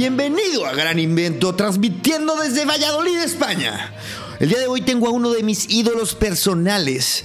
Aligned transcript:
Bienvenido 0.00 0.64
a 0.64 0.72
Gran 0.72 0.98
Invento, 0.98 1.54
transmitiendo 1.54 2.34
desde 2.36 2.64
Valladolid, 2.64 3.18
España. 3.18 3.92
El 4.38 4.48
día 4.48 4.58
de 4.58 4.66
hoy 4.66 4.80
tengo 4.80 5.06
a 5.06 5.10
uno 5.10 5.30
de 5.30 5.42
mis 5.42 5.68
ídolos 5.68 6.14
personales. 6.14 7.22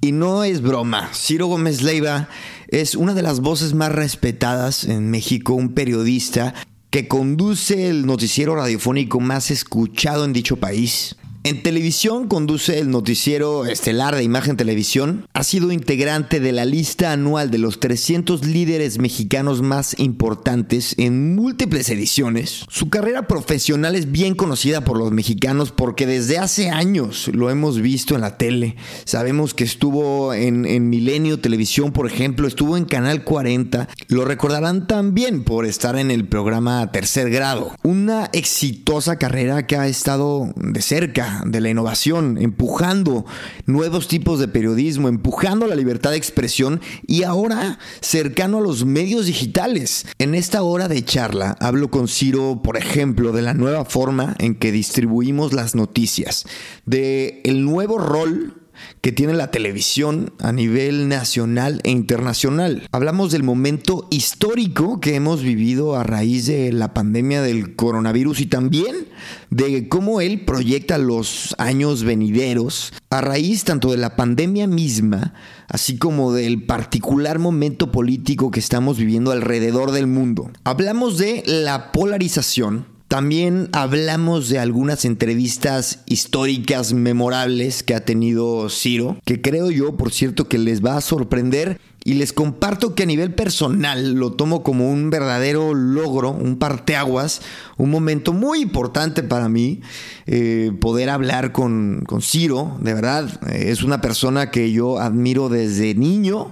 Y 0.00 0.12
no 0.12 0.44
es 0.44 0.62
broma, 0.62 1.10
Ciro 1.12 1.48
Gómez 1.48 1.82
Leiva 1.82 2.28
es 2.68 2.94
una 2.94 3.14
de 3.14 3.22
las 3.22 3.40
voces 3.40 3.74
más 3.74 3.90
respetadas 3.90 4.84
en 4.84 5.10
México, 5.10 5.54
un 5.54 5.74
periodista 5.74 6.54
que 6.90 7.08
conduce 7.08 7.88
el 7.88 8.06
noticiero 8.06 8.54
radiofónico 8.54 9.18
más 9.18 9.50
escuchado 9.50 10.24
en 10.24 10.32
dicho 10.32 10.56
país. 10.56 11.16
En 11.44 11.62
televisión 11.62 12.26
conduce 12.26 12.80
el 12.80 12.90
noticiero 12.90 13.64
estelar 13.64 14.16
de 14.16 14.24
Imagen 14.24 14.56
Televisión. 14.56 15.26
Ha 15.32 15.44
sido 15.44 15.70
integrante 15.70 16.40
de 16.40 16.50
la 16.52 16.64
lista 16.64 17.12
anual 17.12 17.50
de 17.50 17.58
los 17.58 17.78
300 17.78 18.44
líderes 18.44 18.98
mexicanos 18.98 19.62
más 19.62 19.98
importantes 19.98 20.94
en 20.98 21.36
múltiples 21.36 21.88
ediciones. 21.90 22.66
Su 22.68 22.90
carrera 22.90 23.28
profesional 23.28 23.94
es 23.94 24.10
bien 24.10 24.34
conocida 24.34 24.82
por 24.82 24.98
los 24.98 25.12
mexicanos 25.12 25.70
porque 25.70 26.06
desde 26.06 26.38
hace 26.38 26.70
años 26.70 27.30
lo 27.32 27.50
hemos 27.50 27.80
visto 27.80 28.16
en 28.16 28.20
la 28.20 28.36
tele. 28.36 28.76
Sabemos 29.04 29.54
que 29.54 29.64
estuvo 29.64 30.34
en, 30.34 30.66
en 30.66 30.90
Milenio 30.90 31.38
Televisión, 31.38 31.92
por 31.92 32.06
ejemplo, 32.06 32.48
estuvo 32.48 32.76
en 32.76 32.84
Canal 32.84 33.22
40. 33.22 33.88
Lo 34.08 34.24
recordarán 34.24 34.86
también 34.88 35.44
por 35.44 35.66
estar 35.66 35.96
en 35.96 36.10
el 36.10 36.26
programa 36.26 36.90
Tercer 36.90 37.30
Grado. 37.30 37.72
Una 37.84 38.28
exitosa 38.32 39.16
carrera 39.16 39.66
que 39.66 39.76
ha 39.76 39.86
estado 39.86 40.52
de 40.56 40.82
cerca 40.82 41.27
de 41.44 41.60
la 41.60 41.70
innovación, 41.70 42.38
empujando 42.40 43.24
nuevos 43.66 44.08
tipos 44.08 44.38
de 44.38 44.48
periodismo, 44.48 45.08
empujando 45.08 45.66
la 45.66 45.76
libertad 45.76 46.10
de 46.10 46.16
expresión 46.16 46.80
y 47.06 47.22
ahora 47.22 47.78
cercano 48.00 48.58
a 48.58 48.62
los 48.62 48.84
medios 48.84 49.26
digitales. 49.26 50.06
En 50.18 50.34
esta 50.34 50.62
hora 50.62 50.88
de 50.88 51.04
charla 51.04 51.56
hablo 51.60 51.90
con 51.90 52.08
Ciro, 52.08 52.60
por 52.62 52.76
ejemplo, 52.76 53.32
de 53.32 53.42
la 53.42 53.54
nueva 53.54 53.84
forma 53.84 54.36
en 54.38 54.54
que 54.54 54.72
distribuimos 54.72 55.52
las 55.52 55.74
noticias, 55.74 56.46
de 56.86 57.40
el 57.44 57.64
nuevo 57.64 57.98
rol 57.98 58.54
que 59.00 59.12
tiene 59.12 59.32
la 59.34 59.50
televisión 59.50 60.32
a 60.40 60.52
nivel 60.52 61.08
nacional 61.08 61.80
e 61.84 61.90
internacional. 61.90 62.86
Hablamos 62.92 63.32
del 63.32 63.42
momento 63.42 64.06
histórico 64.10 65.00
que 65.00 65.14
hemos 65.14 65.42
vivido 65.42 65.96
a 65.96 66.02
raíz 66.02 66.46
de 66.46 66.72
la 66.72 66.94
pandemia 66.94 67.42
del 67.42 67.76
coronavirus 67.76 68.40
y 68.40 68.46
también 68.46 69.08
de 69.50 69.88
cómo 69.88 70.20
él 70.20 70.44
proyecta 70.44 70.98
los 70.98 71.54
años 71.58 72.04
venideros 72.04 72.92
a 73.10 73.20
raíz 73.20 73.64
tanto 73.64 73.90
de 73.90 73.96
la 73.96 74.16
pandemia 74.16 74.66
misma, 74.66 75.34
así 75.68 75.96
como 75.98 76.32
del 76.32 76.64
particular 76.64 77.38
momento 77.38 77.90
político 77.90 78.50
que 78.50 78.60
estamos 78.60 78.98
viviendo 78.98 79.30
alrededor 79.30 79.92
del 79.92 80.06
mundo. 80.06 80.50
Hablamos 80.64 81.18
de 81.18 81.42
la 81.46 81.92
polarización 81.92 82.97
también 83.08 83.70
hablamos 83.72 84.50
de 84.50 84.58
algunas 84.58 85.06
entrevistas 85.06 86.00
históricas 86.04 86.92
memorables 86.92 87.82
que 87.82 87.94
ha 87.94 88.04
tenido 88.04 88.68
Ciro, 88.68 89.16
que 89.24 89.40
creo 89.40 89.70
yo, 89.70 89.96
por 89.96 90.12
cierto, 90.12 90.46
que 90.46 90.58
les 90.58 90.84
va 90.84 90.98
a 90.98 91.00
sorprender. 91.00 91.80
Y 92.04 92.14
les 92.14 92.32
comparto 92.32 92.94
que 92.94 93.02
a 93.02 93.06
nivel 93.06 93.34
personal 93.34 94.14
lo 94.14 94.32
tomo 94.32 94.62
como 94.62 94.90
un 94.90 95.10
verdadero 95.10 95.74
logro, 95.74 96.30
un 96.30 96.58
parteaguas, 96.58 97.42
un 97.76 97.90
momento 97.90 98.32
muy 98.32 98.60
importante 98.60 99.22
para 99.22 99.48
mí 99.48 99.80
eh, 100.26 100.72
poder 100.80 101.10
hablar 101.10 101.52
con, 101.52 102.04
con 102.06 102.22
Ciro. 102.22 102.78
De 102.80 102.94
verdad, 102.94 103.40
es 103.52 103.82
una 103.82 104.00
persona 104.00 104.50
que 104.50 104.70
yo 104.70 105.00
admiro 105.00 105.48
desde 105.48 105.94
niño. 105.94 106.50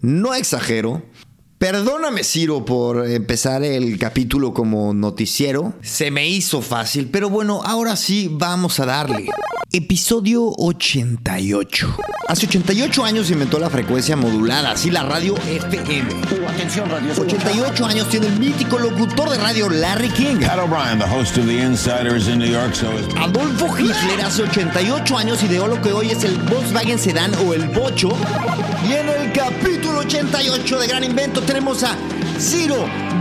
No 0.00 0.34
exagero, 0.34 1.02
Perdóname, 1.60 2.24
Ciro, 2.24 2.64
por 2.64 3.06
empezar 3.06 3.62
el 3.62 3.98
capítulo 3.98 4.54
como 4.54 4.94
noticiero. 4.94 5.74
Se 5.82 6.10
me 6.10 6.26
hizo 6.26 6.62
fácil, 6.62 7.10
pero 7.12 7.28
bueno, 7.28 7.60
ahora 7.62 7.96
sí 7.96 8.30
vamos 8.32 8.80
a 8.80 8.86
darle. 8.86 9.26
Episodio 9.70 10.52
88. 10.56 11.96
Hace 12.28 12.46
88 12.46 13.04
años 13.04 13.26
se 13.26 13.34
inventó 13.34 13.58
la 13.58 13.68
frecuencia 13.68 14.16
modulada, 14.16 14.70
así 14.70 14.90
la 14.90 15.02
radio 15.02 15.36
FM. 15.36 16.08
Atención, 16.48 16.88
radio. 16.88 17.12
88 17.20 17.86
años 17.86 18.08
tiene 18.08 18.28
el 18.28 18.38
mítico 18.38 18.78
locutor 18.78 19.28
de 19.28 19.36
radio 19.36 19.68
Larry 19.68 20.08
King. 20.08 20.40
Pat 20.40 20.58
O'Brien, 20.58 20.98
the 20.98 21.04
host 21.04 21.36
of 21.36 21.44
The 21.44 21.62
Insiders 21.62 22.26
in 22.26 22.38
New 22.38 22.50
York, 22.50 22.74
so 22.74 22.90
is 22.98 23.06
Adolfo 23.16 23.68
Hitler 23.76 24.24
hace 24.24 24.44
88 24.44 25.16
años 25.18 25.42
ideó 25.42 25.68
lo 25.68 25.80
que 25.82 25.92
hoy 25.92 26.08
es 26.10 26.24
el 26.24 26.38
Volkswagen 26.38 26.98
Sedan 26.98 27.32
o 27.46 27.52
el 27.52 27.68
Bocho. 27.68 28.08
Y 28.88 28.94
en 28.94 29.08
el 29.08 29.32
capítulo 29.32 30.00
88 30.00 30.78
de 30.78 30.86
Gran 30.88 31.04
Invento 31.04 31.42
tenemos 31.50 31.82
a 31.82 31.96
Ciro 32.38 32.76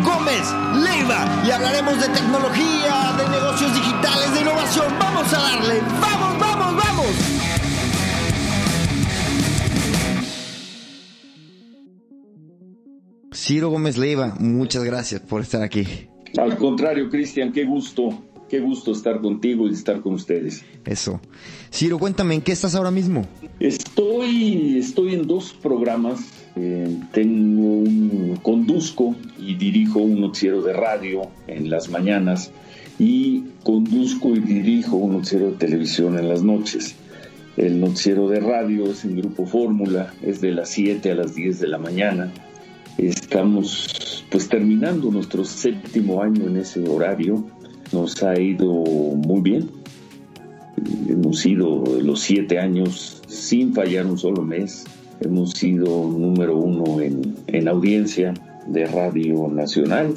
Gómez 0.06 0.53
Leiva 0.84 1.44
y 1.47 1.50
hablaremos 1.50 2.00
de 2.00 2.09
tecnología, 2.09 3.16
de 3.17 3.28
negocios 3.28 3.73
digitales, 3.73 4.31
de 4.35 4.41
innovación. 4.41 4.85
Vamos 5.00 5.34
a 5.34 5.40
darle, 5.40 5.81
vamos, 6.00 6.39
vamos, 6.39 6.75
vamos. 6.75 7.07
Ciro 13.34 13.69
Gómez 13.72 13.97
Leiva, 13.97 14.35
muchas 14.39 14.84
gracias 14.84 15.22
por 15.22 15.41
estar 15.41 15.63
aquí. 15.63 15.88
Al 16.38 16.56
contrario, 16.56 17.09
Cristian, 17.09 17.51
qué 17.51 17.66
gusto, 17.66 18.09
qué 18.47 18.59
gusto 18.59 18.91
estar 18.91 19.22
contigo 19.22 19.68
y 19.68 19.73
estar 19.73 20.01
con 20.01 20.13
ustedes. 20.13 20.63
Eso. 20.85 21.19
Ciro, 21.73 21.97
cuéntame, 21.97 22.35
¿en 22.35 22.41
qué 22.41 22.51
estás 22.51 22.75
ahora 22.75 22.91
mismo? 22.91 23.25
Estoy, 23.59 24.78
estoy 24.78 25.16
en 25.16 25.25
dos 25.25 25.51
programas. 25.51 26.38
Eh, 26.61 26.99
tengo 27.13 27.61
un, 27.61 28.37
conduzco 28.41 29.15
y 29.37 29.55
dirijo 29.55 29.99
un 29.99 30.19
noticiero 30.19 30.61
de 30.61 30.73
radio 30.73 31.21
en 31.47 31.69
las 31.69 31.89
mañanas 31.89 32.51
y 32.97 33.45
conduzco 33.63 34.35
y 34.35 34.39
dirijo 34.39 34.97
un 34.97 35.13
noticiero 35.13 35.51
de 35.51 35.57
televisión 35.57 36.19
en 36.19 36.27
las 36.27 36.43
noches. 36.43 36.97
El 37.55 37.79
noticiero 37.79 38.27
de 38.27 38.41
radio 38.41 38.91
es 38.91 39.05
en 39.05 39.15
Grupo 39.15 39.45
Fórmula, 39.45 40.13
es 40.21 40.41
de 40.41 40.51
las 40.51 40.69
7 40.69 41.11
a 41.11 41.15
las 41.15 41.33
10 41.33 41.61
de 41.61 41.67
la 41.67 41.77
mañana. 41.77 42.29
Estamos 42.97 44.25
pues 44.29 44.49
terminando 44.49 45.11
nuestro 45.11 45.45
séptimo 45.45 46.21
año 46.21 46.45
en 46.47 46.57
ese 46.57 46.81
horario. 46.89 47.45
Nos 47.93 48.21
ha 48.21 48.37
ido 48.37 48.73
muy 48.73 49.39
bien. 49.39 49.69
Hemos 51.07 51.45
ido 51.45 51.85
los 52.01 52.19
siete 52.19 52.59
años 52.59 53.21
sin 53.27 53.73
fallar 53.73 54.05
un 54.05 54.17
solo 54.17 54.41
mes. 54.41 54.83
Hemos 55.22 55.52
sido 55.52 55.85
número 55.85 56.57
uno 56.57 57.02
en, 57.02 57.35
en 57.47 57.68
audiencia 57.68 58.34
de 58.68 58.85
Radio 58.85 59.47
Nacional. 59.47 60.13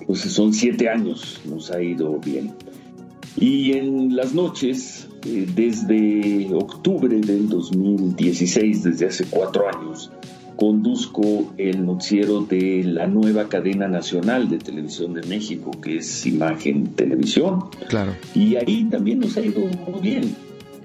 Entonces 0.00 0.32
son 0.32 0.52
siete 0.52 0.88
años, 0.88 1.40
nos 1.44 1.70
ha 1.70 1.82
ido 1.82 2.18
bien. 2.18 2.52
Y 3.36 3.72
en 3.72 4.16
las 4.16 4.34
noches, 4.34 5.08
eh, 5.26 5.46
desde 5.54 6.54
octubre 6.54 7.20
del 7.20 7.48
2016, 7.48 8.84
desde 8.84 9.06
hace 9.06 9.24
cuatro 9.26 9.68
años, 9.68 10.10
conduzco 10.56 11.52
el 11.58 11.84
noticiero 11.84 12.40
de 12.40 12.82
la 12.84 13.06
nueva 13.06 13.48
cadena 13.48 13.88
nacional 13.88 14.48
de 14.48 14.56
televisión 14.56 15.12
de 15.12 15.22
México, 15.26 15.70
que 15.82 15.98
es 15.98 16.24
Imagen 16.24 16.86
Televisión. 16.94 17.66
Claro. 17.88 18.14
Y 18.34 18.56
ahí 18.56 18.84
también 18.84 19.20
nos 19.20 19.36
ha 19.36 19.42
ido 19.42 19.60
muy 19.60 20.00
bien. 20.00 20.34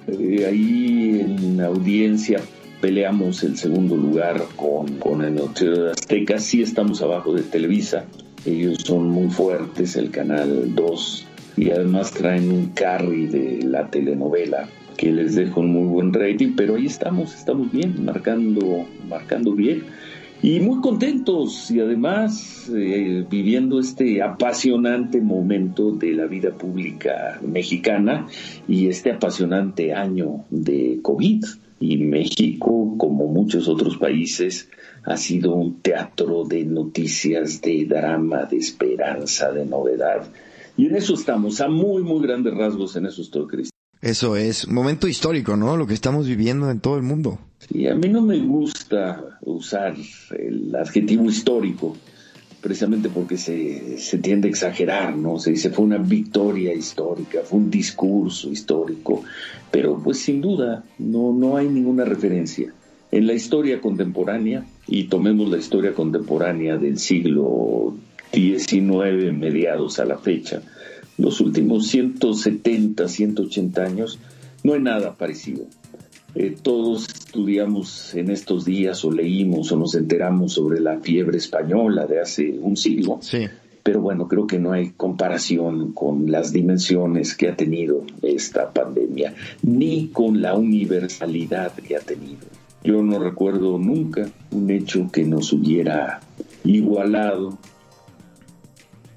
Eh, 0.08 0.46
ahí 0.46 1.22
en 1.22 1.62
audiencia 1.62 2.42
peleamos 2.82 3.44
el 3.44 3.58
segundo 3.58 3.96
lugar 3.96 4.42
con, 4.56 4.98
con 4.98 5.22
el 5.22 5.36
noticiero 5.36 5.86
de 5.86 5.92
Azteca. 5.92 6.40
Sí 6.40 6.64
estamos 6.64 7.02
abajo 7.02 7.34
de 7.34 7.44
Televisa. 7.44 8.06
Ellos 8.46 8.80
son 8.84 9.08
muy 9.10 9.30
fuertes, 9.30 9.96
el 9.96 10.10
canal 10.10 10.74
2. 10.76 11.28
Y 11.58 11.70
además 11.70 12.12
traen 12.12 12.52
un 12.52 12.68
carry 12.70 13.28
de 13.28 13.62
la 13.64 13.88
telenovela 13.88 14.68
que 14.98 15.12
les 15.12 15.36
deja 15.36 15.60
un 15.60 15.72
muy 15.72 15.88
buen 15.88 16.12
rating. 16.12 16.54
Pero 16.58 16.76
ahí 16.76 16.88
estamos, 16.88 17.36
estamos 17.36 17.72
bien, 17.72 18.04
marcando, 18.04 18.88
marcando 19.08 19.54
bien. 19.54 19.84
y 20.42 20.60
muy 20.60 20.82
contentos 20.82 21.70
y 21.70 21.80
además 21.80 22.68
eh, 22.76 23.24
viviendo 23.30 23.80
este 23.80 24.24
apasionante 24.24 25.22
momento 25.22 25.92
de 25.92 26.14
la 26.14 26.26
vida 26.26 26.50
pública 26.50 27.40
mexicana 27.44 28.26
y 28.68 28.88
este 28.88 29.12
apasionante 29.12 29.94
año 29.94 30.46
de 30.50 30.98
COVID. 31.04 31.46
Y 31.82 31.98
México, 31.98 32.96
como 32.98 33.28
muchos 33.28 33.68
otros 33.68 33.98
países, 33.98 34.70
ha 35.04 35.18
sido 35.18 35.56
un 35.56 35.82
teatro 35.82 36.46
de 36.46 36.64
noticias, 36.64 37.60
de 37.62 37.86
drama, 37.86 38.46
de 38.46 38.58
esperanza, 38.58 39.52
de 39.52 39.66
novedad. 39.66 40.30
Y 40.78 40.86
en 40.86 40.96
eso 40.96 41.16
estamos, 41.16 41.60
a 41.60 41.68
muy, 41.68 42.04
muy 42.04 42.22
grandes 42.22 42.54
rasgos 42.54 42.96
en 42.96 43.08
eso 43.08 43.24
estoy, 43.24 43.48
Cristian. 43.48 43.72
Eso 44.00 44.36
es, 44.36 44.68
momento 44.68 45.08
histórico, 45.08 45.58
¿no? 45.58 45.76
Lo 45.76 45.86
que 45.86 45.94
estamos 45.94 46.28
viviendo 46.28 46.70
en 46.70 46.80
todo 46.80 46.98
el 46.98 47.04
mundo. 47.04 47.40
Sí, 47.60 47.88
a 47.88 47.96
mí 47.96 48.10
no 48.10 48.22
me 48.22 48.40
gusta 48.40 49.40
usar 49.42 49.96
el 50.38 50.76
adjetivo 50.76 51.26
histórico, 51.26 51.98
precisamente 52.62 53.10
porque 53.10 53.38
se, 53.38 53.98
se 53.98 54.18
tiende 54.20 54.48
a 54.48 54.52
exagerar, 54.52 55.18
¿no? 55.18 55.40
Se 55.40 55.52
dice 55.52 55.72
fue 55.72 55.86
una 55.86 55.98
victoria 55.98 56.74
histórica, 56.74 57.40
fue 57.44 57.60
un 57.60 57.72
discurso 57.72 58.52
histórico, 58.52 59.24
pero 59.72 60.00
pues 60.02 60.20
sin 60.20 60.42
duda 60.42 60.84
no, 61.00 61.34
no 61.34 61.58
hay 61.58 61.68
ninguna 61.68 62.06
referencia. 62.06 62.74
En 63.12 63.28
la 63.28 63.34
historia 63.34 63.82
contemporánea, 63.82 64.66
y 64.88 65.06
tomemos 65.06 65.50
la 65.50 65.58
historia 65.58 65.94
contemporánea 65.94 66.78
del 66.78 66.98
siglo 66.98 67.96
XIX, 68.32 69.34
mediados 69.34 70.00
a 70.00 70.06
la 70.06 70.18
fecha, 70.18 70.62
los 71.18 71.42
últimos 71.42 71.88
170, 71.88 73.08
180 73.08 73.84
años, 73.84 74.20
no 74.64 74.74
hay 74.74 74.82
nada 74.82 75.18
parecido. 75.18 75.66
Eh, 76.36 76.56
todos 76.62 77.08
estudiamos 77.32 78.14
en 78.14 78.30
estos 78.30 78.66
días 78.66 79.06
o 79.06 79.12
leímos 79.12 79.72
o 79.72 79.78
nos 79.78 79.96
enteramos 79.96 80.52
sobre 80.52 80.82
la 80.82 81.00
fiebre 81.00 81.38
española 81.38 82.06
de 82.06 82.20
hace 82.20 82.60
un 82.60 82.76
siglo. 82.76 83.20
Sí. 83.22 83.48
Pero 83.84 84.02
bueno, 84.02 84.28
creo 84.28 84.48
que 84.48 84.60
no 84.60 84.74
hay 84.74 84.90
comparación 84.90 85.94
con 85.94 86.30
las 86.30 86.52
dimensiones 86.52 87.34
que 87.38 87.48
ha 87.48 87.56
tenido 87.56 88.04
esta 88.22 88.74
pandemia, 88.74 89.34
ni 89.64 90.10
con 90.10 90.42
la 90.42 90.56
universalidad 90.56 91.72
que 91.76 91.96
ha 91.96 92.02
tenido. 92.02 92.48
Yo 92.84 93.02
no 93.02 93.18
recuerdo 93.18 93.78
nunca 93.78 94.28
un 94.52 94.70
hecho 94.70 95.10
que 95.10 95.24
nos 95.24 95.54
hubiera 95.54 96.20
igualado 96.66 97.58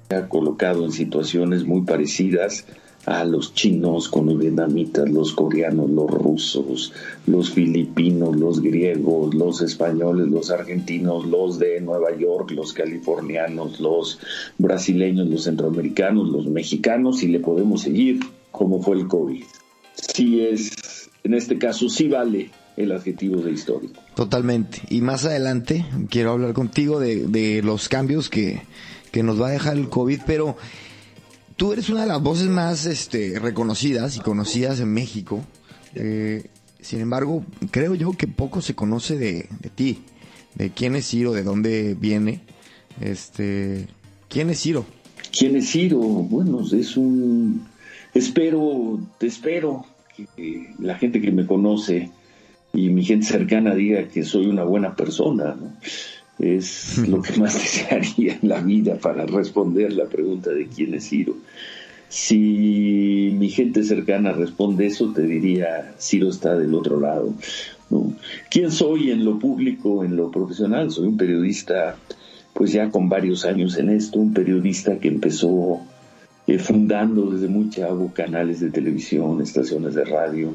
ha 0.09 0.29
colocado 0.29 0.85
en 0.85 0.93
situaciones 0.93 1.65
muy 1.65 1.81
parecidas 1.81 2.65
a 3.05 3.23
los 3.23 3.53
chinos 3.53 4.09
con 4.09 4.25
los 4.25 4.37
vietnamitas, 4.37 5.09
los 5.09 5.33
coreanos, 5.33 5.89
los 5.89 6.09
rusos, 6.09 6.93
los 7.27 7.51
filipinos, 7.51 8.35
los 8.35 8.61
griegos, 8.61 9.33
los 9.35 9.61
españoles, 9.61 10.27
los 10.27 10.49
argentinos, 10.49 11.25
los 11.27 11.59
de 11.59 11.81
Nueva 11.81 12.15
York, 12.17 12.51
los 12.51 12.73
californianos, 12.73 13.79
los 13.79 14.19
brasileños, 14.57 15.27
los 15.27 15.43
centroamericanos, 15.43 16.29
los 16.29 16.47
mexicanos 16.47 17.21
y 17.21 17.27
le 17.27 17.39
podemos 17.39 17.81
seguir 17.81 18.19
como 18.51 18.81
fue 18.81 18.97
el 18.97 19.07
COVID. 19.07 19.43
Sí 19.95 20.41
es, 20.41 21.09
en 21.23 21.33
este 21.33 21.57
caso 21.57 21.89
sí 21.89 22.07
vale 22.07 22.51
el 22.75 22.91
adjetivo 22.91 23.41
de 23.41 23.51
histórico. 23.51 24.01
Totalmente. 24.15 24.81
Y 24.89 25.01
más 25.01 25.25
adelante 25.25 25.85
quiero 26.09 26.31
hablar 26.31 26.53
contigo 26.53 26.99
de, 26.99 27.27
de 27.27 27.61
los 27.61 27.87
cambios 27.87 28.29
que, 28.29 28.61
que 29.11 29.23
nos 29.23 29.41
va 29.41 29.47
a 29.47 29.51
dejar 29.51 29.77
el 29.77 29.89
COVID, 29.89 30.21
pero 30.25 30.57
tú 31.55 31.73
eres 31.73 31.89
una 31.89 32.01
de 32.01 32.07
las 32.07 32.21
voces 32.21 32.47
más 32.47 32.85
este, 32.85 33.39
reconocidas 33.39 34.17
y 34.17 34.19
conocidas 34.19 34.79
en 34.79 34.93
México. 34.93 35.43
Eh, 35.95 36.45
sin 36.79 37.01
embargo, 37.01 37.43
creo 37.71 37.95
yo 37.95 38.13
que 38.13 38.27
poco 38.27 38.61
se 38.61 38.75
conoce 38.75 39.17
de, 39.17 39.47
de, 39.59 39.69
ti, 39.69 40.03
de 40.55 40.69
quién 40.69 40.95
es 40.95 41.07
Ciro, 41.07 41.31
de 41.33 41.43
dónde 41.43 41.95
viene. 41.95 42.41
Este, 43.01 43.87
¿Quién 44.29 44.49
es 44.49 44.61
Ciro? 44.61 44.85
¿Quién 45.37 45.55
es 45.55 45.71
Ciro? 45.71 45.99
Bueno, 45.99 46.61
es 46.61 46.97
un... 46.97 47.67
Espero, 48.13 48.99
te 49.17 49.27
espero 49.27 49.85
que 50.15 50.73
la 50.79 50.95
gente 50.95 51.19
que 51.19 51.31
me 51.31 51.45
conoce 51.45 52.11
y 52.73 52.89
mi 52.89 53.03
gente 53.03 53.25
cercana 53.25 53.75
diga 53.75 54.07
que 54.07 54.23
soy 54.23 54.47
una 54.47 54.63
buena 54.63 54.95
persona. 54.95 55.55
¿no? 55.59 55.73
Es 56.39 56.97
lo 57.07 57.21
que 57.21 57.37
más 57.39 57.53
desearía 57.61 58.39
en 58.41 58.49
la 58.49 58.61
vida 58.61 58.95
para 58.95 59.25
responder 59.25 59.93
la 59.93 60.05
pregunta 60.05 60.51
de 60.51 60.67
quién 60.67 60.93
es 60.93 61.09
Ciro. 61.09 61.35
Si 62.09 63.33
mi 63.37 63.49
gente 63.49 63.83
cercana 63.83 64.31
responde 64.31 64.85
eso, 64.85 65.11
te 65.11 65.23
diría, 65.23 65.95
Ciro 65.99 66.29
está 66.29 66.57
del 66.57 66.73
otro 66.73 66.99
lado. 66.99 67.33
¿no? 67.89 68.13
¿Quién 68.49 68.71
soy 68.71 69.11
en 69.11 69.25
lo 69.25 69.39
público, 69.39 70.03
en 70.03 70.15
lo 70.15 70.31
profesional? 70.31 70.91
Soy 70.91 71.07
un 71.07 71.17
periodista, 71.17 71.97
pues 72.53 72.71
ya 72.71 72.89
con 72.89 73.09
varios 73.09 73.45
años 73.45 73.77
en 73.77 73.89
esto, 73.89 74.19
un 74.19 74.33
periodista 74.33 74.99
que 74.99 75.07
empezó 75.07 75.81
eh, 76.47 76.59
fundando 76.59 77.31
desde 77.31 77.47
muy 77.47 77.69
chavo 77.69 78.11
canales 78.13 78.59
de 78.59 78.69
televisión, 78.69 79.41
estaciones 79.41 79.95
de 79.95 80.05
radio, 80.05 80.53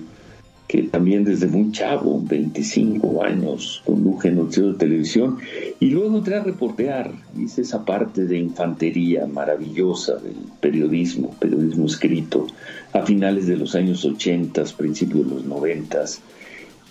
que 0.70 0.84
también 0.84 1.25
desde 1.25 1.49
muy 1.49 1.72
chavo, 1.72 2.22
25 2.22 3.25
años, 3.25 3.82
conduje 3.84 4.31
noticiero 4.31 4.70
de 4.70 4.78
televisión 4.78 5.38
y 5.81 5.90
luego 5.90 6.19
entré 6.19 6.37
a 6.37 6.44
reportear. 6.44 7.11
Hice 7.37 7.62
esa 7.62 7.84
parte 7.84 8.25
de 8.25 8.38
infantería 8.38 9.26
maravillosa 9.26 10.14
del 10.19 10.37
periodismo, 10.61 11.34
periodismo 11.40 11.87
escrito, 11.87 12.46
a 12.93 13.02
finales 13.02 13.49
de 13.49 13.56
los 13.56 13.75
años 13.75 14.05
80, 14.05 14.62
principios 14.76 15.28
de 15.28 15.34
los 15.34 15.44
90, 15.44 16.05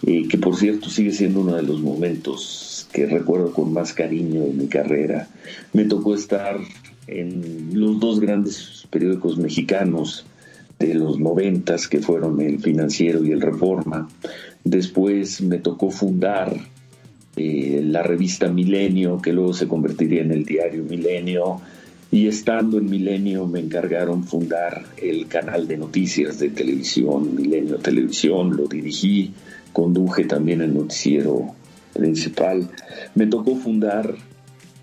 eh, 0.08 0.28
que 0.28 0.38
por 0.38 0.58
cierto 0.58 0.90
sigue 0.90 1.14
siendo 1.14 1.40
uno 1.40 1.56
de 1.56 1.64
los 1.64 1.80
momentos 1.80 2.86
que 2.92 3.06
recuerdo 3.06 3.54
con 3.54 3.72
más 3.72 3.94
cariño 3.94 4.44
de 4.44 4.52
mi 4.52 4.68
carrera. 4.68 5.30
Me 5.72 5.86
tocó 5.86 6.16
estar 6.16 6.58
en 7.08 7.80
los 7.80 7.98
dos 8.02 8.20
grandes 8.20 8.86
periódicos 8.90 9.38
mexicanos, 9.38 10.26
de 10.80 10.94
los 10.94 11.20
noventas, 11.20 11.88
que 11.88 12.00
fueron 12.00 12.40
el 12.42 12.60
Financiero 12.60 13.24
y 13.24 13.31
el 13.31 13.42
Reforma. 13.42 14.10
Después 14.64 15.42
me 15.42 15.58
tocó 15.60 15.92
fundar 15.92 16.56
eh, 17.36 17.81
la 17.84 18.02
revista 18.02 18.50
Milenio, 18.50 19.22
que 19.22 19.34
luego 19.34 19.54
se 19.54 19.68
convertiría 19.68 20.22
en 20.22 20.31
el 20.31 20.46
diario 20.46 20.84
Milenio. 20.84 21.62
Y 22.12 22.28
estando 22.28 22.80
en 22.80 22.90
Milenio 22.90 23.46
me 23.46 23.60
encargaron 23.60 24.24
fundar 24.24 24.84
el 24.98 25.28
canal 25.28 25.68
de 25.68 25.78
noticias 25.78 26.40
de 26.40 26.50
televisión, 26.50 27.36
Milenio 27.36 27.78
Televisión, 27.78 28.56
lo 28.58 28.66
dirigí, 28.66 29.31
conduje 29.72 30.24
también 30.24 30.62
el 30.62 30.74
noticiero 30.74 31.54
principal. 31.94 32.68
Me 33.14 33.28
tocó 33.28 33.56
fundar 33.56 34.16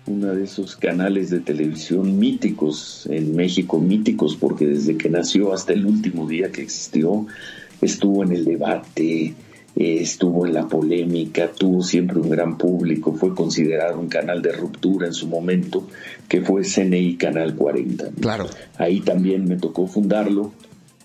uno 0.07 0.33
de 0.33 0.43
esos 0.45 0.75
canales 0.75 1.29
de 1.29 1.39
televisión 1.39 2.17
míticos 2.17 3.07
en 3.11 3.35
México, 3.35 3.79
míticos 3.79 4.35
porque 4.35 4.65
desde 4.65 4.97
que 4.97 5.09
nació 5.09 5.53
hasta 5.53 5.73
el 5.73 5.85
último 5.85 6.27
día 6.27 6.51
que 6.51 6.61
existió, 6.61 7.27
estuvo 7.81 8.23
en 8.23 8.31
el 8.31 8.45
debate, 8.45 9.35
eh, 9.75 9.97
estuvo 10.01 10.45
en 10.45 10.53
la 10.53 10.67
polémica, 10.67 11.51
tuvo 11.51 11.83
siempre 11.83 12.19
un 12.19 12.29
gran 12.29 12.57
público, 12.57 13.13
fue 13.13 13.35
considerado 13.35 13.99
un 13.99 14.07
canal 14.07 14.41
de 14.41 14.53
ruptura 14.53 15.07
en 15.07 15.13
su 15.13 15.27
momento, 15.27 15.87
que 16.27 16.41
fue 16.41 16.63
CNI 16.63 17.15
Canal 17.17 17.55
40. 17.55 18.11
Claro. 18.19 18.47
Ahí 18.77 19.01
también 19.01 19.45
me 19.45 19.57
tocó 19.57 19.87
fundarlo. 19.87 20.51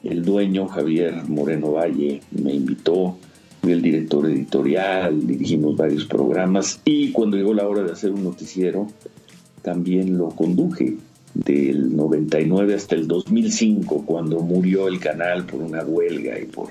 El 0.03 0.25
dueño, 0.25 0.67
Javier 0.69 1.29
Moreno 1.29 1.73
Valle, 1.73 2.23
me 2.31 2.55
invitó 2.55 3.19
fui 3.63 3.73
el 3.73 3.81
director 3.81 4.27
editorial, 4.27 5.25
dirigimos 5.25 5.77
varios 5.77 6.05
programas 6.05 6.81
y 6.85 7.13
cuando 7.13 7.37
llegó 7.37 7.55
la 7.55 7.67
hora 7.69 7.85
de 7.85 7.93
hacer 7.93 8.11
un 8.11 8.25
noticiero, 8.25 8.89
también 9.63 10.19
lo 10.19 10.31
conduje 10.31 10.97
del 11.33 11.95
99 11.97 12.75
hasta 12.75 12.97
el 12.97 13.07
2005, 13.07 14.05
cuando 14.05 14.41
murió 14.41 14.89
el 14.89 14.99
canal 14.99 15.47
por 15.47 15.63
una 15.63 15.85
huelga 15.85 16.39
y 16.41 16.47
por 16.47 16.71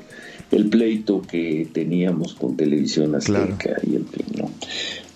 el 0.52 0.68
pleito 0.68 1.22
que 1.22 1.68
teníamos 1.72 2.34
con 2.36 2.58
Televisión 2.58 3.16
Azteca 3.16 3.56
claro. 3.58 3.82
y 3.90 3.96
el 3.96 4.06
fin, 4.06 4.26
¿no? 4.38 4.52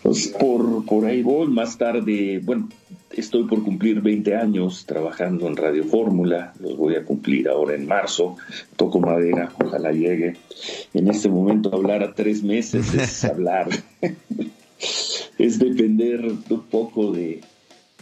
Pues 0.01 0.29
por, 0.29 0.85
por 0.85 1.05
ahí 1.05 1.21
voy, 1.21 1.47
más 1.47 1.77
tarde, 1.77 2.39
bueno, 2.43 2.69
estoy 3.21 3.43
por 3.45 3.63
cumplir 3.63 4.01
20 4.01 4.35
años 4.35 4.85
trabajando 4.85 5.47
en 5.47 5.55
Radio 5.55 5.83
Fórmula, 5.83 6.53
los 6.59 6.77
voy 6.77 6.95
a 6.95 7.03
cumplir 7.03 7.47
ahora 7.47 7.75
en 7.75 7.87
marzo, 7.87 8.35
toco 8.75 8.99
madera, 8.99 9.51
ojalá 9.63 9.91
llegue. 9.91 10.35
En 10.93 11.07
este 11.07 11.29
momento 11.29 11.73
hablar 11.73 12.03
a 12.03 12.13
tres 12.13 12.43
meses 12.43 12.93
es 12.93 13.23
hablar, 13.25 13.69
es 15.37 15.59
depender 15.59 16.25
un 16.25 16.63
poco 16.69 17.11
de, 17.11 17.41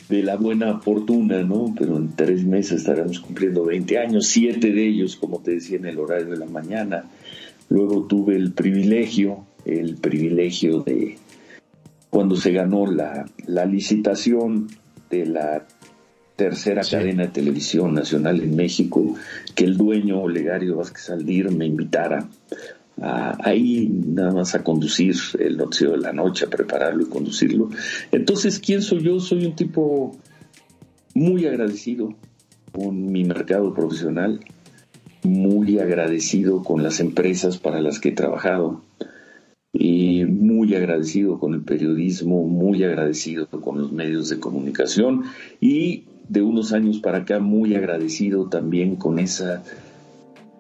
de 0.10 0.24
la 0.24 0.36
buena 0.36 0.80
fortuna, 0.80 1.44
¿no? 1.44 1.74
Pero 1.78 1.98
en 1.98 2.16
tres 2.16 2.44
meses 2.46 2.82
estaremos 2.82 3.20
cumpliendo 3.20 3.66
20 3.66 3.98
años, 3.98 4.28
siete 4.28 4.72
de 4.72 4.88
ellos, 4.88 5.16
como 5.16 5.40
te 5.40 5.52
decía, 5.52 5.78
en 5.78 5.86
el 5.86 6.00
horario 6.00 6.32
de 6.32 6.38
la 6.38 6.48
mañana. 6.48 7.06
Luego 7.70 8.06
tuve 8.06 8.36
el 8.36 8.52
privilegio, 8.52 9.46
el 9.66 9.96
privilegio 9.96 10.82
de 10.82 11.18
cuando 12.10 12.36
se 12.36 12.52
ganó 12.52 12.86
la, 12.86 13.26
la 13.48 13.66
licitación 13.66 14.68
de 15.14 15.26
la 15.26 15.66
tercera 16.36 16.84
sí. 16.84 16.96
cadena 16.96 17.24
de 17.24 17.30
televisión 17.30 17.94
nacional 17.94 18.42
en 18.42 18.56
México, 18.56 19.16
que 19.56 19.66
el 19.66 19.78
dueño 19.78 20.22
Olegario 20.22 20.78
Vázquez 20.78 21.10
Aldir 21.10 21.52
me 21.52 21.66
invitara 21.66 22.28
ahí 23.02 23.90
nada 23.90 24.32
más 24.32 24.56
a 24.56 24.64
conducir 24.64 25.16
el 25.40 25.58
noticiero 25.58 25.94
de 25.94 26.00
la 26.00 26.14
noche, 26.14 26.46
a 26.46 26.50
prepararlo 26.50 27.04
y 27.04 27.10
conducirlo. 27.10 27.70
Entonces, 28.12 28.60
¿quién 28.60 28.82
soy 28.82 29.04
yo? 29.04 29.20
Soy 29.20 29.46
un 29.46 29.56
tipo 29.56 30.18
muy 31.14 31.46
agradecido 31.46 32.14
con 32.72 33.12
mi 33.12 33.24
mercado 33.24 33.74
profesional, 33.74 34.40
muy 35.24 35.80
agradecido 35.80 36.64
con 36.64 36.84
las 36.84 37.00
empresas 37.00 37.58
para 37.58 37.82
las 37.82 38.00
que 38.00 38.10
he 38.10 38.14
trabajado 38.14 38.82
y 39.74 40.24
muy 40.26 40.76
agradecido 40.76 41.40
con 41.40 41.56
el 41.56 41.64
periodismo, 41.64 42.48
muy 42.48 42.84
agradecido 42.84 43.48
con 43.48 43.80
los 43.80 43.92
medios 43.92 44.30
de 44.30 44.40
comunicación 44.40 45.24
y 45.60 46.04
de 46.30 46.44
unos 46.44 46.72
años 46.74 47.00
para 47.00 47.20
acá 47.20 47.40
muy 47.40 47.76
agradecido 47.76 48.48
también 48.48 48.96
con 48.96 49.18
esa 49.18 49.64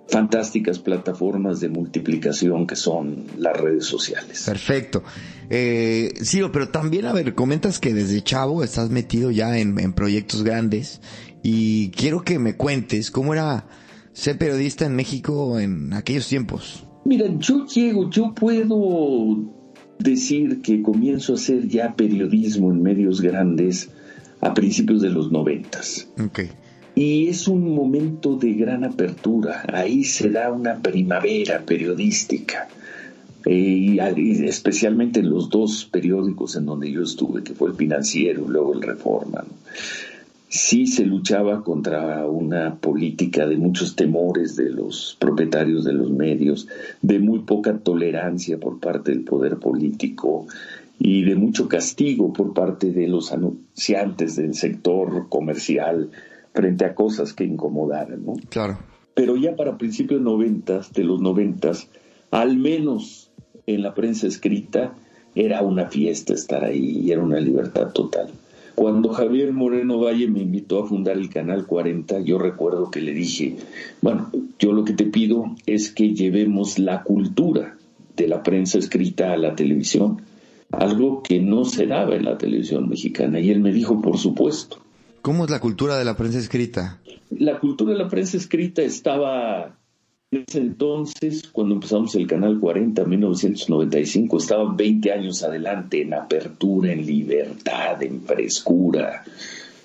fantásticas 0.09 0.79
plataformas 0.79 1.59
de 1.59 1.69
multiplicación 1.69 2.67
que 2.67 2.75
son 2.75 3.23
las 3.37 3.55
redes 3.55 3.85
sociales. 3.85 4.43
Perfecto. 4.45 5.03
Eh, 5.49 6.13
Ciro, 6.23 6.51
pero 6.51 6.69
también, 6.69 7.05
a 7.05 7.13
ver, 7.13 7.33
comentas 7.33 7.79
que 7.79 7.93
desde 7.93 8.21
chavo 8.21 8.63
estás 8.63 8.89
metido 8.89 9.31
ya 9.31 9.57
en 9.57 9.93
proyectos 9.93 10.43
grandes 10.43 11.01
y 11.41 11.89
quiero 11.91 12.23
que 12.23 12.39
me 12.39 12.55
cuentes 12.57 13.11
cómo 13.11 13.33
era 13.33 13.67
ser 14.11 14.37
periodista 14.37 14.85
en 14.85 14.95
México 14.95 15.59
en 15.59 15.93
aquellos 15.93 16.27
tiempos. 16.27 16.85
Mira, 17.05 17.27
yo 17.37 17.65
llego, 17.65 18.09
yo 18.09 18.33
puedo 18.33 19.37
decir 19.99 20.61
que 20.61 20.81
comienzo 20.81 21.33
a 21.33 21.35
hacer 21.35 21.67
ya 21.67 21.95
periodismo 21.95 22.71
en 22.71 22.81
medios 22.81 23.21
grandes 23.21 23.89
a 24.41 24.53
principios 24.53 25.01
de 25.01 25.09
los 25.09 25.31
noventas. 25.31 26.07
Okay. 26.19 26.49
Y 26.95 27.27
es 27.27 27.47
un 27.47 27.73
momento 27.73 28.35
de 28.35 28.53
gran 28.53 28.83
apertura. 28.83 29.63
Ahí 29.71 30.03
se 30.03 30.29
da 30.29 30.51
una 30.51 30.81
primavera 30.81 31.61
periodística. 31.65 32.67
Eh, 33.45 33.97
y 34.15 34.45
especialmente 34.45 35.19
en 35.19 35.29
los 35.29 35.49
dos 35.49 35.85
periódicos 35.91 36.55
en 36.55 36.65
donde 36.65 36.91
yo 36.91 37.03
estuve, 37.03 37.43
que 37.43 37.53
fue 37.53 37.69
el 37.69 37.75
Financiero 37.75 38.45
y 38.47 38.49
luego 38.49 38.73
el 38.73 38.81
Reforma. 38.81 39.43
Sí 40.55 40.85
se 40.85 41.03
luchaba 41.03 41.63
contra 41.63 42.27
una 42.27 42.75
política 42.75 43.47
de 43.47 43.57
muchos 43.57 43.95
temores 43.95 44.55
de 44.55 44.69
los 44.69 45.17
propietarios 45.17 45.83
de 45.83 45.93
los 45.93 46.11
medios, 46.11 46.67
de 47.01 47.17
muy 47.17 47.39
poca 47.39 47.79
tolerancia 47.79 48.59
por 48.59 48.79
parte 48.79 49.09
del 49.09 49.23
poder 49.23 49.57
político 49.57 50.45
y 50.99 51.23
de 51.23 51.33
mucho 51.33 51.67
castigo 51.67 52.31
por 52.31 52.53
parte 52.53 52.91
de 52.91 53.07
los 53.07 53.31
anunciantes 53.31 54.35
del 54.35 54.53
sector 54.53 55.27
comercial 55.27 56.11
frente 56.53 56.85
a 56.85 56.93
cosas 56.93 57.33
que 57.33 57.45
incomodaran, 57.45 58.23
¿no? 58.23 58.35
Claro. 58.49 58.77
Pero 59.15 59.35
ya 59.37 59.55
para 59.55 59.79
principios 59.79 60.21
noventas, 60.21 60.93
de 60.93 61.03
los 61.03 61.19
noventas, 61.19 61.89
al 62.29 62.57
menos 62.57 63.31
en 63.65 63.81
la 63.81 63.95
prensa 63.95 64.27
escrita, 64.27 64.93
era 65.33 65.63
una 65.63 65.87
fiesta 65.89 66.35
estar 66.35 66.63
ahí 66.63 66.99
y 66.99 67.11
era 67.11 67.23
una 67.23 67.39
libertad 67.39 67.91
total. 67.91 68.29
Cuando 68.75 69.09
Javier 69.09 69.53
Moreno 69.53 69.99
Valle 69.99 70.27
me 70.27 70.41
invitó 70.41 70.83
a 70.83 70.87
fundar 70.87 71.17
el 71.17 71.29
Canal 71.29 71.65
40, 71.65 72.21
yo 72.21 72.39
recuerdo 72.39 72.89
que 72.89 73.01
le 73.01 73.13
dije, 73.13 73.57
bueno, 74.01 74.31
yo 74.57 74.73
lo 74.73 74.83
que 74.83 74.93
te 74.93 75.05
pido 75.05 75.55
es 75.65 75.91
que 75.91 76.13
llevemos 76.13 76.79
la 76.79 77.03
cultura 77.03 77.77
de 78.15 78.27
la 78.27 78.41
prensa 78.41 78.79
escrita 78.79 79.31
a 79.33 79.37
la 79.37 79.55
televisión, 79.55 80.21
algo 80.71 81.21
que 81.21 81.39
no 81.39 81.65
se 81.65 81.85
daba 81.85 82.15
en 82.15 82.25
la 82.25 82.37
televisión 82.37 82.89
mexicana. 82.89 83.39
Y 83.39 83.51
él 83.51 83.59
me 83.59 83.71
dijo, 83.71 84.01
por 84.01 84.17
supuesto. 84.17 84.77
¿Cómo 85.21 85.45
es 85.45 85.51
la 85.51 85.59
cultura 85.59 85.97
de 85.97 86.05
la 86.05 86.17
prensa 86.17 86.39
escrita? 86.39 86.99
La 87.29 87.59
cultura 87.59 87.93
de 87.93 87.99
la 87.99 88.09
prensa 88.09 88.37
escrita 88.37 88.81
estaba 88.81 89.77
ese 90.37 90.59
entonces, 90.59 91.49
cuando 91.51 91.75
empezamos 91.75 92.15
el 92.15 92.27
Canal 92.27 92.59
40, 92.59 93.01
en 93.01 93.09
1995, 93.09 94.37
estaba 94.37 94.73
20 94.73 95.11
años 95.11 95.43
adelante 95.43 96.01
en 96.01 96.13
apertura, 96.13 96.91
en 96.91 97.05
libertad, 97.05 98.01
en 98.01 98.21
frescura, 98.21 99.23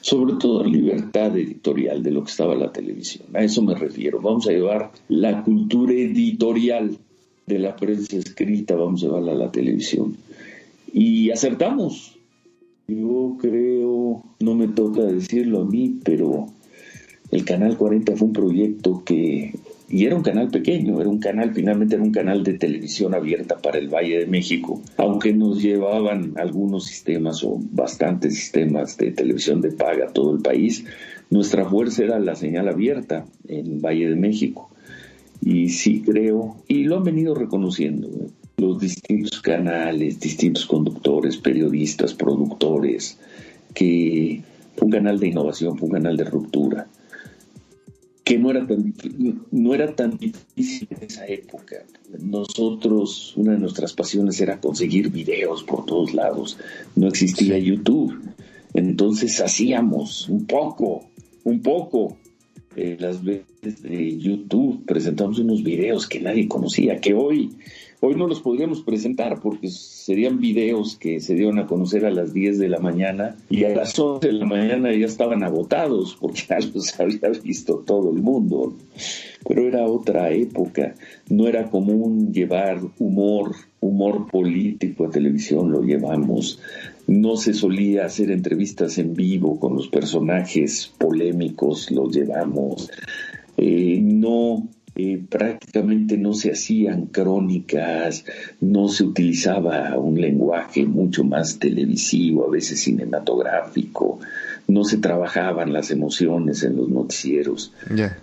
sobre 0.00 0.34
todo 0.34 0.64
en 0.64 0.72
libertad 0.72 1.36
editorial 1.36 2.02
de 2.02 2.10
lo 2.10 2.24
que 2.24 2.30
estaba 2.30 2.54
la 2.54 2.72
televisión. 2.72 3.26
A 3.34 3.42
eso 3.42 3.62
me 3.62 3.74
refiero. 3.74 4.20
Vamos 4.20 4.46
a 4.46 4.52
llevar 4.52 4.90
la 5.08 5.42
cultura 5.42 5.92
editorial 5.92 6.96
de 7.46 7.58
la 7.58 7.76
prensa 7.76 8.16
escrita, 8.16 8.76
vamos 8.76 9.02
a 9.02 9.06
llevarla 9.06 9.32
a 9.32 9.36
la 9.36 9.50
televisión. 9.50 10.16
Y 10.92 11.30
acertamos, 11.30 12.16
yo 12.86 13.36
creo, 13.40 14.22
no 14.40 14.54
me 14.54 14.68
toca 14.68 15.02
decirlo 15.02 15.62
a 15.62 15.64
mí, 15.64 16.00
pero 16.04 16.46
el 17.30 17.44
Canal 17.44 17.76
40 17.76 18.16
fue 18.16 18.28
un 18.28 18.32
proyecto 18.32 19.02
que, 19.04 19.52
y 19.90 20.04
era 20.04 20.16
un 20.16 20.22
canal 20.22 20.48
pequeño, 20.48 21.00
era 21.00 21.08
un 21.08 21.18
canal, 21.18 21.54
finalmente 21.54 21.94
era 21.94 22.04
un 22.04 22.12
canal 22.12 22.44
de 22.44 22.58
televisión 22.58 23.14
abierta 23.14 23.56
para 23.56 23.78
el 23.78 23.88
Valle 23.88 24.18
de 24.18 24.26
México, 24.26 24.82
aunque 24.98 25.32
nos 25.32 25.62
llevaban 25.62 26.34
algunos 26.36 26.84
sistemas 26.84 27.42
o 27.42 27.58
bastantes 27.58 28.34
sistemas 28.34 28.98
de 28.98 29.12
televisión 29.12 29.62
de 29.62 29.72
paga 29.72 30.06
a 30.06 30.12
todo 30.12 30.34
el 30.34 30.42
país, 30.42 30.84
nuestra 31.30 31.64
fuerza 31.64 32.04
era 32.04 32.18
la 32.18 32.34
señal 32.34 32.68
abierta 32.68 33.24
en 33.48 33.80
Valle 33.80 34.10
de 34.10 34.16
México. 34.16 34.70
Y 35.40 35.70
sí 35.70 36.02
creo, 36.02 36.56
y 36.66 36.84
lo 36.84 36.96
han 36.98 37.04
venido 37.04 37.34
reconociendo, 37.34 38.08
los 38.58 38.80
distintos 38.80 39.40
canales, 39.40 40.20
distintos 40.20 40.66
conductores, 40.66 41.38
periodistas, 41.38 42.12
productores, 42.12 43.18
que 43.72 44.42
fue 44.76 44.86
un 44.86 44.92
canal 44.92 45.18
de 45.20 45.28
innovación, 45.28 45.78
fue 45.78 45.86
un 45.86 45.94
canal 45.94 46.16
de 46.16 46.24
ruptura, 46.24 46.88
que 48.28 48.38
no 48.38 48.50
era 48.50 48.66
tan, 48.66 48.92
no 49.50 49.74
era 49.74 49.96
tan 49.96 50.18
difícil 50.18 50.86
en 50.90 51.02
esa 51.02 51.26
época. 51.26 51.76
Nosotros, 52.20 53.32
una 53.38 53.52
de 53.52 53.58
nuestras 53.58 53.94
pasiones 53.94 54.38
era 54.42 54.60
conseguir 54.60 55.08
videos 55.08 55.62
por 55.62 55.86
todos 55.86 56.12
lados. 56.12 56.58
No 56.94 57.08
existía 57.08 57.56
YouTube. 57.56 58.20
Entonces 58.74 59.40
hacíamos 59.40 60.28
un 60.28 60.44
poco, 60.44 61.08
un 61.44 61.62
poco. 61.62 62.18
Eh, 62.76 62.98
las 63.00 63.24
veces 63.24 63.80
de 63.80 64.18
YouTube 64.18 64.84
presentamos 64.84 65.38
unos 65.38 65.62
videos 65.62 66.06
que 66.06 66.20
nadie 66.20 66.48
conocía, 66.48 67.00
que 67.00 67.14
hoy 67.14 67.52
Hoy 68.00 68.14
no 68.14 68.28
los 68.28 68.40
podríamos 68.40 68.82
presentar 68.82 69.40
porque 69.40 69.68
serían 69.68 70.38
videos 70.38 70.96
que 70.96 71.18
se 71.18 71.34
dieron 71.34 71.58
a 71.58 71.66
conocer 71.66 72.06
a 72.06 72.12
las 72.12 72.32
10 72.32 72.58
de 72.58 72.68
la 72.68 72.78
mañana 72.78 73.36
y 73.50 73.64
a 73.64 73.70
las 73.70 73.98
11 73.98 74.24
de 74.24 74.32
la 74.34 74.46
mañana 74.46 74.94
ya 74.94 75.06
estaban 75.06 75.42
agotados 75.42 76.16
porque 76.20 76.42
ya 76.48 76.58
los 76.60 77.00
había 77.00 77.30
visto 77.42 77.82
todo 77.84 78.12
el 78.12 78.22
mundo. 78.22 78.72
Pero 79.48 79.66
era 79.66 79.84
otra 79.86 80.30
época, 80.30 80.94
no 81.28 81.48
era 81.48 81.70
común 81.70 82.32
llevar 82.32 82.80
humor, 83.00 83.56
humor 83.80 84.30
político 84.30 85.06
a 85.06 85.10
televisión, 85.10 85.72
lo 85.72 85.82
llevamos. 85.82 86.60
No 87.08 87.36
se 87.36 87.52
solía 87.52 88.04
hacer 88.04 88.30
entrevistas 88.30 88.98
en 88.98 89.14
vivo 89.14 89.58
con 89.58 89.74
los 89.74 89.88
personajes 89.88 90.92
polémicos, 90.98 91.90
los 91.90 92.14
llevamos. 92.14 92.90
Eh, 93.56 93.98
no 94.00 94.68
eh, 95.00 95.22
prácticamente 95.28 96.18
no 96.18 96.34
se 96.34 96.50
hacían 96.50 97.06
crónicas, 97.06 98.24
no 98.60 98.88
se 98.88 99.04
utilizaba 99.04 99.96
un 99.96 100.20
lenguaje 100.20 100.84
mucho 100.86 101.22
más 101.22 101.60
televisivo, 101.60 102.48
a 102.48 102.50
veces 102.50 102.80
cinematográfico, 102.80 104.18
no 104.66 104.82
se 104.82 104.98
trabajaban 104.98 105.72
las 105.72 105.92
emociones 105.92 106.64
en 106.64 106.74
los 106.74 106.88
noticieros. 106.88 107.72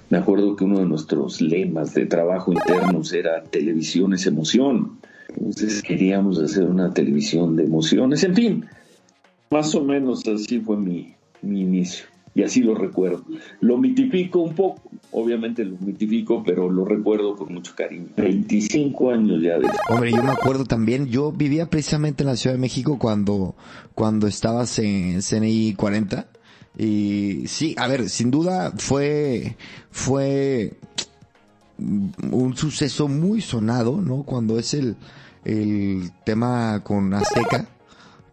Me 0.10 0.18
acuerdo 0.18 0.58
que 0.58 0.66
uno 0.66 0.80
de 0.80 0.86
nuestros 0.86 1.40
lemas 1.40 1.94
de 1.94 2.08
trabajo 2.08 2.52
internos 2.52 3.14
era 3.14 3.42
televisión 3.44 4.14
es 4.14 4.28
emoción. 4.28 5.00
Entonces 5.30 5.82
queríamos 5.82 6.40
hacer 6.40 6.66
una 6.66 6.94
televisión 6.94 7.56
de 7.56 7.64
emociones. 7.64 8.22
En 8.26 8.36
fin, 8.36 8.66
más 9.50 9.74
o 9.76 9.82
menos 9.82 10.28
así 10.28 10.60
fue 10.60 10.76
mi, 10.76 11.16
mi 11.42 11.62
inicio 11.62 12.15
y 12.36 12.44
así 12.44 12.60
lo 12.60 12.76
recuerdo. 12.76 13.24
Lo 13.62 13.78
mitifico 13.78 14.40
un 14.40 14.54
poco, 14.54 14.82
obviamente 15.12 15.64
lo 15.64 15.78
mitifico, 15.78 16.44
pero 16.44 16.70
lo 16.70 16.84
recuerdo 16.84 17.38
con 17.38 17.54
mucho 17.54 17.74
cariño. 17.76 18.10
25 18.18 19.12
años 19.12 19.42
ya 19.42 19.58
de... 19.58 19.70
Hombre, 19.90 20.12
yo 20.12 20.22
me 20.22 20.32
acuerdo 20.32 20.66
también, 20.66 21.08
yo 21.08 21.32
vivía 21.32 21.70
precisamente 21.70 22.24
en 22.24 22.28
la 22.28 22.36
Ciudad 22.36 22.56
de 22.56 22.62
México 22.62 23.00
cuando, 23.00 23.56
cuando 23.96 24.28
estabas 24.28 24.78
en 24.80 25.22
CNI 25.22 25.76
40. 25.76 26.28
Y 26.78 27.44
sí, 27.48 27.74
a 27.78 27.88
ver, 27.88 28.10
sin 28.10 28.32
duda 28.32 28.74
fue, 28.76 29.56
fue 29.90 30.74
un 31.78 32.58
suceso 32.58 33.08
muy 33.08 33.40
sonado, 33.40 34.02
¿no? 34.02 34.24
Cuando 34.24 34.60
es 34.60 34.74
el, 34.74 34.98
el 35.46 36.12
tema 36.26 36.82
con 36.84 37.14
Azteca 37.14 37.70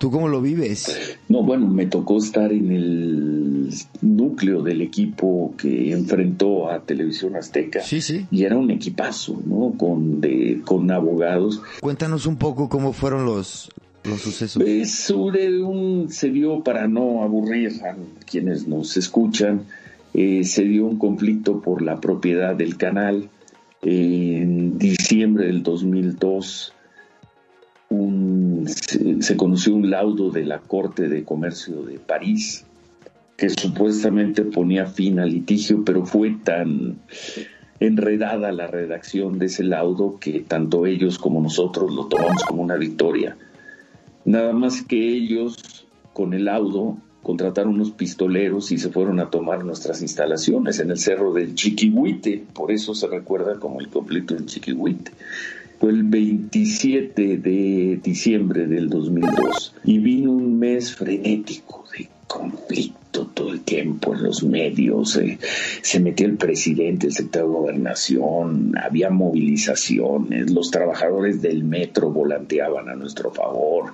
¿Tú 0.03 0.11
cómo 0.11 0.27
lo 0.27 0.43
vives? 0.43 1.17
No, 1.29 1.45
bueno, 1.45 1.69
me 1.69 1.87
tocó 1.87 2.19
estar 2.19 2.53
en 2.53 2.73
el 2.73 3.69
núcleo 4.01 4.61
del 4.61 4.83
equipo 4.83 5.55
que 5.57 5.93
enfrentó 5.93 6.69
a 6.69 6.81
Televisión 6.81 7.37
Azteca. 7.37 7.83
Sí, 7.83 8.01
sí. 8.01 8.27
Y 8.33 8.43
era 8.43 8.57
un 8.57 8.73
equipazo, 8.73 9.41
¿no? 9.47 9.75
Con, 9.79 10.21
de, 10.21 10.61
con 10.65 10.91
abogados. 10.91 11.63
Cuéntanos 11.81 12.27
un 12.27 12.37
poco 12.37 12.69
cómo 12.69 12.93
fueron 12.93 13.25
los, 13.25 13.71
los 14.03 14.21
sucesos. 14.21 14.61
Pues 14.61 14.93
sobre 14.93 15.63
un, 15.63 16.11
se 16.11 16.31
dio, 16.31 16.65
para 16.65 16.89
no 16.89 17.23
aburrir 17.23 17.71
a 17.85 17.95
quienes 18.29 18.67
nos 18.67 18.97
escuchan, 18.97 19.67
eh, 20.15 20.43
se 20.43 20.65
dio 20.65 20.85
un 20.85 20.99
conflicto 20.99 21.61
por 21.61 21.81
la 21.81 22.01
propiedad 22.01 22.57
del 22.57 22.77
canal. 22.77 23.29
En 23.83 24.79
diciembre 24.79 25.47
del 25.47 25.63
2002 25.63 26.73
se, 28.67 29.37
conoció 29.37 29.75
un 29.75 29.91
laudo 29.91 30.31
de 30.31 30.45
la 30.45 30.59
Corte 30.59 31.09
de 31.09 31.25
Comercio 31.25 31.83
de 31.83 31.99
París 31.99 32.65
que 33.37 33.49
supuestamente 33.49 34.43
ponía 34.43 34.87
fin 34.87 35.19
al 35.19 35.31
litigio, 35.31 35.85
pero 35.85 36.05
fue 36.05 36.37
tan 36.45 36.99
enredada 37.81 38.53
la 38.53 38.69
redacción 38.69 39.39
de 39.39 39.47
ese 39.47 39.65
laudo 39.65 40.19
que 40.21 40.41
tanto 40.41 40.87
ellos 40.87 41.19
como 41.19 41.41
nosotros 41.41 41.93
lo 41.93 42.07
tomamos 42.07 42.45
como 42.45 42.63
una 42.63 42.77
victoria. 42.77 43.37
Nada 44.25 44.53
más 44.53 44.83
que 44.83 44.97
ellos 44.97 45.87
con 46.13 46.35
el 46.35 46.45
laudo 46.45 46.99
contrataron 47.23 47.75
unos 47.75 47.93
pistoleros 47.93 48.73
y 48.73 48.79
se 48.79 48.91
fueron 48.91 49.21
a 49.21 49.31
tomar 49.31 49.65
nuestras 49.65 50.03
instalaciones 50.03 50.81
en 50.81 50.91
el 50.91 50.99
cerro 50.99 51.33
del 51.33 51.55
Chiquihuite, 51.55 52.45
por 52.53 52.73
eso 52.73 52.95
se 52.95 53.07
recuerda 53.07 53.59
como 53.59 53.81
el 53.81 53.89
conflicto 53.89 54.35
del 54.35 54.47
Chiquihuite. 54.47 55.13
Fue 55.83 55.91
el 55.91 56.05
27 56.05 57.39
de 57.39 57.99
diciembre 58.01 58.69
del 58.69 58.89
2002 58.89 59.75
y 59.83 59.99
vino 59.99 60.31
un 60.31 60.57
mes 60.57 60.95
frenético 60.95 61.85
de 61.99 62.09
conflicto 62.29 63.27
todo 63.35 63.53
el 63.53 63.63
tiempo 63.63 64.15
en 64.15 64.23
los 64.23 64.45
medios. 64.45 65.17
Eh, 65.17 65.41
se 65.83 65.99
metió 65.99 66.29
el 66.29 66.37
presidente, 66.37 67.09
el 67.09 67.13
secretario 67.13 67.49
de 67.49 67.55
gobernación, 67.55 68.75
había 68.81 69.11
movilizaciones, 69.11 70.53
los 70.53 70.71
trabajadores 70.71 71.43
del 71.43 71.65
metro 71.65 72.11
volanteaban 72.11 72.89
a 72.89 72.95
nuestro 72.95 73.33
favor, 73.33 73.93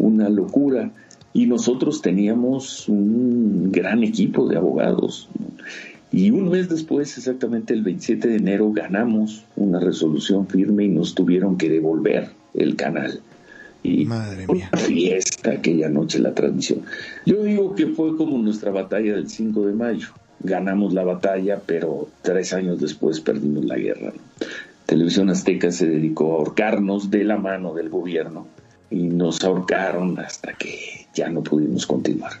una 0.00 0.28
locura. 0.28 0.90
Y 1.32 1.46
nosotros 1.46 2.02
teníamos 2.02 2.88
un 2.88 3.70
gran 3.70 4.02
equipo 4.02 4.48
de 4.48 4.56
abogados. 4.56 5.28
Y 6.10 6.30
un 6.30 6.48
mes 6.48 6.68
después, 6.68 7.16
exactamente 7.18 7.74
el 7.74 7.82
27 7.82 8.28
de 8.28 8.36
enero, 8.36 8.72
ganamos 8.72 9.44
una 9.56 9.78
resolución 9.78 10.46
firme 10.46 10.84
y 10.84 10.88
nos 10.88 11.14
tuvieron 11.14 11.58
que 11.58 11.68
devolver 11.68 12.30
el 12.54 12.76
canal. 12.76 13.20
Y 13.82 14.04
Madre 14.06 14.46
mía. 14.46 14.70
Una 14.72 14.82
fiesta 14.82 15.52
aquella 15.52 15.88
noche 15.88 16.18
la 16.18 16.34
transmisión. 16.34 16.82
Yo 17.26 17.42
digo 17.42 17.74
que 17.74 17.88
fue 17.88 18.16
como 18.16 18.38
nuestra 18.38 18.70
batalla 18.70 19.14
del 19.14 19.28
5 19.28 19.66
de 19.66 19.72
mayo. 19.74 20.08
Ganamos 20.40 20.94
la 20.94 21.04
batalla, 21.04 21.60
pero 21.64 22.08
tres 22.22 22.52
años 22.52 22.80
después 22.80 23.20
perdimos 23.20 23.64
la 23.64 23.76
guerra. 23.76 24.12
Televisión 24.86 25.28
Azteca 25.28 25.70
se 25.70 25.86
dedicó 25.86 26.32
a 26.32 26.36
ahorcarnos 26.38 27.10
de 27.10 27.24
la 27.24 27.36
mano 27.36 27.74
del 27.74 27.90
gobierno 27.90 28.46
y 28.90 29.02
nos 29.08 29.44
ahorcaron 29.44 30.18
hasta 30.18 30.54
que 30.54 31.06
ya 31.14 31.28
no 31.28 31.42
pudimos 31.42 31.86
continuar. 31.86 32.32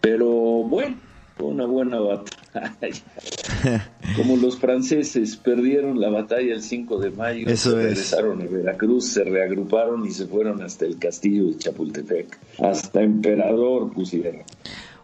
Pero 0.00 0.28
bueno, 0.28 0.96
una 1.38 1.64
buena 1.64 1.98
batalla. 2.00 2.37
Como 4.16 4.36
los 4.36 4.58
franceses 4.58 5.36
perdieron 5.36 6.00
la 6.00 6.10
batalla 6.10 6.54
el 6.54 6.62
5 6.62 6.98
de 6.98 7.10
mayo, 7.10 7.46
Eso 7.48 7.72
se 7.72 7.76
es. 7.78 7.84
regresaron 7.84 8.42
a 8.42 8.46
Veracruz, 8.46 9.06
se 9.06 9.24
reagruparon 9.24 10.06
y 10.06 10.10
se 10.10 10.26
fueron 10.26 10.62
hasta 10.62 10.84
el 10.86 10.98
castillo 10.98 11.46
de 11.46 11.58
Chapultepec. 11.58 12.38
Hasta 12.58 13.02
Emperador 13.02 13.92
pusieron. 13.92 14.42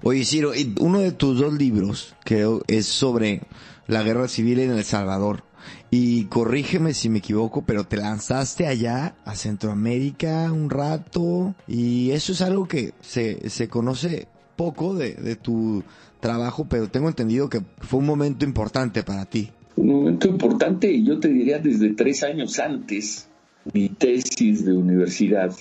Oye, 0.02 0.24
Ciro, 0.24 0.52
uno 0.80 1.00
de 1.00 1.12
tus 1.12 1.38
dos 1.38 1.54
libros, 1.54 2.14
que 2.24 2.46
es 2.66 2.86
sobre 2.86 3.42
la 3.86 4.02
guerra 4.02 4.28
civil 4.28 4.60
en 4.60 4.70
El 4.72 4.84
Salvador. 4.84 5.42
Y 5.90 6.24
corrígeme 6.24 6.92
si 6.92 7.08
me 7.08 7.18
equivoco, 7.18 7.64
pero 7.64 7.84
te 7.84 7.96
lanzaste 7.96 8.66
allá 8.66 9.14
a 9.24 9.34
Centroamérica 9.34 10.50
un 10.52 10.68
rato. 10.68 11.54
Y 11.68 12.10
eso 12.10 12.32
es 12.32 12.42
algo 12.42 12.66
que 12.66 12.92
se, 13.00 13.48
se 13.48 13.68
conoce 13.68 14.26
poco 14.56 14.94
de, 14.94 15.14
de 15.14 15.36
tu 15.36 15.82
trabajo, 16.24 16.66
pero 16.70 16.88
tengo 16.88 17.08
entendido 17.08 17.50
que 17.50 17.60
fue 17.80 17.98
un 18.00 18.06
momento 18.06 18.46
importante 18.46 19.02
para 19.02 19.26
ti. 19.26 19.50
Un 19.76 19.88
momento 19.88 20.26
importante, 20.26 20.90
y 20.90 21.04
yo 21.04 21.20
te 21.20 21.28
diría 21.28 21.58
desde 21.58 21.90
tres 21.92 22.22
años 22.22 22.58
antes, 22.58 23.28
mi 23.74 23.90
tesis 23.90 24.64
de 24.64 24.72
universidad 24.72 25.52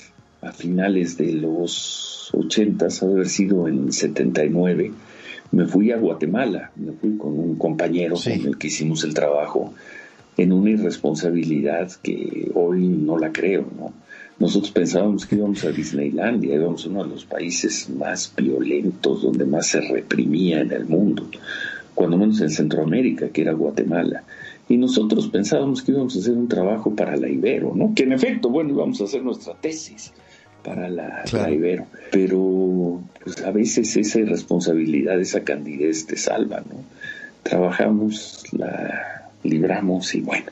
a 0.41 0.53
finales 0.53 1.17
de 1.17 1.34
los 1.34 2.29
80, 2.34 2.86
ha 2.86 3.05
de 3.05 3.12
haber 3.12 3.27
sido 3.27 3.67
en 3.67 3.91
79, 3.91 4.93
me 5.51 5.65
fui 5.65 5.91
a 5.91 5.98
Guatemala, 5.98 6.72
me 6.77 6.93
fui 6.93 7.17
con 7.17 7.38
un 7.38 7.55
compañero 7.58 8.15
Sí. 8.15 8.38
con 8.39 8.48
el 8.48 8.58
que 8.58 8.67
hicimos 8.67 9.03
el 9.03 9.13
trabajo 9.13 9.74
en 10.38 10.53
una 10.53 10.70
irresponsabilidad 10.70 11.91
que 12.02 12.49
hoy 12.56 12.88
no 12.88 13.17
la 13.17 13.34
creo, 13.34 13.67
¿no? 13.78 13.91
Nosotros 14.39 14.72
pensábamos 14.72 15.26
que 15.26 15.36
íbamos 15.36 15.63
a 15.63 15.72
Disneylandia, 15.72 16.56
íbamos 16.56 16.86
a 16.86 16.89
uno 16.89 17.04
de 17.04 17.10
los 17.12 17.26
países 17.26 17.89
más 17.89 18.34
violentos, 18.36 19.22
donde 19.22 19.46
más 19.46 19.67
se 19.67 19.82
reprimía 19.82 20.62
en 20.62 20.72
el 20.72 20.86
mundo, 20.86 21.30
cuando 21.93 22.17
menos 22.17 22.41
en 22.41 22.50
Centroamérica, 22.50 23.30
que 23.30 23.41
era 23.41 23.54
Guatemala. 23.54 24.24
Y 24.67 24.78
nosotros 24.78 25.28
pensábamos 25.28 25.82
que 25.84 25.91
íbamos 25.91 26.15
a 26.15 26.19
hacer 26.19 26.34
un 26.34 26.48
trabajo 26.48 26.96
para 26.96 27.15
la 27.15 27.30
Ibero, 27.30 27.74
¿no? 27.76 27.93
Que 27.93 28.04
en 28.04 28.13
efecto, 28.13 28.50
bueno, 28.50 28.72
íbamos 28.72 29.00
a 29.02 29.04
hacer 29.04 29.22
nuestra 29.24 29.54
tesis 29.54 30.12
para 30.63 30.89
la, 30.89 31.24
Claro. 31.26 31.50
la 31.50 31.54
Ibero. 31.54 31.86
Pero 32.12 33.02
pues, 33.24 33.41
a 33.43 33.52
veces 33.52 33.96
esa 33.98 34.19
irresponsabilidad, 34.19 35.19
esa 35.19 35.43
candidez 35.43 36.08
te 36.08 36.17
salva, 36.17 36.62
¿no? 36.62 36.78
Trabajamos, 37.43 38.46
la 38.54 39.30
libramos 39.43 40.15
y 40.15 40.22
bueno, 40.22 40.46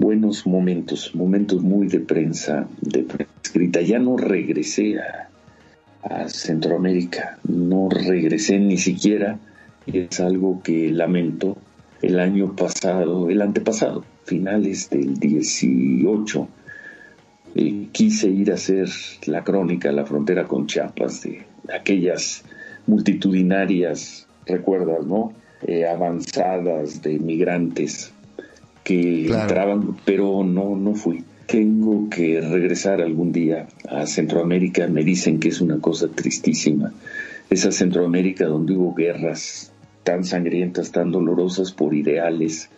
buenos 0.00 0.46
momentos, 0.46 1.14
momentos 1.14 1.62
muy 1.62 1.86
de 1.86 2.00
prensa, 2.00 2.66
de 2.80 3.02
prensa 3.02 3.32
escrita. 3.44 3.82
Ya 3.82 3.98
no 3.98 4.16
regresé 4.16 4.98
a, 4.98 5.28
a 6.02 6.28
Centroamérica, 6.28 7.38
no 7.46 7.90
regresé 7.90 8.58
ni 8.58 8.78
siquiera, 8.78 9.38
es 9.86 10.18
algo 10.20 10.62
que 10.62 10.90
lamento, 10.90 11.58
el 12.00 12.18
año 12.18 12.56
pasado, 12.56 13.28
el 13.28 13.42
antepasado, 13.42 14.04
finales 14.24 14.88
del 14.88 15.18
18, 15.18 16.48
eh, 17.56 17.88
quise 17.92 18.30
ir 18.30 18.52
a 18.52 18.54
hacer 18.54 18.88
la 19.26 19.44
crónica, 19.44 19.92
la 19.92 20.06
frontera 20.06 20.48
con 20.48 20.66
Chiapas, 20.66 21.22
de 21.22 21.44
aquellas 21.74 22.42
multitudinarias, 22.86 24.26
recuerdas, 24.46 25.04
¿no? 25.04 25.34
Eh, 25.66 25.86
avanzadas 25.86 27.02
de 27.02 27.18
migrantes 27.18 28.14
que 28.84 29.24
Claro. 29.26 29.42
entraban, 29.42 29.96
pero 30.04 30.44
no, 30.44 30.76
no 30.76 30.94
fui. 30.94 31.24
Tengo 31.46 32.08
que 32.08 32.40
regresar 32.40 33.00
algún 33.00 33.32
día 33.32 33.66
a 33.88 34.06
Centroamérica. 34.06 34.86
Me 34.86 35.02
dicen 35.04 35.40
que 35.40 35.48
es 35.48 35.60
una 35.60 35.78
cosa 35.80 36.08
tristísima. 36.08 36.92
Esa 37.50 37.72
Centroamérica 37.72 38.46
donde 38.46 38.74
hubo 38.74 38.94
guerras 38.94 39.72
tan 40.04 40.24
sangrientas, 40.24 40.92
tan 40.92 41.10
dolorosas 41.10 41.72
por 41.72 41.94
ideales, 41.94 42.68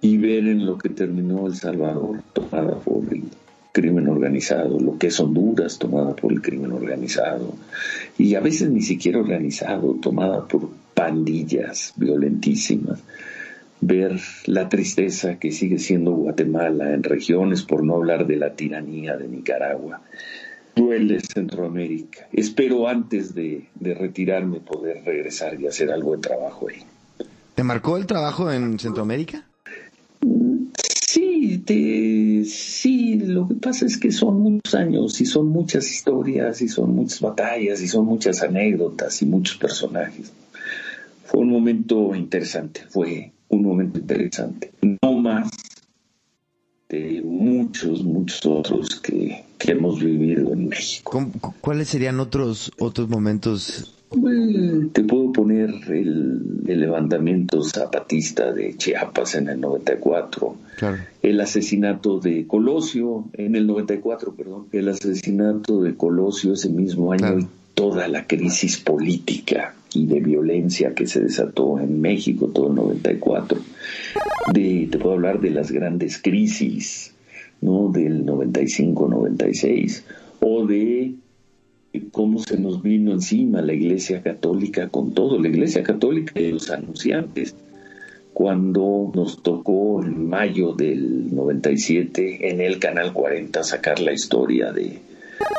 y 0.00 0.16
ver 0.16 0.48
en 0.48 0.66
lo 0.66 0.78
que 0.78 0.88
terminó 0.88 1.46
El 1.46 1.54
Salvador, 1.54 2.22
tomada 2.32 2.74
por 2.80 3.04
el 3.12 3.24
crimen 3.72 4.08
organizado, 4.08 4.80
lo 4.80 4.98
que 4.98 5.06
es 5.08 5.20
Honduras, 5.20 5.78
tomada 5.78 6.16
por 6.16 6.32
el 6.32 6.42
crimen 6.42 6.72
organizado, 6.72 7.54
y 8.18 8.34
a 8.34 8.40
veces 8.40 8.70
ni 8.70 8.82
siquiera 8.82 9.20
organizado, 9.20 9.94
tomada 10.02 10.46
por 10.48 10.70
pandillas 10.94 11.92
violentísimas 11.96 12.98
ver 13.82 14.18
la 14.46 14.68
tristeza 14.68 15.38
que 15.38 15.50
sigue 15.50 15.78
siendo 15.78 16.12
Guatemala 16.12 16.94
en 16.94 17.02
regiones, 17.02 17.62
por 17.62 17.84
no 17.84 17.96
hablar 17.96 18.26
de 18.26 18.36
la 18.36 18.54
tiranía 18.54 19.16
de 19.16 19.28
Nicaragua. 19.28 20.00
Duele 20.74 21.20
Centroamérica. 21.20 22.28
Espero 22.32 22.88
antes 22.88 23.34
de, 23.34 23.68
de 23.74 23.92
retirarme 23.94 24.60
poder 24.60 25.04
regresar 25.04 25.60
y 25.60 25.66
hacer 25.66 25.90
algo 25.90 26.12
de 26.16 26.22
trabajo 26.22 26.68
ahí. 26.70 26.82
¿Te 27.54 27.62
marcó 27.62 27.98
el 27.98 28.06
trabajo 28.06 28.50
en 28.50 28.78
Centroamérica? 28.78 29.46
Sí, 31.06 31.58
te- 31.66 32.44
sí, 32.46 33.18
lo 33.18 33.48
que 33.48 33.56
pasa 33.56 33.84
es 33.84 33.98
que 33.98 34.10
son 34.12 34.40
muchos 34.40 34.74
años 34.74 35.20
y 35.20 35.26
son 35.26 35.48
muchas 35.48 35.90
historias 35.90 36.62
y 36.62 36.68
son 36.68 36.94
muchas 36.94 37.20
batallas 37.20 37.82
y 37.82 37.88
son 37.88 38.06
muchas 38.06 38.42
anécdotas 38.42 39.20
y 39.20 39.26
muchos 39.26 39.58
personajes. 39.58 40.32
Fue 41.24 41.40
un 41.40 41.50
momento 41.50 42.14
interesante, 42.14 42.82
fue 42.88 43.32
un 43.52 43.62
momento 43.62 43.98
interesante. 43.98 44.72
No 45.02 45.12
más 45.18 45.50
de 46.88 47.22
muchos, 47.24 48.02
muchos 48.04 48.44
otros 48.44 49.00
que, 49.00 49.44
que 49.58 49.72
hemos 49.72 50.00
vivido 50.00 50.52
en 50.52 50.68
México. 50.68 51.10
¿Cómo- 51.10 51.32
cu- 51.40 51.54
¿Cuáles 51.60 51.88
serían 51.88 52.20
otros, 52.20 52.70
otros 52.78 53.08
momentos? 53.08 53.94
Bueno, 54.14 54.88
Te 54.92 55.02
puedo 55.04 55.32
poner 55.32 55.70
el, 55.88 56.42
el 56.66 56.80
levantamiento 56.80 57.62
zapatista 57.62 58.52
de 58.52 58.76
Chiapas 58.76 59.36
en 59.36 59.48
el 59.48 59.58
94, 59.60 60.54
Claro. 60.76 60.98
el 61.22 61.40
asesinato 61.40 62.18
de 62.18 62.46
Colosio 62.46 63.24
en 63.32 63.56
el 63.56 63.66
94, 63.66 64.34
perdón, 64.34 64.66
el 64.72 64.88
asesinato 64.90 65.80
de 65.82 65.94
Colosio 65.94 66.52
ese 66.52 66.68
mismo 66.68 67.12
año 67.12 67.20
Claro. 67.20 67.38
y 67.40 67.46
toda 67.72 68.06
la 68.08 68.26
crisis 68.26 68.78
política 68.80 69.74
y 69.94 70.06
de 70.06 70.20
violencia 70.20 70.94
que 70.94 71.06
se 71.06 71.20
desató 71.20 71.78
en 71.78 72.00
México 72.00 72.48
todo 72.48 72.68
el 72.68 72.74
94. 72.74 73.58
De, 74.52 74.88
te 74.90 74.98
puedo 74.98 75.14
hablar 75.14 75.40
de 75.40 75.50
las 75.50 75.70
grandes 75.70 76.20
crisis, 76.20 77.14
¿no? 77.60 77.88
Del 77.88 78.24
95-96 78.26 80.02
o 80.40 80.66
de 80.66 81.14
cómo 82.10 82.38
se 82.38 82.58
nos 82.58 82.82
vino 82.82 83.12
encima 83.12 83.62
la 83.62 83.74
Iglesia 83.74 84.22
Católica 84.22 84.88
con 84.88 85.12
todo, 85.12 85.38
la 85.38 85.48
Iglesia 85.48 85.82
Católica 85.82 86.40
y 86.40 86.52
los 86.52 86.70
anunciantes, 86.70 87.54
cuando 88.32 89.12
nos 89.14 89.42
tocó 89.42 90.02
en 90.02 90.28
mayo 90.28 90.72
del 90.72 91.34
97 91.34 92.50
en 92.50 92.60
el 92.60 92.78
Canal 92.78 93.12
40 93.12 93.62
sacar 93.62 94.00
la 94.00 94.12
historia 94.12 94.72
de 94.72 95.00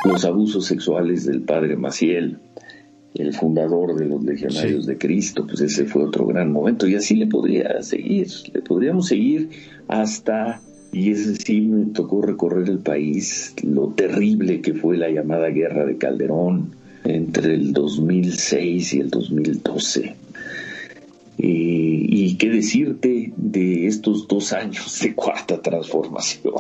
los 0.05 0.25
abusos 0.25 0.65
sexuales 0.65 1.25
del 1.25 1.41
padre 1.41 1.75
Maciel, 1.75 2.39
el 3.15 3.33
fundador 3.33 3.95
de 3.95 4.05
los 4.05 4.23
Legionarios 4.23 4.85
de 4.85 4.97
Cristo, 4.97 5.45
pues 5.45 5.61
ese 5.61 5.85
fue 5.85 6.03
otro 6.03 6.25
gran 6.25 6.51
momento 6.51 6.87
y 6.87 6.95
así 6.95 7.15
le 7.15 7.27
podría 7.27 7.81
seguir, 7.83 8.27
le 8.53 8.61
podríamos 8.61 9.07
seguir 9.07 9.49
hasta, 9.87 10.61
y 10.91 11.11
ese 11.11 11.35
sí 11.35 11.61
me 11.61 11.93
tocó 11.93 12.21
recorrer 12.21 12.69
el 12.69 12.79
país, 12.79 13.53
lo 13.63 13.89
terrible 13.89 14.61
que 14.61 14.73
fue 14.73 14.97
la 14.97 15.09
llamada 15.09 15.49
guerra 15.49 15.85
de 15.85 15.97
Calderón 15.97 16.71
entre 17.03 17.53
el 17.53 17.73
2006 17.73 18.93
y 18.93 18.99
el 18.99 19.09
2012 19.09 20.15
y 21.37 22.35
qué 22.35 22.49
decirte 22.49 23.33
de 23.35 23.87
estos 23.87 24.27
dos 24.27 24.53
años 24.53 24.99
de 25.01 25.13
cuarta 25.13 25.61
transformación, 25.61 26.53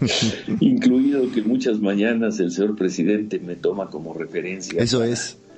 incluido 0.60 1.30
que 1.32 1.42
muchas 1.42 1.80
mañanas 1.80 2.38
el 2.40 2.50
señor 2.50 2.76
presidente 2.76 3.38
me 3.38 3.56
toma 3.56 3.88
como 3.88 4.14
referencia. 4.14 4.82
Eso 4.82 5.02
es. 5.04 5.36
Para, 5.36 5.49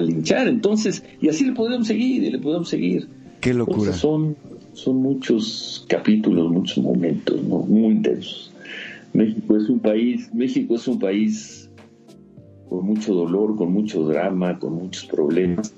linchar, 0.00 0.48
entonces, 0.48 1.02
y 1.20 1.28
así 1.28 1.44
le 1.44 1.52
podemos 1.52 1.86
seguir, 1.86 2.22
y 2.22 2.30
le 2.30 2.38
podemos 2.38 2.68
seguir. 2.68 3.08
Qué 3.40 3.54
locura. 3.54 3.92
son, 3.92 4.36
son 4.72 4.96
muchos 4.96 5.84
capítulos, 5.88 6.50
muchos 6.50 6.78
momentos, 6.78 7.42
muy 7.42 7.94
intensos. 7.94 8.52
México 9.12 9.56
es 9.56 9.68
un 9.68 9.80
país, 9.80 10.32
México 10.34 10.74
es 10.74 10.88
un 10.88 10.98
país 10.98 11.70
con 12.68 12.84
mucho 12.84 13.14
dolor, 13.14 13.56
con 13.56 13.72
mucho 13.72 14.04
drama, 14.06 14.58
con 14.58 14.74
muchos 14.74 15.04
problemas 15.04 15.72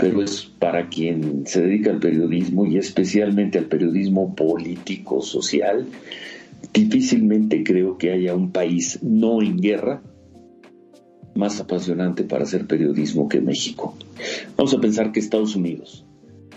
pero 0.00 0.22
es 0.22 0.50
para 0.58 0.88
quien 0.88 1.46
se 1.46 1.62
dedica 1.62 1.90
al 1.90 2.00
periodismo 2.00 2.64
y 2.64 2.78
especialmente 2.78 3.58
al 3.58 3.66
periodismo 3.66 4.34
político, 4.34 5.20
social, 5.20 5.86
difícilmente 6.72 7.62
creo 7.62 7.98
que 7.98 8.10
haya 8.10 8.34
un 8.34 8.50
país 8.50 8.98
no 9.02 9.42
en 9.42 9.58
guerra 9.58 10.02
más 11.34 11.60
apasionante 11.60 12.24
para 12.24 12.44
hacer 12.44 12.66
periodismo 12.66 13.28
que 13.28 13.40
México. 13.40 13.94
Vamos 14.56 14.74
a 14.74 14.80
pensar 14.80 15.12
que 15.12 15.20
Estados 15.20 15.56
Unidos, 15.56 16.04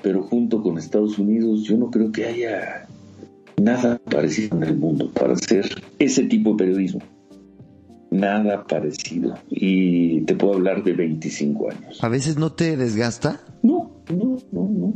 pero 0.02 0.24
junto 0.24 0.62
con 0.62 0.78
Estados 0.78 1.18
Unidos 1.18 1.64
yo 1.64 1.78
no 1.78 1.92
creo 1.92 2.12
que 2.12 2.26
haya 2.26 2.88
nada 3.62 4.00
parecido 4.00 4.58
en 4.58 4.64
el 4.64 4.76
mundo 4.76 5.12
para 5.12 5.34
hacer 5.34 5.84
ese 6.00 6.24
tipo 6.24 6.52
de 6.52 6.58
periodismo 6.58 7.02
nada 8.14 8.64
parecido. 8.66 9.38
Y 9.50 10.22
te 10.22 10.36
puedo 10.36 10.54
hablar 10.54 10.84
de 10.84 10.94
25 10.94 11.72
años. 11.72 12.04
¿A 12.04 12.10
veces 12.10 12.38
no 12.38 12.54
te 12.54 12.78
desgasta? 12.78 13.42
No, 13.62 13.92
no, 14.10 14.38
no, 14.52 14.94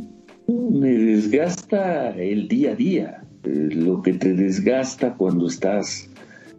no. 0.47 0.69
me 0.69 0.91
desgasta 0.91 2.09
el 2.11 2.47
día 2.47 2.71
a 2.71 2.75
día. 2.75 3.23
Eh, 3.43 3.69
lo 3.71 4.01
que 4.01 4.13
te 4.13 4.33
desgasta 4.33 5.15
cuando 5.15 5.47
estás, 5.47 6.09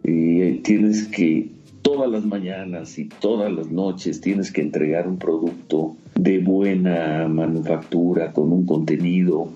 eh, 0.03 0.59
tienes 0.63 1.07
que 1.07 1.51
todas 1.91 2.11
las 2.11 2.23
mañanas 2.23 2.99
y 2.99 3.05
todas 3.05 3.51
las 3.51 3.71
noches 3.71 4.21
tienes 4.21 4.51
que 4.51 4.61
entregar 4.61 5.07
un 5.07 5.17
producto 5.17 5.95
de 6.13 6.37
buena 6.37 7.27
manufactura, 7.27 8.31
con 8.31 8.51
un 8.51 8.67
contenido 8.67 9.51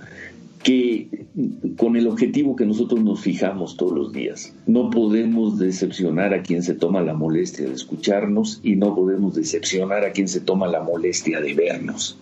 que 0.63 1.27
con 1.77 1.95
el 1.95 2.07
objetivo 2.07 2.55
que 2.55 2.65
nosotros 2.65 3.03
nos 3.03 3.21
fijamos 3.21 3.77
todos 3.77 3.93
los 3.93 4.13
días. 4.13 4.55
No 4.65 4.89
podemos 4.89 5.59
decepcionar 5.59 6.33
a 6.33 6.41
quien 6.41 6.63
se 6.63 6.73
toma 6.73 7.01
la 7.01 7.13
molestia 7.13 7.67
de 7.67 7.73
escucharnos 7.73 8.61
y 8.63 8.77
no 8.77 8.95
podemos 8.95 9.35
decepcionar 9.35 10.03
a 10.03 10.11
quien 10.11 10.27
se 10.27 10.39
toma 10.39 10.67
la 10.67 10.81
molestia 10.81 11.39
de 11.39 11.53
vernos. 11.53 12.17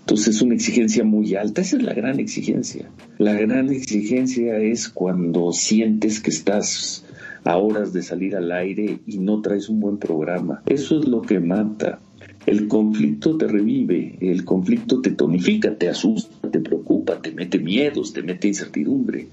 Entonces 0.00 0.36
es 0.36 0.42
una 0.42 0.54
exigencia 0.54 1.02
muy 1.02 1.34
alta, 1.34 1.62
esa 1.62 1.78
es 1.78 1.82
la 1.82 1.94
gran 1.94 2.20
exigencia. 2.20 2.88
La 3.18 3.32
gran 3.34 3.70
exigencia 3.70 4.58
es 4.58 4.88
cuando 4.88 5.52
sientes 5.52 6.20
que 6.20 6.30
estás 6.30 7.04
a 7.44 7.56
horas 7.56 7.92
de 7.92 8.02
salir 8.02 8.36
al 8.36 8.52
aire 8.52 9.00
y 9.06 9.18
no 9.18 9.40
traes 9.40 9.68
un 9.68 9.80
buen 9.80 9.98
programa. 9.98 10.62
Eso 10.66 10.98
es 10.98 11.06
lo 11.06 11.22
que 11.22 11.40
mata. 11.40 12.00
El 12.46 12.66
conflicto 12.68 13.36
te 13.36 13.46
revive, 13.46 14.16
el 14.20 14.44
conflicto 14.44 15.00
te 15.00 15.12
tonifica, 15.12 15.76
te 15.76 15.88
asusta, 15.88 16.50
te 16.50 16.60
preocupa, 16.60 17.20
te 17.22 17.30
mete 17.30 17.58
miedos, 17.58 18.12
te 18.12 18.22
mete 18.22 18.48
incertidumbre, 18.48 19.28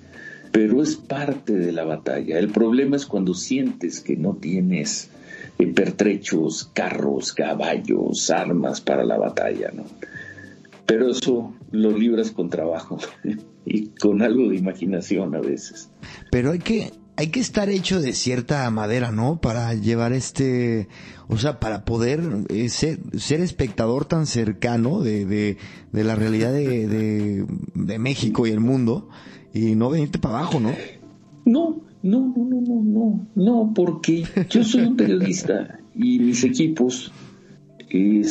pero 0.52 0.84
es 0.84 0.95
parte 0.95 1.54
de 1.54 1.72
la 1.72 1.86
batalla. 1.86 2.38
El 2.38 2.50
problema 2.50 2.95
es 2.95 3.08
cuando 3.08 3.34
sientes 3.34 4.02
que 4.02 4.15
no 4.15 4.36
tienes 4.36 5.10
eh, 5.58 5.67
pertrechos, 5.67 6.69
carros, 6.74 7.34
caballos, 7.34 8.30
armas 8.30 8.80
para 8.80 9.04
la 9.04 9.17
batalla, 9.17 9.72
¿no? 9.74 9.86
Pero 10.86 11.10
eso 11.10 11.54
lo 11.72 11.98
libras 11.98 12.32
con 12.32 12.50
trabajo 12.50 12.98
y 13.65 13.88
con 13.88 14.22
algo 14.22 14.50
de 14.50 14.56
imaginación 14.56 15.36
a 15.36 15.39
veces. 15.39 15.89
Pero 16.32 16.52
hay 16.52 16.60
que 16.60 16.91
hay 17.20 17.28
que 17.28 17.42
estar 17.42 17.68
hecho 17.68 18.00
de 18.00 18.14
cierta 18.14 18.72
madera, 18.72 19.12
¿no? 19.12 19.42
Para 19.42 19.74
llevar 19.74 20.14
este, 20.14 20.88
o 21.28 21.38
sea, 21.38 21.60
para 21.60 21.84
poder 21.84 22.22
eh, 22.48 22.70
ser, 22.70 23.02
espectador 23.42 24.06
tan 24.06 24.26
cercano 24.26 25.02
de, 25.02 25.26
de, 25.26 25.58
de 25.92 26.04
la 26.06 26.16
realidad 26.16 26.54
de, 26.54 26.88
de, 26.88 27.46
de, 27.74 28.00
México 28.00 28.48
y 28.48 28.52
el 28.52 28.62
mundo 28.62 29.10
y 29.54 29.76
no 29.76 29.90
venirte 29.90 30.18
para 30.18 30.38
abajo, 30.38 30.62
¿no? 30.62 30.72
No, 31.44 31.82
no, 32.04 32.34
no, 32.38 32.46
no, 32.46 32.62
no, 32.62 32.84
no, 32.84 33.28
no, 33.36 33.74
porque 33.76 34.24
yo 34.50 34.64
soy 34.64 34.84
un 34.84 34.96
periodista 34.96 35.78
y 35.94 36.20
mis 36.20 36.46
equipos 36.46 37.12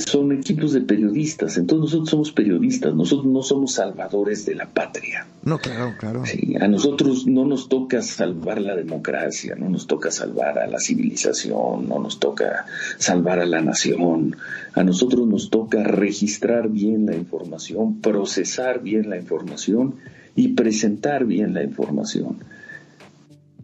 son 0.06 0.32
equipos 0.32 0.72
de 0.72 0.82
periodistas, 0.82 1.56
entonces 1.56 1.84
nosotros 1.84 2.10
somos 2.10 2.32
periodistas, 2.32 2.94
nosotros 2.94 3.26
no 3.26 3.42
somos 3.42 3.72
salvadores 3.72 4.46
de 4.46 4.54
la 4.54 4.66
patria. 4.66 5.26
No, 5.42 5.58
claro, 5.58 5.94
claro. 5.98 6.24
Sí, 6.26 6.54
a 6.60 6.68
nosotros 6.68 7.26
no 7.26 7.44
nos 7.44 7.68
toca 7.68 8.02
salvar 8.02 8.60
la 8.60 8.76
democracia, 8.76 9.56
no 9.56 9.68
nos 9.68 9.88
toca 9.88 10.12
salvar 10.12 10.58
a 10.60 10.68
la 10.68 10.78
civilización, 10.78 11.88
no 11.88 11.98
nos 11.98 12.20
toca 12.20 12.66
salvar 12.98 13.40
a 13.40 13.46
la 13.46 13.60
nación, 13.60 14.36
a 14.74 14.84
nosotros 14.84 15.26
nos 15.26 15.50
toca 15.50 15.82
registrar 15.82 16.68
bien 16.68 17.06
la 17.06 17.16
información, 17.16 18.00
procesar 18.00 18.80
bien 18.80 19.10
la 19.10 19.16
información 19.16 19.96
y 20.36 20.48
presentar 20.48 21.24
bien 21.24 21.54
la 21.54 21.64
información. 21.64 22.38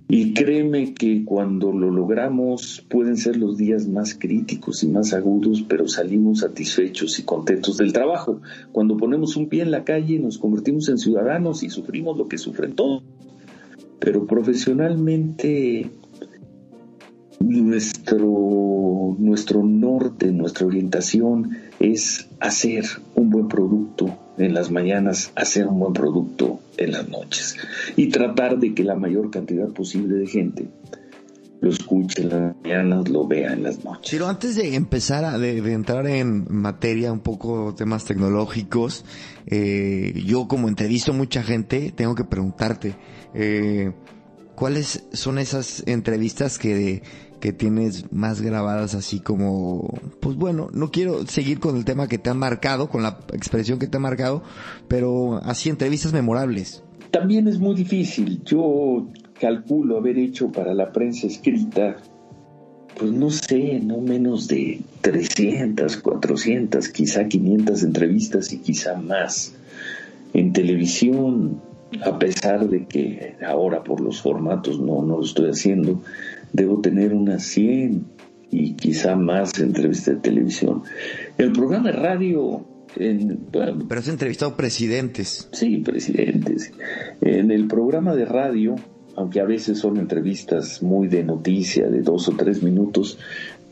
Y 0.08 0.34
créeme 0.34 0.92
que 0.92 1.24
cuando 1.24 1.72
lo 1.72 1.90
logramos 1.90 2.84
pueden 2.90 3.16
ser 3.16 3.36
los 3.36 3.56
días 3.56 3.88
más 3.88 4.14
críticos 4.14 4.82
y 4.84 4.88
más 4.88 5.14
agudos, 5.14 5.64
pero 5.66 5.88
salimos 5.88 6.40
satisfechos 6.40 7.18
y 7.18 7.22
contentos 7.22 7.78
del 7.78 7.92
trabajo. 7.92 8.40
Cuando 8.70 8.96
ponemos 8.96 9.36
un 9.36 9.48
pie 9.48 9.62
en 9.62 9.70
la 9.70 9.84
calle 9.84 10.18
nos 10.18 10.38
convertimos 10.38 10.88
en 10.88 10.98
ciudadanos 10.98 11.62
y 11.62 11.70
sufrimos 11.70 12.18
lo 12.18 12.28
que 12.28 12.38
sufren 12.38 12.74
todos. 12.74 13.02
Pero 13.98 14.26
profesionalmente 14.26 15.90
nuestro, 17.40 19.16
nuestro 19.18 19.62
norte, 19.64 20.32
nuestra 20.32 20.66
orientación 20.66 21.56
es 21.80 22.28
hacer 22.40 22.84
un 23.14 23.30
buen 23.30 23.48
producto 23.48 24.18
en 24.38 24.54
las 24.54 24.70
mañanas, 24.70 25.32
hacer 25.34 25.66
un 25.66 25.78
buen 25.78 25.92
producto 25.92 26.60
en 26.76 26.92
las 26.92 27.08
noches 27.08 27.56
y 27.96 28.08
tratar 28.08 28.58
de 28.58 28.74
que 28.74 28.84
la 28.84 28.94
mayor 28.94 29.30
cantidad 29.30 29.68
posible 29.68 30.16
de 30.16 30.26
gente 30.26 30.68
lo 31.60 31.70
escuche 31.70 32.22
en 32.22 32.28
las 32.28 32.56
mañanas, 32.62 33.08
lo 33.08 33.26
vea 33.26 33.52
en 33.54 33.62
las 33.62 33.84
noches. 33.84 34.10
Pero 34.10 34.28
antes 34.28 34.56
de 34.56 34.74
empezar 34.74 35.24
a 35.24 35.38
de, 35.38 35.58
entrar 35.72 36.06
en 36.06 36.46
materia 36.50 37.10
un 37.10 37.20
poco 37.20 37.74
temas 37.74 38.04
tecnológicos, 38.04 39.04
eh, 39.46 40.12
yo 40.26 40.46
como 40.46 40.68
entrevisto 40.68 41.12
a 41.12 41.14
mucha 41.14 41.42
gente, 41.42 41.92
tengo 41.96 42.14
que 42.14 42.24
preguntarte, 42.24 42.96
eh, 43.32 43.92
¿cuáles 44.54 45.04
son 45.12 45.38
esas 45.38 45.82
entrevistas 45.86 46.58
que 46.58 47.02
que 47.44 47.52
tienes 47.52 48.10
más 48.10 48.40
grabadas 48.40 48.94
así 48.94 49.20
como, 49.20 50.00
pues 50.20 50.34
bueno, 50.34 50.70
no 50.72 50.90
quiero 50.90 51.26
seguir 51.26 51.60
con 51.60 51.76
el 51.76 51.84
tema 51.84 52.08
que 52.08 52.16
te 52.16 52.30
ha 52.30 52.34
marcado, 52.34 52.88
con 52.88 53.02
la 53.02 53.18
expresión 53.34 53.78
que 53.78 53.86
te 53.86 53.98
ha 53.98 54.00
marcado, 54.00 54.42
pero 54.88 55.42
así 55.44 55.68
entrevistas 55.68 56.14
memorables. 56.14 56.82
También 57.10 57.46
es 57.46 57.58
muy 57.58 57.74
difícil. 57.74 58.42
Yo 58.46 59.08
calculo 59.38 59.98
haber 59.98 60.16
hecho 60.16 60.50
para 60.50 60.72
la 60.72 60.90
prensa 60.90 61.26
escrita, 61.26 61.98
pues 62.98 63.12
no 63.12 63.28
sé, 63.28 63.78
no 63.78 64.00
menos 64.00 64.48
de 64.48 64.80
300, 65.02 65.98
400, 65.98 66.88
quizá 66.88 67.28
500 67.28 67.82
entrevistas 67.82 68.54
y 68.54 68.60
quizá 68.60 68.96
más. 68.96 69.54
En 70.32 70.54
televisión, 70.54 71.60
a 72.02 72.18
pesar 72.18 72.70
de 72.70 72.86
que 72.86 73.36
ahora 73.46 73.84
por 73.84 74.00
los 74.00 74.22
formatos 74.22 74.80
no, 74.80 75.02
no 75.02 75.18
lo 75.18 75.24
estoy 75.24 75.50
haciendo, 75.50 76.00
debo 76.54 76.80
tener 76.80 77.12
unas 77.12 77.42
100 77.42 78.06
y 78.50 78.74
quizá 78.74 79.16
más 79.16 79.58
entrevistas 79.58 80.14
de 80.14 80.20
televisión. 80.20 80.82
El 81.36 81.52
programa 81.52 81.88
de 81.88 81.92
radio... 81.92 82.66
En, 82.96 83.48
Pero 83.50 84.00
has 84.00 84.06
entrevistado 84.06 84.56
presidentes. 84.56 85.48
Sí, 85.52 85.78
presidentes. 85.78 86.72
En 87.20 87.50
el 87.50 87.66
programa 87.66 88.14
de 88.14 88.24
radio, 88.24 88.76
aunque 89.16 89.40
a 89.40 89.44
veces 89.44 89.80
son 89.80 89.96
entrevistas 89.96 90.80
muy 90.80 91.08
de 91.08 91.24
noticia, 91.24 91.88
de 91.88 92.02
dos 92.02 92.28
o 92.28 92.36
tres 92.36 92.62
minutos, 92.62 93.18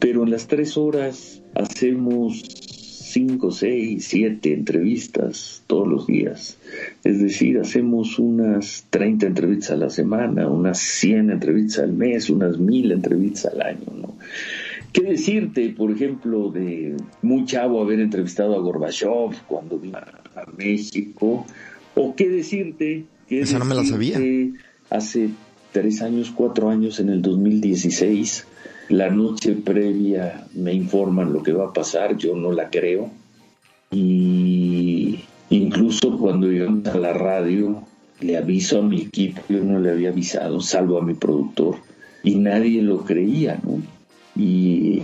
pero 0.00 0.24
en 0.24 0.32
las 0.32 0.48
tres 0.48 0.76
horas 0.76 1.40
hacemos 1.54 2.42
cinco, 3.12 3.50
seis, 3.50 4.06
siete 4.06 4.52
entrevistas 4.52 5.62
todos 5.66 5.86
los 5.86 6.06
días. 6.06 6.58
Es 7.04 7.20
decir, 7.20 7.58
hacemos 7.58 8.18
unas 8.18 8.86
30 8.90 9.26
entrevistas 9.26 9.72
a 9.72 9.76
la 9.76 9.90
semana, 9.90 10.48
unas 10.48 10.78
100 10.78 11.30
entrevistas 11.30 11.84
al 11.84 11.92
mes, 11.92 12.30
unas 12.30 12.58
1000 12.58 12.92
entrevistas 12.92 13.52
al 13.52 13.62
año, 13.62 13.86
¿no? 14.00 14.16
¿Qué 14.92 15.02
decirte, 15.02 15.70
por 15.70 15.90
ejemplo, 15.90 16.50
de 16.50 16.96
muy 17.22 17.46
chavo 17.46 17.80
haber 17.80 18.00
entrevistado 18.00 18.54
a 18.54 18.60
Gorbachev 18.60 19.42
cuando 19.46 19.78
vino 19.78 19.98
a 19.98 20.50
México? 20.56 21.46
¿O 21.94 22.14
qué 22.14 22.28
decirte? 22.28 23.04
Qué 23.28 23.40
Esa 23.40 23.58
no 23.58 23.64
me 23.64 23.74
la 23.74 23.84
sabía. 23.84 24.18
decirte 24.18 24.52
Hace 24.90 25.30
tres 25.72 26.02
años, 26.02 26.30
cuatro 26.34 26.68
años, 26.68 27.00
en 27.00 27.08
el 27.08 27.22
2016, 27.22 28.46
la 28.92 29.08
noche 29.08 29.54
previa 29.54 30.46
me 30.54 30.74
informan 30.74 31.32
lo 31.32 31.42
que 31.42 31.52
va 31.52 31.68
a 31.68 31.72
pasar, 31.72 32.16
yo 32.18 32.36
no 32.36 32.52
la 32.52 32.68
creo. 32.68 33.10
Y 33.90 35.20
incluso 35.50 36.18
cuando 36.18 36.46
llegamos 36.48 36.86
a 36.88 36.98
la 36.98 37.12
radio, 37.14 37.82
le 38.20 38.36
aviso 38.36 38.80
a 38.80 38.82
mi 38.82 39.00
equipo, 39.02 39.40
yo 39.48 39.64
no 39.64 39.80
le 39.80 39.90
había 39.90 40.10
avisado, 40.10 40.60
salvo 40.60 40.98
a 40.98 41.02
mi 41.04 41.14
productor, 41.14 41.76
y 42.22 42.34
nadie 42.36 42.82
lo 42.82 43.04
creía, 43.04 43.58
¿no? 43.64 43.80
Y 44.36 45.02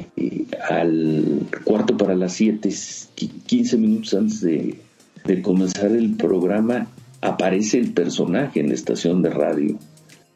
al 0.71 1.47
cuarto 1.65 1.97
para 1.97 2.15
las 2.15 2.35
siete, 2.35 2.69
qui- 2.69 3.31
15 3.47 3.77
minutos 3.79 4.15
antes 4.15 4.41
de, 4.43 4.79
de 5.25 5.43
comenzar 5.43 5.93
el 5.93 6.15
programa, 6.17 6.89
aparece 7.21 7.79
el 7.79 7.93
personaje 7.93 8.61
en 8.61 8.69
la 8.69 8.75
estación 8.75 9.23
de 9.23 9.31
radio 9.31 9.79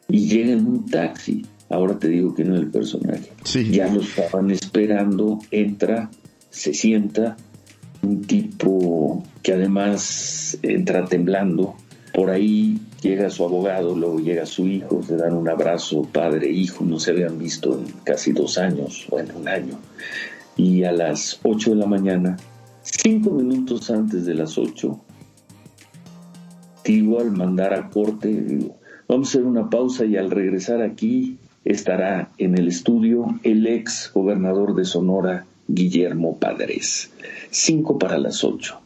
y 0.09 0.27
llega 0.27 0.53
en 0.53 0.65
un 0.67 0.85
taxi. 0.87 1.45
Ahora 1.73 1.97
te 1.97 2.07
digo 2.07 2.35
que 2.35 2.43
no 2.43 2.53
es 2.55 2.61
el 2.61 2.69
personaje. 2.69 3.31
Sí. 3.43 3.71
Ya 3.71 3.91
lo 3.91 4.01
estaban 4.01 4.51
esperando, 4.51 5.39
entra, 5.49 6.11
se 6.51 6.71
sienta, 6.71 7.35
un 8.03 8.21
tipo 8.21 9.23
que 9.41 9.53
además 9.53 10.59
entra 10.61 11.05
temblando. 11.05 11.73
Por 12.13 12.29
ahí 12.29 12.79
llega 13.01 13.31
su 13.31 13.43
abogado, 13.43 13.95
luego 13.95 14.19
llega 14.19 14.45
su 14.45 14.67
hijo, 14.67 15.01
se 15.01 15.17
dan 15.17 15.33
un 15.33 15.49
abrazo, 15.49 16.03
padre, 16.03 16.51
hijo, 16.51 16.85
no 16.85 16.99
se 16.99 17.09
habían 17.09 17.39
visto 17.39 17.73
en 17.73 17.91
casi 18.03 18.33
dos 18.33 18.59
años 18.59 19.07
o 19.09 19.17
en 19.19 19.35
un 19.35 19.47
año. 19.47 19.79
Y 20.55 20.83
a 20.83 20.91
las 20.91 21.39
8 21.41 21.71
de 21.71 21.75
la 21.75 21.87
mañana, 21.87 22.37
cinco 22.83 23.31
minutos 23.31 23.89
antes 23.89 24.27
de 24.27 24.35
las 24.35 24.59
8, 24.59 24.99
digo 26.85 27.19
al 27.19 27.31
mandar 27.31 27.73
a 27.73 27.89
corte, 27.89 28.27
digo, 28.27 28.77
vamos 29.07 29.29
a 29.29 29.31
hacer 29.31 29.43
una 29.43 29.71
pausa 29.71 30.05
y 30.05 30.17
al 30.17 30.29
regresar 30.29 30.83
aquí 30.83 31.39
estará 31.65 32.29
en 32.37 32.57
el 32.57 32.67
estudio 32.67 33.39
el 33.43 33.65
ex 33.67 34.11
gobernador 34.13 34.75
de 34.75 34.85
Sonora, 34.85 35.45
Guillermo 35.67 36.37
Padres. 36.37 37.11
Cinco 37.49 37.97
para 37.97 38.17
las 38.17 38.43
ocho. 38.43 38.79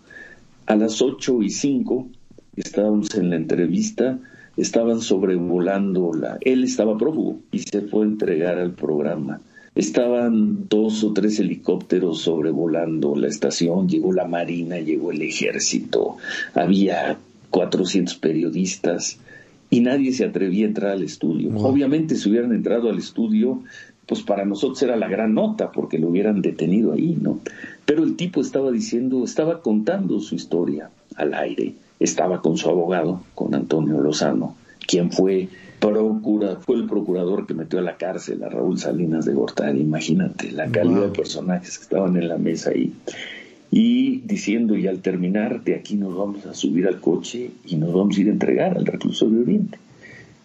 A 0.65 0.75
las 0.75 1.01
ocho 1.01 1.41
y 1.41 1.49
cinco 1.49 2.07
estábamos 2.55 3.13
en 3.15 3.29
la 3.29 3.35
entrevista, 3.35 4.19
estaban 4.57 5.01
sobrevolando 5.01 6.13
la... 6.13 6.37
Él 6.41 6.63
estaba 6.63 6.97
prófugo 6.97 7.39
y 7.51 7.59
se 7.59 7.81
fue 7.81 8.03
a 8.03 8.07
entregar 8.07 8.57
al 8.57 8.73
programa. 8.73 9.41
Estaban 9.75 10.67
dos 10.67 11.03
o 11.03 11.13
tres 11.13 11.39
helicópteros 11.39 12.21
sobrevolando 12.21 13.15
la 13.15 13.27
estación, 13.27 13.87
llegó 13.87 14.11
la 14.11 14.25
Marina, 14.25 14.79
llegó 14.79 15.11
el 15.11 15.21
ejército, 15.21 16.17
había 16.55 17.19
400 17.51 18.15
periodistas 18.15 19.19
y 19.69 19.81
nadie 19.81 20.13
se 20.13 20.25
atrevía 20.25 20.65
a 20.65 20.69
entrar 20.69 20.91
al 20.91 21.03
estudio. 21.03 21.55
Obviamente 21.57 22.15
si 22.15 22.29
hubieran 22.29 22.53
entrado 22.53 22.89
al 22.89 22.97
estudio, 22.97 23.61
pues 24.05 24.21
para 24.21 24.45
nosotros 24.45 24.81
era 24.83 24.95
la 24.95 25.07
gran 25.07 25.33
nota 25.33 25.71
porque 25.71 25.99
lo 25.99 26.07
hubieran 26.07 26.41
detenido 26.41 26.93
ahí, 26.93 27.17
¿no? 27.21 27.39
Pero 27.85 28.03
el 28.03 28.15
tipo 28.15 28.41
estaba 28.41 28.71
diciendo, 28.71 29.23
estaba 29.23 29.61
contando 29.61 30.19
su 30.21 30.35
historia 30.35 30.89
al 31.15 31.33
aire, 31.33 31.73
estaba 31.99 32.41
con 32.41 32.57
su 32.57 32.69
abogado, 32.69 33.21
con 33.35 33.53
Antonio 33.53 33.99
Lozano, 33.99 34.55
quien 34.87 35.11
fue 35.11 35.49
procura, 35.79 36.55
fue 36.57 36.77
el 36.77 36.87
procurador 36.87 37.45
que 37.45 37.53
metió 37.53 37.79
a 37.79 37.81
la 37.81 37.97
cárcel 37.97 38.43
a 38.43 38.49
Raúl 38.49 38.79
Salinas 38.79 39.25
de 39.25 39.33
Gortari, 39.33 39.81
imagínate 39.81 40.51
la 40.51 40.67
calidad 40.71 41.01
de 41.01 41.09
personajes 41.09 41.77
que 41.77 41.83
estaban 41.83 42.17
en 42.17 42.27
la 42.27 42.37
mesa 42.37 42.71
ahí. 42.71 42.93
y 42.93 43.36
diciendo 43.71 44.77
y 44.77 44.87
al 44.87 45.01
terminar 45.01 45.63
de 45.63 45.75
aquí 45.75 45.95
nos 45.95 46.15
vamos 46.15 46.45
a 46.45 46.53
subir 46.53 46.87
al 46.87 46.99
coche 46.99 47.51
y 47.65 47.75
nos 47.75 47.93
vamos 47.93 48.17
a 48.17 48.21
ir 48.21 48.27
a 48.27 48.31
entregar 48.31 48.77
al 48.77 48.85
reclusorio 48.85 49.41
Oriente. 49.41 49.77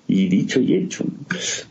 Y 0.08 0.28
dicho 0.28 0.60
y 0.60 0.74
hecho. 0.74 1.04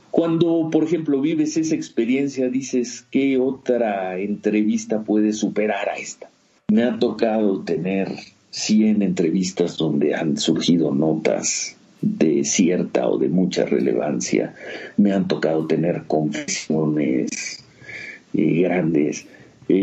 Cuando, 0.09 0.69
por 0.71 0.83
ejemplo, 0.83 1.21
vives 1.21 1.57
esa 1.57 1.75
experiencia, 1.75 2.49
dices, 2.49 3.05
¿qué 3.11 3.37
otra 3.37 4.17
entrevista 4.19 5.03
puede 5.03 5.33
superar 5.33 5.89
a 5.89 5.95
esta? 5.95 6.29
Me 6.69 6.83
ha 6.83 6.97
tocado 6.97 7.61
tener 7.61 8.09
100 8.49 9.01
entrevistas 9.01 9.77
donde 9.77 10.15
han 10.15 10.37
surgido 10.37 10.93
notas 10.93 11.75
de 12.01 12.43
cierta 12.43 13.07
o 13.07 13.17
de 13.17 13.29
mucha 13.29 13.65
relevancia. 13.65 14.55
Me 14.97 15.13
han 15.13 15.27
tocado 15.27 15.67
tener 15.67 16.03
confesiones 16.07 17.63
eh, 18.33 18.61
grandes. 18.61 19.27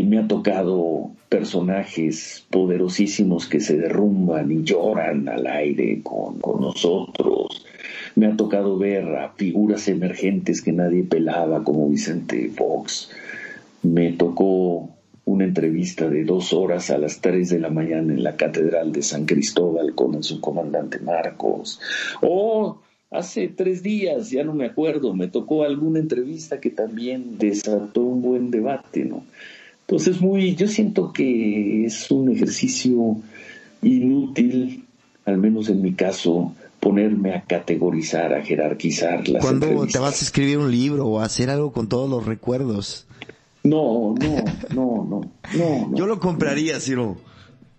Me 0.03 0.19
ha 0.19 0.27
tocado 0.27 1.11
personajes 1.29 2.45
poderosísimos 2.49 3.47
que 3.47 3.59
se 3.59 3.77
derrumban 3.77 4.51
y 4.51 4.63
lloran 4.63 5.27
al 5.29 5.47
aire 5.47 6.01
con, 6.03 6.39
con 6.39 6.61
nosotros. 6.61 7.65
Me 8.15 8.27
ha 8.27 8.35
tocado 8.35 8.77
ver 8.77 9.15
a 9.15 9.29
figuras 9.29 9.87
emergentes 9.87 10.61
que 10.61 10.73
nadie 10.73 11.03
pelaba, 11.03 11.63
como 11.63 11.89
Vicente 11.89 12.49
Fox. 12.49 13.11
Me 13.81 14.11
tocó 14.11 14.89
una 15.25 15.45
entrevista 15.45 16.09
de 16.09 16.23
dos 16.23 16.53
horas 16.53 16.89
a 16.89 16.97
las 16.97 17.21
tres 17.21 17.49
de 17.49 17.59
la 17.59 17.69
mañana 17.69 18.13
en 18.13 18.23
la 18.23 18.35
Catedral 18.35 18.91
de 18.91 19.03
San 19.03 19.25
Cristóbal 19.25 19.93
con 19.93 20.15
el 20.15 20.23
subcomandante 20.23 20.99
Marcos. 20.99 21.79
O 22.21 22.79
hace 23.11 23.47
tres 23.47 23.83
días, 23.83 24.31
ya 24.31 24.43
no 24.43 24.53
me 24.53 24.65
acuerdo, 24.65 25.13
me 25.13 25.27
tocó 25.27 25.63
alguna 25.63 25.99
entrevista 25.99 26.59
que 26.59 26.71
también 26.71 27.37
desató 27.37 28.01
un 28.01 28.21
buen 28.21 28.51
debate, 28.51 29.05
¿no? 29.05 29.23
Entonces, 29.89 30.21
muy, 30.21 30.53
yo 30.53 30.67
siento 30.67 31.11
que 31.11 31.85
es 31.85 32.11
un 32.11 32.31
ejercicio 32.31 33.17
inútil, 33.81 34.85
al 35.25 35.39
menos 35.39 35.67
en 35.67 35.81
mi 35.81 35.93
caso, 35.93 36.53
ponerme 36.79 37.33
a 37.33 37.41
categorizar, 37.41 38.35
a 38.35 38.43
jerarquizar 38.43 39.27
las 39.27 39.43
¿Cuándo 39.43 39.87
te 39.87 39.97
vas 39.97 40.21
a 40.21 40.25
escribir 40.25 40.59
un 40.59 40.69
libro 40.69 41.07
o 41.07 41.19
a 41.19 41.25
hacer 41.25 41.49
algo 41.49 41.71
con 41.71 41.89
todos 41.89 42.07
los 42.07 42.27
recuerdos? 42.27 43.07
No, 43.63 44.13
no, 44.13 44.43
no, 44.75 45.07
no, 45.09 45.23
no, 45.57 45.89
no. 45.89 45.97
Yo 45.97 46.05
lo 46.05 46.19
compraría, 46.19 46.79
Ciro. 46.79 47.17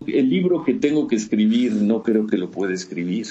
El 0.05 0.31
libro 0.31 0.65
que 0.65 0.75
tengo 0.75 1.07
que 1.07 1.15
escribir 1.15 1.75
no 1.75 2.03
creo 2.03 2.27
que 2.27 2.39
lo 2.39 2.51
pueda 2.51 2.75
escribir. 2.75 3.29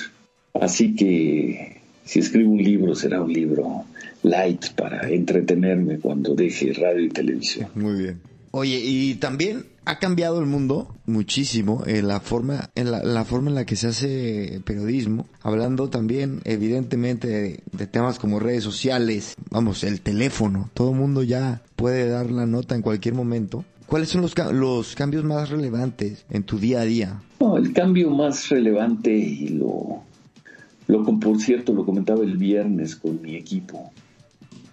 Así 0.53 0.95
que 0.95 1.81
si 2.05 2.19
escribo 2.19 2.53
un 2.53 2.63
libro 2.63 2.95
será 2.95 3.21
un 3.21 3.33
libro 3.33 3.83
light 4.23 4.69
para 4.69 5.09
entretenerme 5.09 5.99
cuando 5.99 6.33
deje 6.33 6.71
radio 6.71 7.01
y 7.01 7.09
televisión. 7.09 7.67
Muy 7.75 8.03
bien. 8.03 8.29
Oye, 8.51 8.79
y 8.83 9.15
también 9.15 9.65
ha 9.85 9.99
cambiado 9.99 10.39
el 10.39 10.45
mundo 10.45 10.95
muchísimo 11.05 11.83
en 11.85 12.07
la 12.07 12.19
forma 12.19 12.69
en 12.75 12.91
la, 12.91 13.25
forma 13.25 13.49
en 13.49 13.55
la 13.55 13.65
que 13.65 13.75
se 13.75 13.87
hace 13.87 14.61
periodismo, 14.65 15.27
hablando 15.41 15.89
también 15.89 16.41
evidentemente 16.45 17.61
de, 17.71 17.87
temas 17.87 18.19
como 18.19 18.39
redes 18.39 18.63
sociales, 18.63 19.35
vamos, 19.49 19.83
el 19.83 20.01
teléfono, 20.01 20.69
todo 20.73 20.91
el 20.91 20.97
mundo 20.97 21.23
ya 21.23 21.61
puede 21.75 22.07
dar 22.07 22.29
la 22.31 22.45
nota 22.45 22.75
en 22.75 22.81
cualquier 22.81 23.15
momento. 23.15 23.65
¿Cuáles 23.87 24.09
son 24.09 24.21
los, 24.21 24.35
los 24.53 24.95
cambios 24.95 25.23
más 25.23 25.49
relevantes 25.49 26.25
en 26.29 26.43
tu 26.43 26.59
día 26.59 26.81
a 26.81 26.85
día? 26.85 27.23
No, 27.39 27.57
el 27.57 27.73
cambio 27.73 28.11
más 28.11 28.49
relevante 28.49 29.11
y 29.11 29.47
lo, 29.49 30.03
lo 30.85 31.19
por 31.19 31.39
cierto 31.39 31.73
lo 31.73 31.85
comentaba 31.85 32.23
el 32.23 32.37
viernes 32.37 32.95
con 32.95 33.19
mi 33.23 33.35
equipo. 33.35 33.91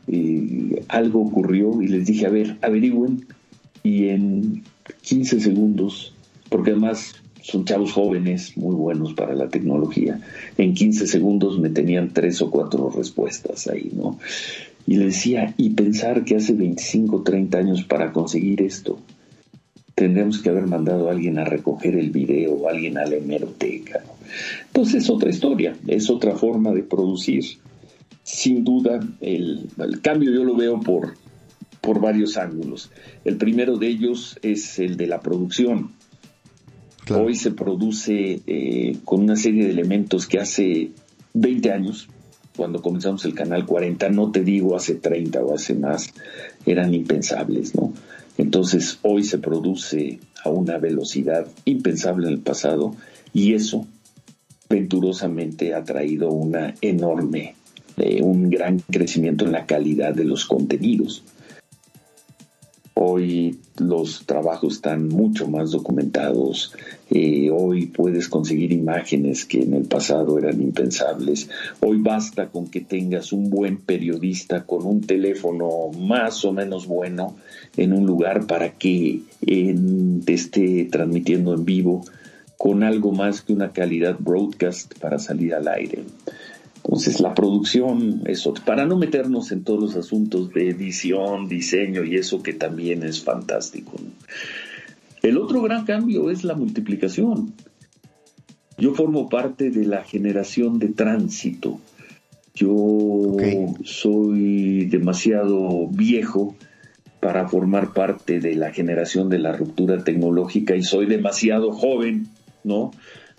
Eh, 0.08 0.84
algo 0.88 1.22
ocurrió 1.22 1.80
y 1.80 1.88
les 1.88 2.06
dije, 2.06 2.26
a 2.26 2.30
ver, 2.30 2.58
averigüen 2.60 3.26
y 3.86 4.08
en 4.08 4.64
15 5.02 5.40
segundos, 5.40 6.12
porque 6.48 6.72
además 6.72 7.14
son 7.40 7.64
chavos 7.64 7.92
jóvenes, 7.92 8.56
muy 8.56 8.74
buenos 8.74 9.14
para 9.14 9.34
la 9.34 9.48
tecnología, 9.48 10.20
en 10.58 10.74
15 10.74 11.06
segundos 11.06 11.60
me 11.60 11.70
tenían 11.70 12.12
tres 12.12 12.42
o 12.42 12.50
cuatro 12.50 12.90
respuestas 12.90 13.68
ahí, 13.68 13.92
¿no? 13.94 14.18
Y 14.88 14.96
le 14.96 15.06
decía, 15.06 15.54
y 15.56 15.70
pensar 15.70 16.24
que 16.24 16.34
hace 16.34 16.52
25, 16.52 17.22
30 17.22 17.58
años 17.58 17.84
para 17.84 18.12
conseguir 18.12 18.62
esto, 18.62 18.98
tendríamos 19.94 20.42
que 20.42 20.48
haber 20.48 20.66
mandado 20.66 21.08
a 21.08 21.12
alguien 21.12 21.38
a 21.38 21.44
recoger 21.44 21.94
el 21.96 22.10
video 22.10 22.54
o 22.54 22.68
alguien 22.68 22.98
a 22.98 23.06
la 23.06 23.16
hemeroteca. 23.16 24.02
¿no? 24.04 24.12
Entonces 24.66 25.04
es 25.04 25.10
otra 25.10 25.30
historia, 25.30 25.76
es 25.86 26.10
otra 26.10 26.34
forma 26.36 26.72
de 26.72 26.82
producir. 26.82 27.44
Sin 28.22 28.64
duda, 28.64 29.00
el, 29.20 29.68
el 29.78 30.00
cambio 30.00 30.32
yo 30.32 30.44
lo 30.44 30.56
veo 30.56 30.80
por, 30.80 31.14
por 31.86 32.00
varios 32.00 32.36
ángulos. 32.36 32.90
El 33.24 33.36
primero 33.36 33.78
de 33.78 33.86
ellos 33.86 34.36
es 34.42 34.80
el 34.80 34.96
de 34.96 35.06
la 35.06 35.20
producción. 35.20 35.92
Claro. 37.04 37.26
Hoy 37.26 37.36
se 37.36 37.52
produce 37.52 38.40
eh, 38.44 38.96
con 39.04 39.20
una 39.20 39.36
serie 39.36 39.64
de 39.64 39.70
elementos 39.70 40.26
que 40.26 40.40
hace 40.40 40.90
20 41.34 41.70
años, 41.70 42.08
cuando 42.56 42.82
comenzamos 42.82 43.24
el 43.24 43.34
canal 43.34 43.64
40, 43.64 44.08
no 44.08 44.32
te 44.32 44.42
digo 44.42 44.74
hace 44.74 44.96
30 44.96 45.40
o 45.44 45.54
hace 45.54 45.74
más, 45.74 46.12
eran 46.66 46.92
impensables, 46.92 47.76
¿no? 47.76 47.92
Entonces 48.36 48.98
hoy 49.02 49.22
se 49.22 49.38
produce 49.38 50.18
a 50.42 50.50
una 50.50 50.78
velocidad 50.78 51.46
impensable 51.66 52.26
en 52.26 52.32
el 52.32 52.40
pasado 52.40 52.96
y 53.32 53.54
eso 53.54 53.86
venturosamente 54.68 55.72
ha 55.72 55.84
traído 55.84 56.30
una 56.30 56.74
enorme, 56.80 57.54
eh, 57.96 58.22
un 58.22 58.50
gran 58.50 58.80
crecimiento 58.80 59.44
en 59.44 59.52
la 59.52 59.66
calidad 59.66 60.14
de 60.14 60.24
los 60.24 60.46
contenidos. 60.46 61.22
Hoy 62.98 63.58
los 63.76 64.24
trabajos 64.24 64.76
están 64.76 65.08
mucho 65.08 65.48
más 65.48 65.70
documentados. 65.70 66.72
Eh, 67.10 67.50
hoy 67.52 67.88
puedes 67.88 68.26
conseguir 68.26 68.72
imágenes 68.72 69.44
que 69.44 69.60
en 69.60 69.74
el 69.74 69.82
pasado 69.82 70.38
eran 70.38 70.62
impensables. 70.62 71.50
Hoy 71.80 71.98
basta 72.00 72.46
con 72.46 72.68
que 72.70 72.80
tengas 72.80 73.34
un 73.34 73.50
buen 73.50 73.76
periodista 73.76 74.64
con 74.64 74.86
un 74.86 75.02
teléfono 75.02 75.90
más 75.92 76.42
o 76.46 76.52
menos 76.52 76.86
bueno 76.86 77.36
en 77.76 77.92
un 77.92 78.06
lugar 78.06 78.46
para 78.46 78.70
que 78.70 79.20
te 79.42 80.32
esté 80.32 80.88
transmitiendo 80.90 81.52
en 81.52 81.66
vivo 81.66 82.02
con 82.56 82.82
algo 82.82 83.12
más 83.12 83.42
que 83.42 83.52
una 83.52 83.72
calidad 83.72 84.16
broadcast 84.18 84.98
para 84.98 85.18
salir 85.18 85.54
al 85.54 85.68
aire. 85.68 86.02
Entonces 86.86 87.20
la 87.20 87.34
producción, 87.34 88.22
eso, 88.26 88.54
para 88.64 88.86
no 88.86 88.96
meternos 88.96 89.50
en 89.50 89.64
todos 89.64 89.80
los 89.80 89.96
asuntos 89.96 90.52
de 90.52 90.68
edición, 90.68 91.48
diseño 91.48 92.04
y 92.04 92.14
eso 92.14 92.44
que 92.44 92.52
también 92.52 93.02
es 93.02 93.24
fantástico. 93.24 93.96
El 95.20 95.36
otro 95.36 95.62
gran 95.62 95.84
cambio 95.84 96.30
es 96.30 96.44
la 96.44 96.54
multiplicación. 96.54 97.52
Yo 98.78 98.94
formo 98.94 99.28
parte 99.28 99.70
de 99.70 99.84
la 99.84 100.04
generación 100.04 100.78
de 100.78 100.90
tránsito. 100.90 101.80
Yo 102.54 103.36
soy 103.82 104.84
demasiado 104.84 105.88
viejo 105.88 106.54
para 107.18 107.48
formar 107.48 107.94
parte 107.94 108.38
de 108.38 108.54
la 108.54 108.72
generación 108.72 109.28
de 109.28 109.40
la 109.40 109.50
ruptura 109.50 110.04
tecnológica 110.04 110.76
y 110.76 110.84
soy 110.84 111.06
demasiado 111.06 111.72
joven, 111.72 112.28
¿no? 112.62 112.92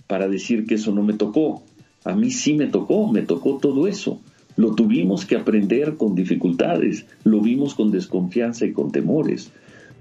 Para 0.05 0.27
decir 0.27 0.65
que 0.65 0.75
eso 0.75 0.91
no 0.91 1.01
me 1.01 1.13
tocó. 1.13 1.63
A 2.08 2.15
mí 2.15 2.32
sí 2.32 2.54
me 2.54 2.67
tocó, 2.67 3.12
me 3.12 3.22
tocó 3.22 3.58
todo 3.58 3.86
eso. 3.86 4.22
Lo 4.56 4.76
tuvimos 4.76 5.26
que 5.26 5.36
aprender 5.36 5.98
con 5.98 6.15
dificultades, 6.15 7.06
lo 7.26 7.41
vimos 7.41 7.76
con 7.76 7.91
desconfianza 7.91 8.65
y 8.65 8.72
con 8.72 8.91
temores. 8.91 9.52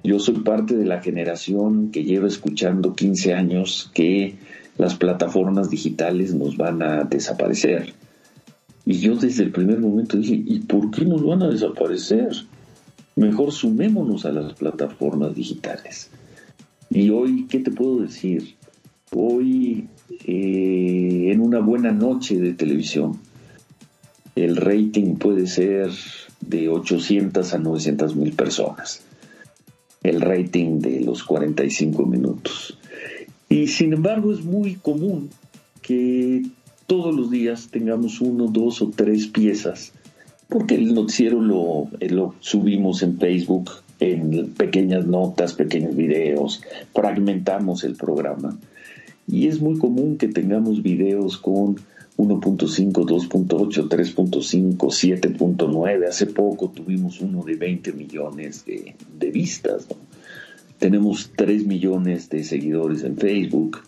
Yo 0.04 0.20
soy 0.20 0.36
parte 0.36 0.76
de 0.76 0.84
la 0.84 1.02
generación 1.02 1.90
que 1.90 2.04
lleva 2.04 2.28
escuchando 2.28 2.94
15 2.94 3.34
años 3.34 3.90
que 3.92 4.36
las 4.78 4.94
plataformas 4.94 5.68
digitales 5.68 6.32
nos 6.32 6.56
van 6.56 6.80
a 6.80 7.02
desaparecer. 7.02 7.92
Y 8.84 9.00
yo 9.00 9.16
desde 9.16 9.42
el 9.42 9.50
primer 9.50 9.80
momento 9.80 10.16
dije, 10.16 10.40
¿y 10.46 10.60
por 10.60 10.92
qué 10.92 11.04
nos 11.04 11.24
van 11.26 11.42
a 11.42 11.48
desaparecer? 11.48 12.28
Mejor 13.16 13.50
sumémonos 13.50 14.24
a 14.26 14.30
las 14.30 14.52
plataformas 14.52 15.34
digitales. 15.34 16.08
Y 16.88 17.10
hoy, 17.10 17.46
¿qué 17.48 17.58
te 17.58 17.72
puedo 17.72 17.98
decir? 17.98 18.54
Hoy 19.12 19.88
eh, 20.08 21.30
en 21.32 21.40
una 21.40 21.60
buena 21.60 21.92
noche 21.92 22.38
de 22.38 22.52
televisión. 22.52 23.18
El 24.34 24.56
rating 24.56 25.16
puede 25.16 25.46
ser 25.46 25.90
de 26.40 26.68
800 26.68 27.54
a 27.54 27.58
900 27.58 28.16
mil 28.16 28.32
personas. 28.32 29.02
El 30.02 30.20
rating 30.20 30.80
de 30.80 31.00
los 31.00 31.24
45 31.24 32.06
minutos. 32.06 32.78
Y 33.48 33.68
sin 33.68 33.92
embargo 33.92 34.32
es 34.32 34.44
muy 34.44 34.74
común 34.74 35.30
que 35.82 36.42
todos 36.86 37.14
los 37.14 37.30
días 37.30 37.68
tengamos 37.70 38.20
uno, 38.20 38.46
dos 38.46 38.82
o 38.82 38.90
tres 38.94 39.26
piezas, 39.26 39.92
porque 40.48 40.74
el 40.74 40.94
noticiero 40.94 41.40
lo, 41.40 41.88
lo 42.00 42.34
subimos 42.40 43.02
en 43.02 43.18
Facebook, 43.18 43.70
en 43.98 44.52
pequeñas 44.52 45.06
notas, 45.06 45.54
pequeños 45.54 45.96
videos, 45.96 46.62
fragmentamos 46.92 47.82
el 47.84 47.96
programa 47.96 48.56
y 49.26 49.48
es 49.48 49.60
muy 49.60 49.78
común 49.78 50.18
que 50.18 50.28
tengamos 50.28 50.82
videos 50.82 51.36
con 51.38 51.76
1.5, 52.16 52.92
2.8, 52.92 53.88
3.5, 53.88 54.76
7.9. 54.78 56.08
Hace 56.08 56.26
poco 56.26 56.70
tuvimos 56.70 57.20
uno 57.20 57.42
de 57.44 57.56
20 57.56 57.92
millones 57.92 58.64
de, 58.64 59.30
vistas. 59.30 59.86
Tenemos 60.78 61.32
3 61.36 61.66
millones 61.66 62.30
de 62.30 62.44
seguidores 62.44 63.02
en 63.02 63.16
Facebook 63.16 63.78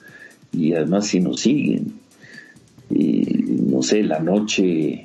y 0.53 0.75
además 0.75 1.07
si 1.07 1.21
nos 1.21 1.41
siguen. 1.41 1.95
Y, 2.91 3.23
no 3.71 3.83
sé, 3.83 4.03
la 4.03 4.19
noche, 4.19 5.05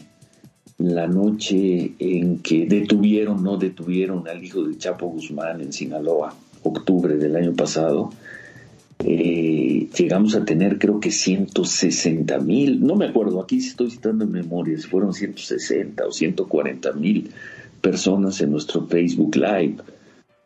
la 0.78 1.08
noche 1.08 1.94
en 2.00 2.40
que 2.40 2.66
detuvieron, 2.66 3.44
no 3.44 3.58
detuvieron 3.58 4.28
al 4.28 4.44
hijo 4.44 4.64
de 4.64 4.78
Chapo 4.78 5.08
Guzmán 5.08 5.62
en 5.62 5.72
Sinaloa, 5.72 6.36
octubre 6.64 7.16
del 7.18 7.36
año 7.36 7.54
pasado, 7.54 8.12
eh, 9.00 9.90
llegamos 9.98 10.36
a 10.36 10.46
tener 10.46 10.78
creo 10.80 11.00
que 11.00 11.12
160 11.12 12.40
mil, 12.40 12.86
no 12.86 12.96
me 12.96 13.06
acuerdo, 13.06 13.42
aquí 13.42 13.58
estoy 13.58 13.92
citando 13.92 14.24
en 14.24 14.32
memoria, 14.32 14.78
si 14.78 14.88
fueron 14.88 15.14
160 15.14 16.06
o 16.06 16.12
140 16.12 16.94
mil 16.94 17.30
personas 17.82 18.40
en 18.42 18.52
nuestro 18.52 18.88
Facebook 18.88 19.36
Live, 19.36 19.78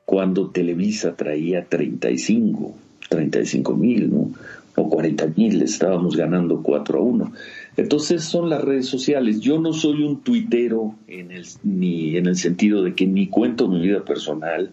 cuando 0.06 0.50
Televisa 0.50 1.16
traía 1.16 1.66
35, 1.66 2.76
35 3.10 3.76
mil, 3.76 4.10
¿no? 4.10 4.32
O 4.76 4.90
40 4.90 5.34
mil, 5.36 5.62
estábamos 5.62 6.16
ganando 6.16 6.62
4 6.64 7.00
a 7.00 7.02
1. 7.02 7.34
Entonces 7.78 8.24
son 8.24 8.50
las 8.50 8.64
redes 8.64 8.86
sociales. 8.86 9.40
Yo 9.40 9.60
no 9.60 9.74
soy 9.74 10.04
un 10.04 10.22
tuitero 10.22 10.96
en 11.08 11.32
el, 11.32 11.46
ni 11.64 12.16
en 12.16 12.28
el 12.28 12.38
sentido 12.38 12.84
de 12.84 12.96
que 12.96 13.06
ni 13.06 13.28
cuento 13.28 13.68
mi 13.68 13.82
vida 13.82 14.06
personal, 14.06 14.72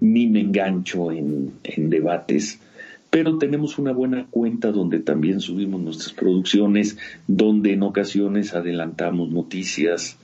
ni 0.00 0.28
me 0.28 0.40
engancho 0.40 1.12
en, 1.12 1.52
en 1.62 1.90
debates 1.90 2.60
pero 3.10 3.38
tenemos 3.38 3.78
una 3.78 3.92
buena 3.92 4.26
cuenta 4.30 4.70
donde 4.70 5.00
también 5.00 5.40
subimos 5.40 5.80
nuestras 5.80 6.12
producciones, 6.12 6.96
donde 7.26 7.72
en 7.72 7.82
ocasiones 7.82 8.54
adelantamos 8.54 9.30
noticias. 9.30 10.16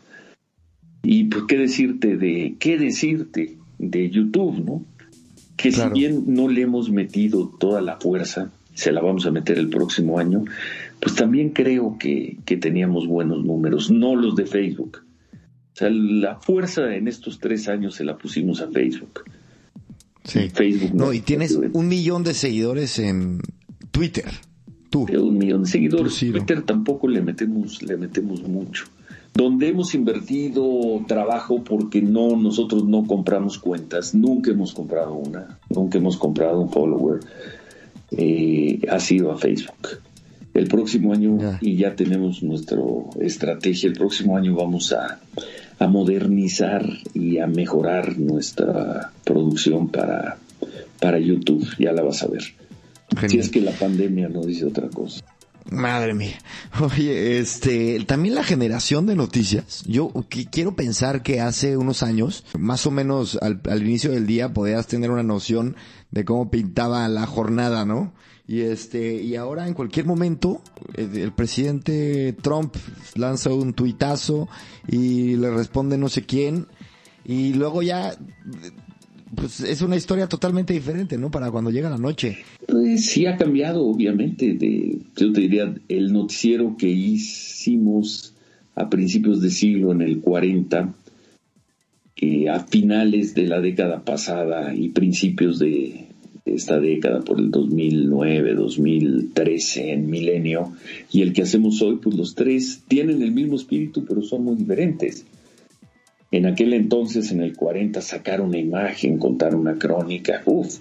Y 1.03 1.25
pues 1.25 1.45
qué 1.49 1.59
decirte 1.59 2.17
de 2.17 2.57
qué 2.59 2.79
decirte 2.79 3.57
de 3.79 4.11
YouTube, 4.11 4.65
¿no? 4.65 4.85
Que 5.57 5.73
si 5.73 5.89
bien 5.89 6.25
no 6.27 6.49
le 6.49 6.63
hemos 6.63 6.91
metido 6.91 7.49
toda 7.59 7.81
la 7.81 7.97
fuerza, 7.97 8.53
se 8.75 8.93
la 8.93 9.01
vamos 9.01 9.27
a 9.27 9.31
meter 9.31 9.59
el 9.59 9.69
próximo 9.69 10.19
año, 10.19 10.45
pues 11.01 11.15
también 11.15 11.51
creo 11.51 11.97
que, 11.99 12.37
que 12.45 12.57
teníamos 12.57 13.07
buenos 13.07 13.45
números, 13.45 13.91
no 13.91 14.15
los 14.15 14.37
de 14.37 14.47
Facebook. 14.47 15.03
O 15.33 15.79
sea, 15.79 15.91
la 15.91 16.37
fuerza 16.37 16.95
en 16.95 17.09
estos 17.09 17.39
tres 17.39 17.69
años 17.69 17.97
se 17.97 18.05
la 18.05 18.17
pusimos 18.17 18.61
a 18.61 18.69
Facebook. 18.69 19.25
Sí. 20.27 20.51
Facebook. 20.51 20.95
No, 20.95 21.13
y 21.13 21.21
tienes 21.21 21.53
un 21.73 21.89
millón 21.89 22.23
de 22.25 22.35
seguidores 22.35 22.99
en 22.99 23.41
Twitter. 23.91 24.27
Tú. 24.91 25.07
Un 25.11 25.39
millón 25.39 25.65
de 25.65 25.71
seguidores. 25.71 26.19
Twitter 26.19 26.63
tampoco 26.63 27.09
le 27.09 27.23
metemos, 27.23 27.83
le 27.83 27.97
metemos 27.97 28.43
mucho. 28.43 28.85
Donde 29.35 29.69
hemos 29.69 29.95
invertido 29.95 31.05
trabajo 31.07 31.63
porque 31.63 32.01
no, 32.01 32.37
nosotros 32.37 32.85
no 32.85 33.05
compramos 33.07 33.59
cuentas, 33.59 34.15
nunca 34.15 34.51
hemos 34.51 34.73
comprado 34.73 35.13
una, 35.15 35.59
nunca 35.69 35.99
hemos 35.99 36.17
comprado 36.17 36.59
un 36.59 36.71
follower, 36.71 37.21
eh, 38.13 38.81
ha 38.91 38.99
sido 38.99 39.33
a 39.33 39.37
Facebook. 39.37 40.01
El 40.55 40.69
próximo 40.69 41.13
año, 41.13 41.39
y 41.61 41.77
ya 41.77 41.95
tenemos 41.95 42.43
nuestra 42.43 42.79
estrategia, 43.21 43.91
el 43.91 43.95
próximo 43.95 44.39
año 44.39 44.55
vamos 44.55 44.91
a, 44.95 45.21
a 45.79 45.87
modernizar 45.87 46.87
y 47.15 47.39
a 47.39 47.47
mejorar 47.47 48.19
nuestra 48.19 49.13
producción 49.25 49.89
para, 49.89 50.39
para 51.01 51.19
YouTube. 51.19 51.67
Ya 51.79 51.93
la 51.93 52.03
vas 52.03 52.23
a 52.23 52.29
ver. 52.29 52.43
Si 53.29 53.39
es 53.39 53.51
que 53.51 53.61
la 53.61 53.73
pandemia 53.73 54.29
no 54.29 54.43
dice 54.43 54.65
otra 54.65 54.89
cosa. 54.89 55.25
Madre 55.71 56.15
mía. 56.15 56.39
Oye, 56.81 57.39
este, 57.39 58.05
también 58.07 58.37
la 58.37 58.45
generación 58.45 59.07
de 59.07 59.17
noticias. 59.17 59.83
Yo 59.87 60.13
quiero 60.51 60.77
pensar 60.77 61.23
que 61.23 61.41
hace 61.41 61.77
unos 61.77 62.03
años, 62.03 62.45
más 62.57 62.87
o 62.87 62.91
menos 62.91 63.37
al, 63.43 63.61
al, 63.69 63.83
inicio 63.83 64.13
del 64.13 64.27
día, 64.27 64.53
podías 64.53 64.87
tener 64.87 65.11
una 65.11 65.25
noción 65.25 65.77
de 66.13 66.25
cómo 66.25 66.51
pintaba 66.51 67.09
la 67.09 67.27
jornada, 67.27 67.85
¿no? 67.85 68.13
Y 68.49 68.61
este, 68.61 69.23
y 69.23 69.35
ahora 69.35 69.67
en 69.67 69.75
cualquier 69.75 70.07
momento, 70.07 70.63
el, 70.95 71.33
presidente 71.33 72.33
Trump 72.41 72.77
lanza 73.17 73.53
un 73.53 73.75
tuitazo 73.75 74.49
y 74.87 75.37
le 75.37 75.51
responde 75.51 75.99
no 75.99 76.09
sé 76.09 76.23
quién, 76.23 76.67
y 77.25 77.55
luego 77.55 77.83
ya 77.83 78.17
pues 79.35 79.61
es 79.61 79.83
una 79.83 79.97
historia 79.97 80.29
totalmente 80.29 80.73
diferente, 80.73 81.19
¿no? 81.19 81.31
Para 81.31 81.51
cuando 81.51 81.71
llega 81.71 81.91
la 81.91 81.99
noche. 81.99 82.39
Pues 82.69 83.07
sí 83.07 83.27
ha 83.27 83.37
cambiado, 83.37 83.85
obviamente. 83.85 84.55
De, 84.55 84.99
yo 85.17 85.33
te 85.33 85.41
diría, 85.41 85.75
el 85.89 86.13
noticiero 86.13 86.77
que 86.77 86.89
hicimos 86.89 88.35
a 88.77 88.89
principios 88.89 89.41
de 89.41 89.51
siglo, 89.51 89.91
en 89.93 90.03
el 90.03 90.21
40, 90.21 90.95
eh, 92.19 92.49
a 92.49 92.61
finales 92.61 93.35
de 93.35 93.47
la 93.47 93.61
década 93.61 94.05
pasada 94.05 94.75
y 94.75 94.91
principios 94.91 95.59
de 95.59 96.06
esta 96.47 96.79
década, 96.79 97.21
por 97.21 97.39
el 97.41 97.51
2009, 97.51 98.55
2013, 98.55 99.93
en 99.93 100.09
milenio, 100.09 100.73
y 101.11 101.23
el 101.23 101.33
que 101.33 101.43
hacemos 101.43 101.83
hoy, 101.83 101.97
pues 101.97 102.17
los 102.17 102.35
tres 102.35 102.83
tienen 102.87 103.21
el 103.23 103.33
mismo 103.33 103.57
espíritu, 103.57 104.05
pero 104.07 104.23
son 104.23 104.45
muy 104.45 104.57
diferentes. 104.57 105.27
En 106.31 106.47
aquel 106.47 106.73
entonces, 106.73 107.33
en 107.33 107.41
el 107.41 107.57
40, 107.57 108.01
sacar 108.01 108.41
una 108.41 108.59
imagen, 108.59 109.19
contar 109.19 109.55
una 109.55 109.75
crónica, 109.75 110.43
uff. 110.47 110.79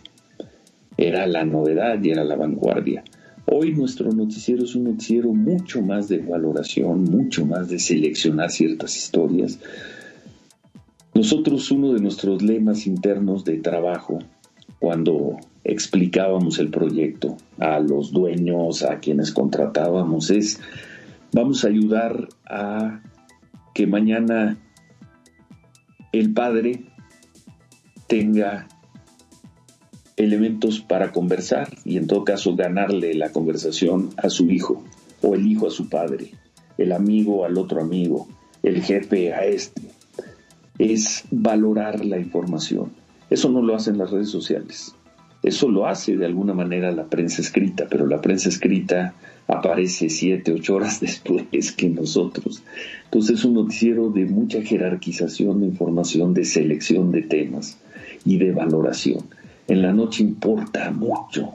era 0.98 1.26
la 1.28 1.46
novedad 1.46 2.02
y 2.04 2.12
era 2.12 2.24
la 2.24 2.36
vanguardia. 2.36 3.04
Hoy 3.48 3.74
nuestro 3.74 4.12
noticiero 4.12 4.64
es 4.64 4.76
un 4.76 4.86
noticiero 4.86 5.32
mucho 5.34 5.82
más 5.82 6.08
de 6.08 6.18
valoración, 6.18 7.04
mucho 7.04 7.46
más 7.46 7.70
de 7.70 7.78
seleccionar 7.78 8.50
ciertas 8.50 8.98
historias. 8.98 9.60
Nosotros 11.14 11.70
uno 11.72 11.94
de 11.94 12.02
nuestros 12.02 12.42
lemas 12.42 12.88
internos 12.88 13.46
de 13.46 13.58
trabajo, 13.58 14.20
cuando 14.80 15.38
explicábamos 15.66 16.60
el 16.60 16.70
proyecto 16.70 17.38
a 17.58 17.80
los 17.80 18.12
dueños, 18.12 18.84
a 18.84 19.00
quienes 19.00 19.32
contratábamos, 19.32 20.30
es 20.30 20.60
vamos 21.34 21.66
a 21.66 21.68
ayudar 21.68 22.30
a 22.46 23.02
que 23.74 23.88
mañana 23.88 24.58
el 26.14 26.34
padre 26.34 26.86
tenga 28.08 28.68
elementos 30.16 30.80
para 30.80 31.12
conversar 31.12 31.76
y 31.84 31.98
en 31.98 32.08
todo 32.08 32.24
caso 32.24 32.56
ganarle 32.56 33.16
la 33.16 33.32
conversación 33.32 34.12
a 34.18 34.30
su 34.30 34.50
hijo 34.50 34.84
o 35.22 35.36
el 35.36 35.48
hijo 35.48 35.68
a 35.68 35.72
su 35.72 35.90
padre, 35.90 36.32
el 36.78 36.92
amigo 36.92 37.44
al 37.44 37.58
otro 37.58 37.82
amigo, 37.82 38.28
el 38.64 38.82
jefe 38.82 39.34
a 39.34 39.46
este. 39.46 39.82
Es 40.78 41.24
valorar 41.32 42.06
la 42.06 42.20
información. 42.20 42.92
Eso 43.30 43.50
no 43.50 43.62
lo 43.62 43.76
hacen 43.76 43.98
las 43.98 44.12
redes 44.12 44.30
sociales. 44.30 44.96
Eso 45.46 45.70
lo 45.70 45.86
hace 45.86 46.18
de 46.18 46.26
alguna 46.26 46.56
manera 46.56 46.92
la 46.92 47.06
prensa 47.06 47.40
escrita, 47.40 47.86
pero 47.88 48.08
la 48.08 48.20
prensa 48.20 48.50
escrita 48.50 49.14
aparece 49.48 50.10
siete, 50.10 50.52
ocho 50.52 50.74
horas 50.74 51.00
después 51.02 51.72
que 51.72 51.88
nosotros. 51.88 52.64
Entonces 53.04 53.40
es 53.40 53.46
un 53.46 53.54
noticiero 53.54 54.10
de 54.10 54.26
mucha 54.26 54.64
jerarquización 54.64 55.62
de 55.62 55.68
información, 55.68 56.34
de 56.34 56.46
selección 56.46 57.12
de 57.12 57.22
temas 57.22 57.78
y 58.26 58.40
de 58.40 58.54
valoración. 58.54 59.20
En 59.68 59.84
la 59.84 59.94
noche 59.94 60.24
importa 60.24 60.90
mucho 60.90 61.54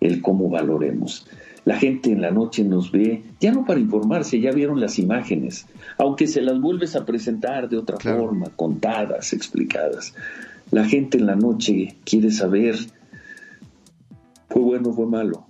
el 0.00 0.20
cómo 0.20 0.50
valoremos. 0.50 1.26
La 1.64 1.78
gente 1.78 2.12
en 2.12 2.20
la 2.20 2.30
noche 2.30 2.62
nos 2.62 2.92
ve, 2.92 3.22
ya 3.40 3.52
no 3.52 3.64
para 3.64 3.80
informarse, 3.80 4.38
ya 4.38 4.52
vieron 4.52 4.80
las 4.80 4.98
imágenes, 4.98 5.66
aunque 5.96 6.26
se 6.26 6.42
las 6.42 6.60
vuelves 6.60 6.94
a 6.94 7.06
presentar 7.06 7.70
de 7.70 7.78
otra 7.78 7.98
forma, 7.98 8.50
contadas, 8.54 9.32
explicadas. 9.32 10.14
La 10.70 10.84
gente 10.84 11.16
en 11.16 11.26
la 11.26 11.36
noche 11.36 11.96
quiere 12.04 12.30
saber, 12.30 12.76
fue 14.50 14.62
bueno, 14.62 14.92
fue 14.92 15.06
malo, 15.06 15.46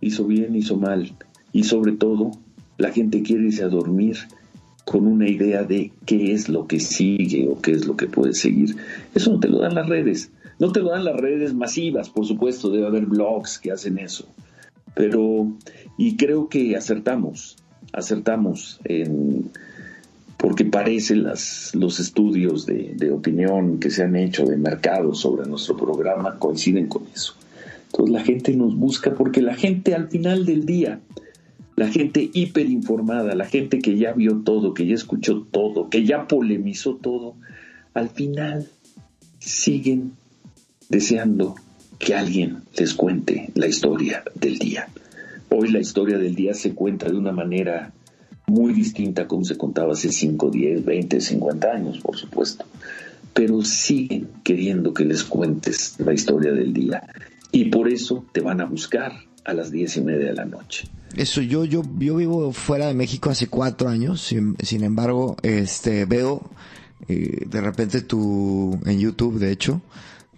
hizo 0.00 0.24
bien, 0.26 0.56
hizo 0.56 0.76
mal, 0.76 1.14
y 1.52 1.64
sobre 1.64 1.92
todo, 1.92 2.30
la 2.78 2.90
gente 2.90 3.22
quiere 3.22 3.44
irse 3.44 3.64
a 3.64 3.68
dormir 3.68 4.16
con 4.84 5.06
una 5.06 5.28
idea 5.28 5.64
de 5.64 5.92
qué 6.06 6.32
es 6.32 6.48
lo 6.48 6.66
que 6.66 6.80
sigue 6.80 7.48
o 7.48 7.60
qué 7.60 7.72
es 7.72 7.86
lo 7.86 7.96
que 7.96 8.06
puede 8.06 8.34
seguir. 8.34 8.76
Eso 9.14 9.32
no 9.32 9.40
te 9.40 9.48
lo 9.48 9.60
dan 9.60 9.74
las 9.74 9.88
redes. 9.88 10.30
No 10.58 10.72
te 10.72 10.80
lo 10.80 10.90
dan 10.90 11.04
las 11.04 11.16
redes 11.16 11.54
masivas, 11.54 12.10
por 12.10 12.26
supuesto, 12.26 12.70
debe 12.70 12.86
haber 12.86 13.06
blogs 13.06 13.58
que 13.58 13.72
hacen 13.72 13.98
eso. 13.98 14.26
Pero, 14.94 15.52
y 15.98 16.16
creo 16.16 16.48
que 16.48 16.76
acertamos, 16.76 17.56
acertamos 17.92 18.80
en, 18.84 19.50
porque 20.36 20.64
parece 20.64 21.16
las, 21.16 21.74
los 21.74 21.98
estudios 21.98 22.66
de, 22.66 22.94
de 22.96 23.10
opinión 23.10 23.80
que 23.80 23.90
se 23.90 24.04
han 24.04 24.14
hecho 24.14 24.44
de 24.44 24.56
mercado 24.56 25.14
sobre 25.14 25.48
nuestro 25.48 25.76
programa 25.76 26.38
coinciden 26.38 26.86
con 26.86 27.02
eso. 27.12 27.34
Entonces 27.94 28.12
la 28.12 28.24
gente 28.24 28.56
nos 28.56 28.76
busca 28.76 29.14
porque 29.14 29.40
la 29.40 29.54
gente 29.54 29.94
al 29.94 30.08
final 30.08 30.44
del 30.44 30.66
día, 30.66 31.00
la 31.76 31.86
gente 31.88 32.28
hiperinformada, 32.32 33.36
la 33.36 33.44
gente 33.44 33.78
que 33.78 33.96
ya 33.96 34.12
vio 34.12 34.38
todo, 34.38 34.74
que 34.74 34.84
ya 34.84 34.96
escuchó 34.96 35.46
todo, 35.48 35.88
que 35.90 36.04
ya 36.04 36.26
polemizó 36.26 36.96
todo, 36.96 37.36
al 37.94 38.08
final 38.08 38.68
siguen 39.38 40.14
deseando 40.88 41.54
que 42.00 42.16
alguien 42.16 42.62
les 42.76 42.94
cuente 42.94 43.50
la 43.54 43.68
historia 43.68 44.24
del 44.34 44.58
día. 44.58 44.88
Hoy 45.50 45.70
la 45.70 45.78
historia 45.78 46.18
del 46.18 46.34
día 46.34 46.52
se 46.54 46.74
cuenta 46.74 47.08
de 47.08 47.16
una 47.16 47.30
manera 47.30 47.92
muy 48.48 48.72
distinta 48.72 49.22
a 49.22 49.28
como 49.28 49.44
se 49.44 49.56
contaba 49.56 49.92
hace 49.92 50.10
5, 50.10 50.50
10, 50.50 50.84
20, 50.84 51.20
50 51.20 51.68
años, 51.68 51.98
por 52.00 52.16
supuesto. 52.16 52.64
Pero 53.32 53.62
siguen 53.62 54.28
queriendo 54.42 54.92
que 54.92 55.04
les 55.04 55.22
cuentes 55.22 55.94
la 56.00 56.12
historia 56.12 56.50
del 56.50 56.72
día. 56.72 57.04
Y 57.54 57.66
por 57.66 57.88
eso 57.88 58.24
te 58.32 58.40
van 58.40 58.60
a 58.60 58.64
buscar 58.64 59.12
a 59.44 59.54
las 59.54 59.70
diez 59.70 59.96
y 59.96 60.00
media 60.00 60.26
de 60.26 60.34
la 60.34 60.44
noche. 60.44 60.88
Eso, 61.14 61.40
yo, 61.40 61.64
yo, 61.64 61.84
yo 62.00 62.16
vivo 62.16 62.52
fuera 62.52 62.88
de 62.88 62.94
México 62.94 63.30
hace 63.30 63.46
cuatro 63.46 63.88
años, 63.88 64.22
sin, 64.22 64.56
sin 64.60 64.82
embargo, 64.82 65.36
este, 65.42 66.04
veo 66.04 66.50
eh, 67.06 67.46
de 67.46 67.60
repente 67.60 68.02
tu, 68.02 68.76
en 68.84 68.98
YouTube, 68.98 69.38
de 69.38 69.52
hecho, 69.52 69.82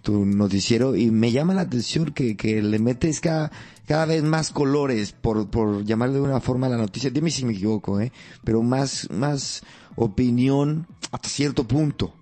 tu 0.03 0.27
noticiero 0.27 0.95
y 0.95 1.09
me 1.09 1.31
llama 1.31 1.55
la 1.55 1.61
atención 1.61 2.11
que, 2.11 2.37
que 2.37 2.61
le 2.61 2.77
metes 2.77 3.19
cada, 3.19 3.51
cada 3.87 4.05
vez 4.05 4.21
más 4.21 4.51
colores, 4.51 5.11
por, 5.11 5.49
por 5.49 5.83
llamar 5.85 6.11
de 6.11 6.21
una 6.21 6.39
forma 6.39 6.69
la 6.69 6.77
noticia. 6.77 7.09
Dime 7.09 7.31
si 7.31 7.45
me 7.45 7.53
equivoco, 7.53 7.99
¿eh? 7.99 8.11
Pero 8.43 8.61
más, 8.61 9.09
más 9.09 9.63
opinión 9.95 10.85
hasta 11.11 11.29
cierto 11.29 11.63
punto. 11.63 12.13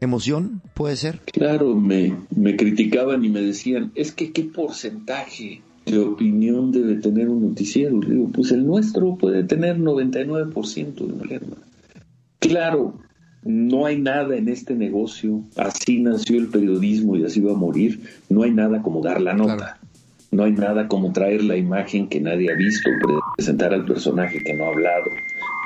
¿Emoción 0.00 0.60
puede 0.74 0.96
ser? 0.96 1.20
Claro, 1.32 1.74
me, 1.74 2.14
me 2.34 2.56
criticaban 2.56 3.24
y 3.24 3.28
me 3.28 3.40
decían, 3.40 3.92
es 3.94 4.12
que 4.12 4.32
qué 4.32 4.44
porcentaje 4.44 5.62
de 5.86 5.98
opinión 6.00 6.72
debe 6.72 6.96
tener 6.96 7.28
un 7.28 7.48
noticiero. 7.48 8.00
Le 8.00 8.14
digo, 8.14 8.30
pues 8.32 8.50
el 8.52 8.66
nuestro 8.66 9.16
puede 9.16 9.44
tener 9.44 9.78
99% 9.78 11.06
de 11.06 11.40
Claro, 12.40 12.98
no 13.44 13.86
hay 13.86 14.00
nada 14.00 14.36
en 14.36 14.48
este 14.48 14.74
negocio, 14.74 15.44
así 15.56 16.00
nació 16.00 16.38
el 16.38 16.48
periodismo 16.48 17.16
y 17.16 17.24
así 17.24 17.40
va 17.40 17.52
a 17.52 17.56
morir, 17.56 18.02
no 18.28 18.42
hay 18.42 18.50
nada 18.50 18.82
como 18.82 19.00
dar 19.00 19.20
la 19.20 19.34
nota, 19.34 19.78
no 20.30 20.44
hay 20.44 20.52
nada 20.52 20.88
como 20.88 21.12
traer 21.12 21.44
la 21.44 21.56
imagen 21.56 22.08
que 22.08 22.20
nadie 22.20 22.52
ha 22.52 22.56
visto, 22.56 22.90
presentar 23.36 23.72
al 23.72 23.84
personaje 23.84 24.42
que 24.44 24.52
no 24.52 24.64
ha 24.64 24.68
hablado, 24.68 25.10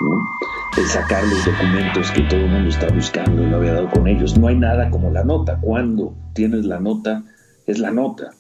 ¿no? 0.01 0.85
sacar 0.87 1.23
los 1.25 1.45
documentos 1.45 2.11
que 2.11 2.23
todo 2.23 2.41
el 2.41 2.49
mundo 2.49 2.69
está 2.69 2.89
buscando 2.89 3.43
y 3.43 3.47
no 3.47 3.57
había 3.59 3.75
dado 3.75 3.91
con 3.91 4.09
ellos, 4.09 4.37
no 4.39 4.49
hay 4.49 4.57
nada 4.57 4.91
como 4.91 5.11
la 5.11 5.23
nota, 5.23 5.59
cuando 5.61 6.15
tienes 6.33 6.65
la 6.65 6.81
nota, 6.81 7.23
es 7.67 7.79
la 7.79 7.91
nota, 7.91 8.33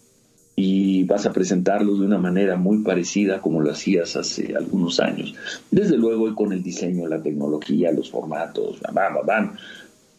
y 0.57 1.05
vas 1.05 1.27
a 1.27 1.33
presentarlos 1.33 2.01
de 2.01 2.07
una 2.07 2.19
manera 2.19 2.57
muy 2.57 2.79
parecida 2.79 3.41
como 3.41 3.61
lo 3.61 3.71
hacías 3.71 4.17
hace 4.17 4.55
algunos 4.57 5.01
años. 5.01 5.35
Desde 5.71 5.97
luego 5.97 6.35
con 6.35 6.53
el 6.53 6.63
diseño, 6.63 7.07
la 7.07 7.23
tecnología, 7.23 7.93
los 7.93 8.11
formatos, 8.11 8.81
van, 8.93 9.15
van, 9.25 9.53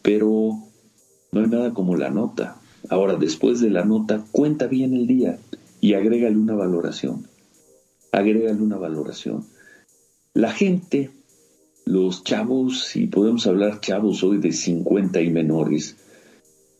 pero 0.00 0.58
no 1.32 1.40
hay 1.40 1.46
nada 1.46 1.72
como 1.72 1.96
la 1.96 2.10
nota. 2.10 2.56
Ahora, 2.88 3.16
después 3.16 3.60
de 3.60 3.70
la 3.70 3.84
nota, 3.84 4.24
cuenta 4.32 4.66
bien 4.66 4.94
el 4.94 5.06
día 5.06 5.38
y 5.80 5.94
agrégale 5.94 6.36
una 6.36 6.54
valoración. 6.54 7.26
Agrégale 8.10 8.60
una 8.60 8.76
valoración. 8.76 9.46
La 10.34 10.50
gente, 10.50 11.10
los 11.84 12.24
chavos, 12.24 12.84
si 12.84 13.06
podemos 13.06 13.46
hablar 13.46 13.80
chavos 13.80 14.22
hoy 14.22 14.38
de 14.38 14.52
50 14.52 15.20
y 15.20 15.30
menores, 15.30 15.96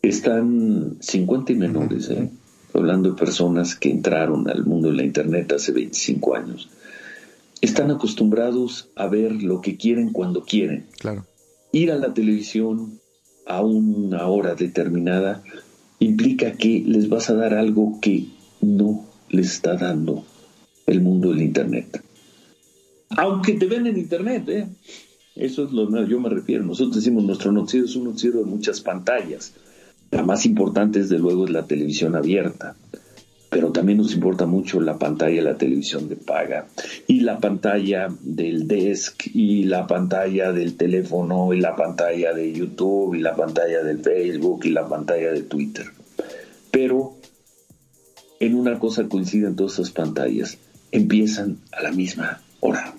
están 0.01 0.97
50 0.99 1.51
y 1.51 1.55
menores, 1.55 2.09
¿eh? 2.09 2.29
hablando 2.73 3.11
de 3.11 3.17
personas 3.17 3.75
que 3.75 3.89
entraron 3.89 4.49
al 4.49 4.65
mundo 4.65 4.89
de 4.89 4.95
la 4.95 5.03
Internet 5.03 5.53
hace 5.53 5.71
25 5.71 6.35
años, 6.35 6.69
están 7.61 7.91
acostumbrados 7.91 8.89
a 8.95 9.07
ver 9.07 9.31
lo 9.41 9.61
que 9.61 9.77
quieren 9.77 10.11
cuando 10.11 10.43
quieren. 10.43 10.87
Claro. 10.99 11.25
Ir 11.71 11.91
a 11.91 11.97
la 11.97 12.13
televisión 12.13 12.99
a 13.45 13.61
una 13.61 14.27
hora 14.27 14.55
determinada 14.55 15.43
implica 15.99 16.53
que 16.53 16.83
les 16.85 17.09
vas 17.09 17.29
a 17.29 17.35
dar 17.35 17.53
algo 17.53 17.99
que 18.01 18.25
no 18.61 19.05
les 19.29 19.53
está 19.53 19.75
dando 19.75 20.25
el 20.85 21.01
mundo 21.01 21.29
del 21.29 21.41
Internet. 21.41 22.03
Aunque 23.17 23.53
te 23.53 23.65
ven 23.65 23.87
en 23.87 23.97
Internet, 23.97 24.49
¿eh? 24.49 24.67
Eso 25.35 25.65
es 25.65 25.71
lo 25.71 25.89
que 25.89 26.07
yo 26.07 26.19
me 26.19 26.29
refiero. 26.29 26.63
Nosotros 26.63 26.97
decimos 26.97 27.23
nuestro 27.23 27.51
noticiero 27.51 27.85
es 27.85 27.95
un 27.95 28.05
noticiero 28.05 28.39
de 28.39 28.45
muchas 28.45 28.81
pantallas. 28.81 29.53
La 30.11 30.21
más 30.21 30.45
importante, 30.45 30.99
desde 30.99 31.17
luego, 31.17 31.45
es 31.45 31.51
la 31.51 31.65
televisión 31.65 32.15
abierta, 32.15 32.75
pero 33.49 33.71
también 33.71 33.97
nos 33.97 34.13
importa 34.13 34.45
mucho 34.45 34.79
la 34.79 34.99
pantalla 34.99 35.37
de 35.37 35.41
la 35.41 35.57
televisión 35.57 36.07
de 36.07 36.15
paga 36.15 36.67
y 37.07 37.21
la 37.21 37.39
pantalla 37.39 38.09
del 38.21 38.67
desk 38.67 39.27
y 39.33 39.63
la 39.63 39.87
pantalla 39.87 40.51
del 40.51 40.75
teléfono 40.75 41.51
y 41.53 41.59
la 41.59 41.75
pantalla 41.75 42.31
de 42.33 42.53
YouTube 42.53 43.15
y 43.15 43.21
la 43.21 43.35
pantalla 43.35 43.83
del 43.83 43.99
Facebook 43.99 44.65
y 44.65 44.69
la 44.69 44.87
pantalla 44.87 45.31
de 45.31 45.41
Twitter. 45.41 45.87
Pero 46.69 47.15
en 48.39 48.55
una 48.55 48.77
cosa 48.77 49.07
coinciden 49.07 49.55
todas 49.55 49.73
esas 49.73 49.91
pantallas, 49.91 50.57
empiezan 50.91 51.57
a 51.71 51.81
la 51.81 51.91
misma 51.91 52.41
hora. 52.59 52.93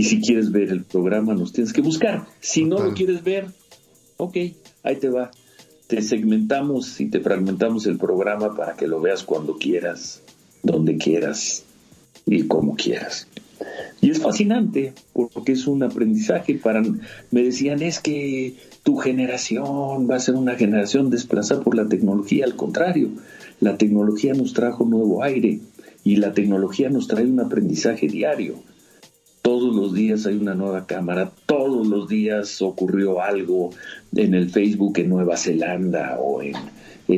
Y 0.00 0.04
si 0.04 0.20
quieres 0.20 0.50
ver 0.50 0.70
el 0.70 0.84
programa, 0.84 1.34
nos 1.34 1.52
tienes 1.52 1.74
que 1.74 1.82
buscar. 1.82 2.26
Si 2.40 2.64
no 2.64 2.78
lo 2.78 2.94
quieres 2.94 3.22
ver, 3.22 3.48
ok, 4.16 4.36
ahí 4.82 4.96
te 4.96 5.10
va 5.10 5.30
te 5.90 6.02
segmentamos 6.02 7.00
y 7.00 7.06
te 7.06 7.18
fragmentamos 7.18 7.84
el 7.86 7.98
programa 7.98 8.54
para 8.54 8.76
que 8.76 8.86
lo 8.86 9.00
veas 9.00 9.24
cuando 9.24 9.58
quieras, 9.58 10.22
donde 10.62 10.96
quieras 10.96 11.64
y 12.26 12.44
como 12.44 12.76
quieras. 12.76 13.26
Y 14.00 14.10
es 14.10 14.20
fascinante 14.20 14.92
porque 15.12 15.50
es 15.50 15.66
un 15.66 15.82
aprendizaje 15.82 16.54
para... 16.54 16.80
Me 17.32 17.42
decían, 17.42 17.82
es 17.82 17.98
que 17.98 18.54
tu 18.84 18.98
generación 18.98 20.08
va 20.08 20.14
a 20.14 20.20
ser 20.20 20.36
una 20.36 20.54
generación 20.54 21.10
desplazada 21.10 21.60
por 21.60 21.74
la 21.74 21.88
tecnología. 21.88 22.44
Al 22.44 22.54
contrario, 22.54 23.08
la 23.58 23.76
tecnología 23.76 24.32
nos 24.32 24.52
trajo 24.52 24.84
nuevo 24.84 25.24
aire 25.24 25.58
y 26.04 26.16
la 26.16 26.32
tecnología 26.32 26.88
nos 26.88 27.08
trae 27.08 27.26
un 27.26 27.40
aprendizaje 27.40 28.06
diario. 28.06 28.62
Todos 29.42 29.74
los 29.74 29.94
días 29.94 30.26
hay 30.26 30.36
una 30.36 30.54
nueva 30.54 30.86
cámara, 30.86 31.32
todos 31.46 31.86
los 31.86 32.08
días 32.08 32.60
ocurrió 32.60 33.22
algo 33.22 33.70
en 34.14 34.34
el 34.34 34.50
Facebook 34.50 34.98
en 34.98 35.08
Nueva 35.08 35.36
Zelanda 35.36 36.18
o 36.20 36.42
en, 36.42 36.54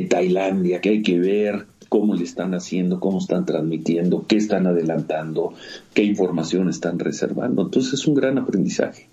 Tailandia 0.09 0.81
que 0.81 0.89
hay 0.89 1.01
que 1.03 1.19
ver 1.19 1.67
cómo 1.87 2.15
le 2.15 2.23
están 2.23 2.55
haciendo, 2.55 2.99
cómo 2.99 3.19
están 3.19 3.45
transmitiendo, 3.45 4.25
qué 4.27 4.37
están 4.37 4.65
adelantando, 4.65 5.53
qué 5.93 6.03
información 6.03 6.69
están 6.69 6.97
reservando. 6.97 7.61
Entonces 7.61 7.93
es 7.93 8.07
un 8.07 8.15
gran 8.15 8.39
aprendizaje. 8.39 9.09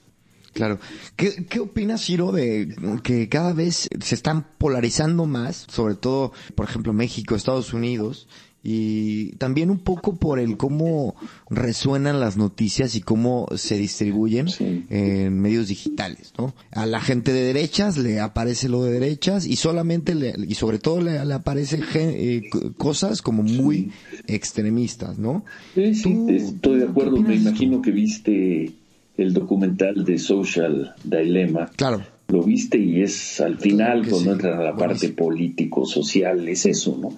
Claro. 0.53 0.79
¿Qué, 1.17 1.47
¿Qué 1.49 1.61
opinas, 1.61 2.05
Ciro, 2.05 2.33
de 2.33 2.75
que 3.03 3.29
cada 3.29 3.53
vez 3.53 3.89
se 4.01 4.15
están 4.15 4.47
polarizando 4.59 5.27
más, 5.27 5.67
sobre 5.71 5.95
todo, 5.95 6.33
por 6.55 6.69
ejemplo, 6.69 6.93
México, 6.93 7.35
Estados 7.35 7.73
Unidos, 7.73 8.27
y 8.63 9.33
también 9.37 9.71
un 9.71 9.79
poco 9.79 10.17
por 10.17 10.39
el 10.39 10.57
cómo 10.57 11.15
resuenan 11.49 12.21
las 12.21 12.37
noticias 12.37 12.95
y 12.95 13.01
cómo 13.01 13.47
se 13.55 13.79
distribuyen 13.79 14.49
en 14.91 15.41
medios 15.41 15.69
digitales, 15.69 16.35
¿no? 16.37 16.55
A 16.71 16.85
la 16.85 17.01
gente 17.01 17.33
de 17.33 17.43
derechas 17.43 17.97
le 17.97 18.21
aparece 18.21 18.69
lo 18.69 18.85
de 18.85 18.93
derechas 18.93 19.47
y 19.47 19.57
solamente 19.57 20.15
le, 20.15 20.35
y 20.47 20.55
sobre 20.55 20.79
todo 20.79 21.01
le, 21.01 21.25
le 21.25 21.35
aparece 21.35 21.81
eh, 21.95 22.51
cosas 22.77 23.23
como 23.23 23.43
muy 23.43 23.93
extremistas, 24.27 25.19
¿no? 25.19 25.45
Sí, 25.75 25.95
sí, 25.95 26.27
estoy 26.29 26.81
de 26.81 26.85
acuerdo. 26.85 27.17
Me 27.17 27.37
imagino 27.37 27.81
que 27.81 27.93
viste 27.93 28.75
el 29.17 29.33
documental 29.33 30.05
de 30.05 30.19
Social 30.19 30.95
Dilemma. 31.05 31.71
Claro. 31.77 32.03
Lo 32.29 32.43
viste 32.43 32.79
y 32.79 33.03
es 33.03 33.41
al 33.41 33.59
final, 33.59 34.07
cuando 34.09 34.33
entra 34.33 34.57
a 34.57 34.63
la 34.63 34.77
parte 34.77 35.09
político-social, 35.09 36.49
es 36.49 36.65
eso, 36.67 36.97
¿no? 37.01 37.17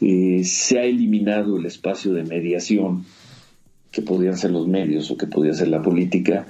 Eh, 0.00 0.42
se 0.44 0.78
ha 0.78 0.84
eliminado 0.84 1.58
el 1.58 1.66
espacio 1.66 2.14
de 2.14 2.24
mediación 2.24 3.04
que 3.90 4.02
podían 4.02 4.36
ser 4.36 4.50
los 4.50 4.66
medios 4.66 5.10
o 5.10 5.16
que 5.16 5.26
podía 5.26 5.52
ser 5.52 5.68
la 5.68 5.82
política, 5.82 6.46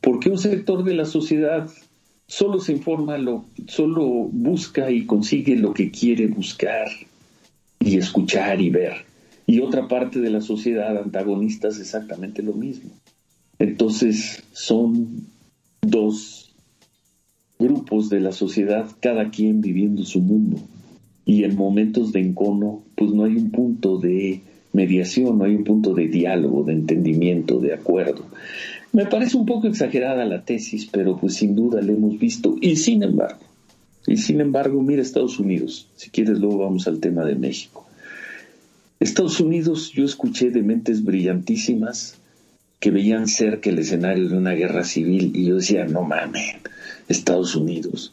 porque 0.00 0.28
un 0.28 0.38
sector 0.38 0.84
de 0.84 0.94
la 0.94 1.06
sociedad 1.06 1.68
solo 2.26 2.60
se 2.60 2.72
informa, 2.72 3.18
lo, 3.18 3.44
solo 3.66 4.04
busca 4.30 4.90
y 4.90 5.06
consigue 5.06 5.56
lo 5.56 5.74
que 5.74 5.90
quiere 5.90 6.26
buscar 6.26 6.86
y 7.80 7.96
escuchar 7.96 8.60
y 8.60 8.70
ver. 8.70 9.04
Y 9.46 9.60
otra 9.60 9.88
parte 9.88 10.20
de 10.20 10.30
la 10.30 10.40
sociedad 10.40 10.96
antagonista 10.96 11.68
es 11.68 11.78
exactamente 11.78 12.42
lo 12.42 12.52
mismo. 12.52 12.90
Entonces 13.58 14.42
son 14.52 15.26
dos 15.82 16.54
grupos 17.58 18.10
de 18.10 18.20
la 18.20 18.32
sociedad, 18.32 18.88
cada 19.00 19.30
quien 19.30 19.60
viviendo 19.60 20.04
su 20.04 20.20
mundo 20.20 20.58
y 21.26 21.44
en 21.44 21.56
momentos 21.56 22.12
de 22.12 22.20
encono, 22.20 22.82
pues 22.96 23.12
no 23.12 23.24
hay 23.24 23.36
un 23.36 23.50
punto 23.50 23.98
de 23.98 24.42
mediación, 24.72 25.38
no 25.38 25.44
hay 25.44 25.54
un 25.54 25.64
punto 25.64 25.94
de 25.94 26.08
diálogo, 26.08 26.64
de 26.64 26.72
entendimiento, 26.72 27.60
de 27.60 27.72
acuerdo. 27.72 28.26
Me 28.92 29.06
parece 29.06 29.36
un 29.36 29.46
poco 29.46 29.66
exagerada 29.66 30.24
la 30.24 30.44
tesis, 30.44 30.88
pero 30.90 31.16
pues 31.16 31.34
sin 31.34 31.54
duda 31.54 31.80
la 31.80 31.92
hemos 31.92 32.18
visto. 32.18 32.56
Y 32.60 32.76
sin 32.76 33.02
embargo, 33.02 33.40
y 34.06 34.18
sin 34.18 34.40
embargo, 34.40 34.82
mira 34.82 35.00
Estados 35.00 35.38
Unidos, 35.38 35.88
si 35.96 36.10
quieres 36.10 36.38
luego 36.38 36.58
vamos 36.58 36.86
al 36.86 37.00
tema 37.00 37.24
de 37.24 37.36
México. 37.36 37.86
Estados 39.00 39.40
Unidos, 39.40 39.92
yo 39.92 40.04
escuché 40.04 40.50
de 40.50 40.62
mentes 40.62 41.02
brillantísimas 41.04 42.18
que 42.80 42.90
veían 42.90 43.28
cerca 43.28 43.70
el 43.70 43.78
escenario 43.78 44.28
de 44.28 44.36
una 44.36 44.52
guerra 44.52 44.84
civil 44.84 45.32
y 45.34 45.46
yo 45.46 45.56
decía, 45.56 45.84
no 45.86 46.02
mames, 46.02 46.56
Estados 47.08 47.56
Unidos 47.56 48.12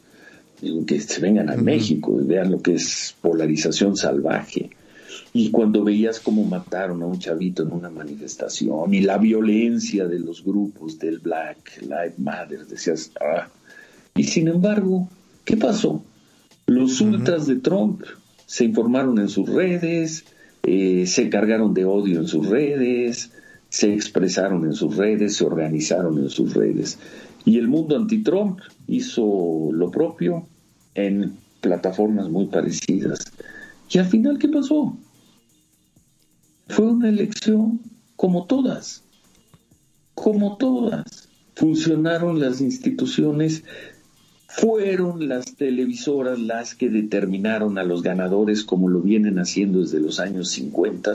que 0.86 1.00
se 1.00 1.20
vengan 1.20 1.50
a 1.50 1.56
México 1.56 2.18
y 2.20 2.24
vean 2.24 2.50
lo 2.50 2.62
que 2.62 2.74
es 2.74 3.16
polarización 3.20 3.96
salvaje. 3.96 4.70
Y 5.34 5.50
cuando 5.50 5.82
veías 5.82 6.20
cómo 6.20 6.44
mataron 6.44 7.02
a 7.02 7.06
un 7.06 7.18
chavito 7.18 7.62
en 7.62 7.72
una 7.72 7.90
manifestación 7.90 8.92
y 8.94 9.00
la 9.00 9.18
violencia 9.18 10.06
de 10.06 10.18
los 10.18 10.44
grupos 10.44 10.98
del 10.98 11.18
Black 11.18 11.80
Lives 11.80 12.18
Matter, 12.18 12.66
decías, 12.66 13.10
ah. 13.20 13.48
Y 14.14 14.24
sin 14.24 14.48
embargo, 14.48 15.08
¿qué 15.44 15.56
pasó? 15.56 16.04
Los 16.66 17.00
ultras 17.00 17.46
de 17.46 17.56
Trump 17.56 18.02
se 18.46 18.64
informaron 18.64 19.18
en 19.18 19.28
sus 19.28 19.48
redes, 19.48 20.24
eh, 20.62 21.04
se 21.06 21.28
cargaron 21.30 21.74
de 21.74 21.86
odio 21.86 22.20
en 22.20 22.28
sus 22.28 22.46
redes, 22.46 23.31
se 23.72 23.94
expresaron 23.94 24.66
en 24.66 24.74
sus 24.74 24.98
redes, 24.98 25.36
se 25.36 25.46
organizaron 25.46 26.18
en 26.18 26.28
sus 26.28 26.52
redes. 26.52 26.98
Y 27.46 27.58
el 27.58 27.68
mundo 27.68 27.96
anti-Trump 27.96 28.60
hizo 28.86 29.70
lo 29.72 29.90
propio, 29.90 30.46
en 30.94 31.38
plataformas 31.62 32.28
muy 32.28 32.48
parecidas. 32.48 33.32
Y 33.88 33.96
al 33.96 34.04
final, 34.04 34.38
¿qué 34.38 34.48
pasó? 34.48 34.94
Fue 36.68 36.84
una 36.84 37.08
elección 37.08 37.80
como 38.14 38.44
todas, 38.44 39.04
como 40.14 40.58
todas. 40.58 41.30
Funcionaron 41.54 42.40
las 42.40 42.60
instituciones, 42.60 43.64
fueron 44.48 45.30
las 45.30 45.56
televisoras 45.56 46.38
las 46.38 46.74
que 46.74 46.90
determinaron 46.90 47.78
a 47.78 47.84
los 47.84 48.02
ganadores 48.02 48.64
como 48.64 48.90
lo 48.90 49.00
vienen 49.00 49.38
haciendo 49.38 49.80
desde 49.80 49.98
los 49.98 50.20
años 50.20 50.50
50, 50.50 51.14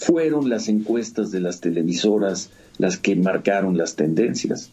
fueron 0.00 0.48
las 0.48 0.68
encuestas 0.68 1.30
de 1.30 1.40
las 1.40 1.60
televisoras 1.60 2.50
las 2.78 2.96
que 2.96 3.14
marcaron 3.16 3.76
las 3.76 3.96
tendencias. 3.96 4.70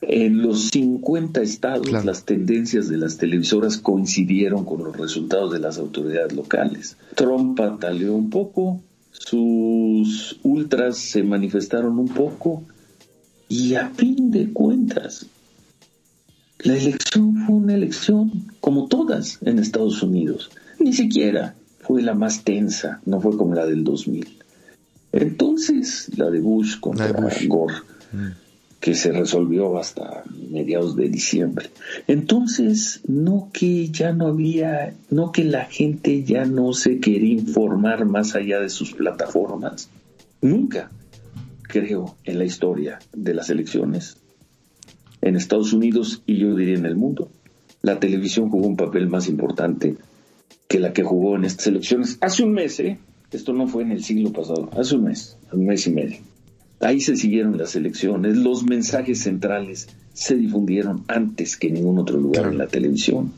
En 0.00 0.42
los 0.42 0.68
50 0.68 1.42
estados 1.42 2.04
las 2.04 2.24
tendencias 2.24 2.88
de 2.88 2.96
las 2.96 3.18
televisoras 3.18 3.76
coincidieron 3.76 4.64
con 4.64 4.84
los 4.84 4.96
resultados 4.96 5.52
de 5.52 5.58
las 5.58 5.78
autoridades 5.78 6.32
locales. 6.32 6.96
Trump 7.14 7.58
pataleó 7.58 8.14
un 8.14 8.30
poco, 8.30 8.80
sus 9.10 10.38
ultras 10.42 10.96
se 10.96 11.22
manifestaron 11.22 11.98
un 11.98 12.08
poco 12.08 12.64
y 13.48 13.74
a 13.74 13.90
fin 13.90 14.30
de 14.30 14.50
cuentas 14.52 15.26
la 16.60 16.76
elección 16.76 17.36
fue 17.44 17.56
una 17.56 17.74
elección 17.74 18.46
como 18.60 18.88
todas 18.88 19.38
en 19.42 19.58
Estados 19.58 20.02
Unidos. 20.02 20.50
Ni 20.78 20.94
siquiera 20.94 21.54
fue 21.86 22.02
la 22.02 22.14
más 22.14 22.44
tensa, 22.44 23.00
no 23.06 23.20
fue 23.20 23.36
como 23.36 23.54
la 23.54 23.66
del 23.66 23.84
2000. 23.84 24.26
Entonces, 25.12 26.10
la 26.16 26.30
de 26.30 26.40
Bush 26.40 26.80
contra 26.80 27.12
Gore. 27.46 27.74
Mm 28.12 28.44
que 28.84 28.94
se 28.94 29.12
resolvió 29.12 29.78
hasta 29.78 30.24
mediados 30.50 30.94
de 30.94 31.08
diciembre. 31.08 31.70
Entonces, 32.06 33.00
no 33.08 33.48
que 33.50 33.88
ya 33.88 34.12
no 34.12 34.26
había, 34.26 34.92
no 35.08 35.32
que 35.32 35.42
la 35.42 35.64
gente 35.64 36.22
ya 36.22 36.44
no 36.44 36.74
se 36.74 37.00
quería 37.00 37.32
informar 37.32 38.04
más 38.04 38.34
allá 38.34 38.60
de 38.60 38.68
sus 38.68 38.92
plataformas. 38.92 39.88
Nunca, 40.42 40.90
creo, 41.62 42.14
en 42.24 42.38
la 42.38 42.44
historia 42.44 42.98
de 43.14 43.32
las 43.32 43.48
elecciones 43.48 44.18
en 45.22 45.36
Estados 45.36 45.72
Unidos 45.72 46.20
y 46.26 46.36
yo 46.36 46.54
diría 46.54 46.76
en 46.76 46.84
el 46.84 46.96
mundo. 46.96 47.30
La 47.80 47.98
televisión 47.98 48.50
jugó 48.50 48.66
un 48.66 48.76
papel 48.76 49.08
más 49.08 49.30
importante 49.30 49.96
que 50.68 50.80
la 50.80 50.92
que 50.92 51.02
jugó 51.02 51.36
en 51.36 51.44
estas 51.44 51.66
elecciones. 51.68 52.18
Hace 52.20 52.42
un 52.42 52.52
mes, 52.52 52.80
¿eh? 52.80 52.98
Esto 53.30 53.52
no 53.52 53.66
fue 53.66 53.82
en 53.82 53.92
el 53.92 54.04
siglo 54.04 54.32
pasado, 54.32 54.70
hace 54.78 54.94
un 54.94 55.04
mes, 55.04 55.36
un 55.52 55.66
mes 55.66 55.86
y 55.86 55.90
medio. 55.90 56.18
Ahí 56.80 57.00
se 57.00 57.16
siguieron 57.16 57.58
las 57.58 57.74
elecciones, 57.74 58.36
los 58.36 58.64
mensajes 58.64 59.20
centrales 59.20 59.88
se 60.12 60.36
difundieron 60.36 61.04
antes 61.08 61.56
que 61.56 61.68
en 61.68 61.74
ningún 61.74 61.98
otro 61.98 62.18
lugar 62.18 62.46
en 62.46 62.58
la 62.58 62.68
televisión 62.68 63.32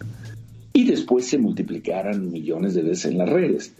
y 0.76 0.84
después 0.84 1.26
se 1.26 1.38
multiplicaron 1.38 2.30
millones 2.30 2.74
de 2.74 2.82
veces 2.82 3.06
en 3.06 3.16
las 3.16 3.30
redes. 3.30 3.72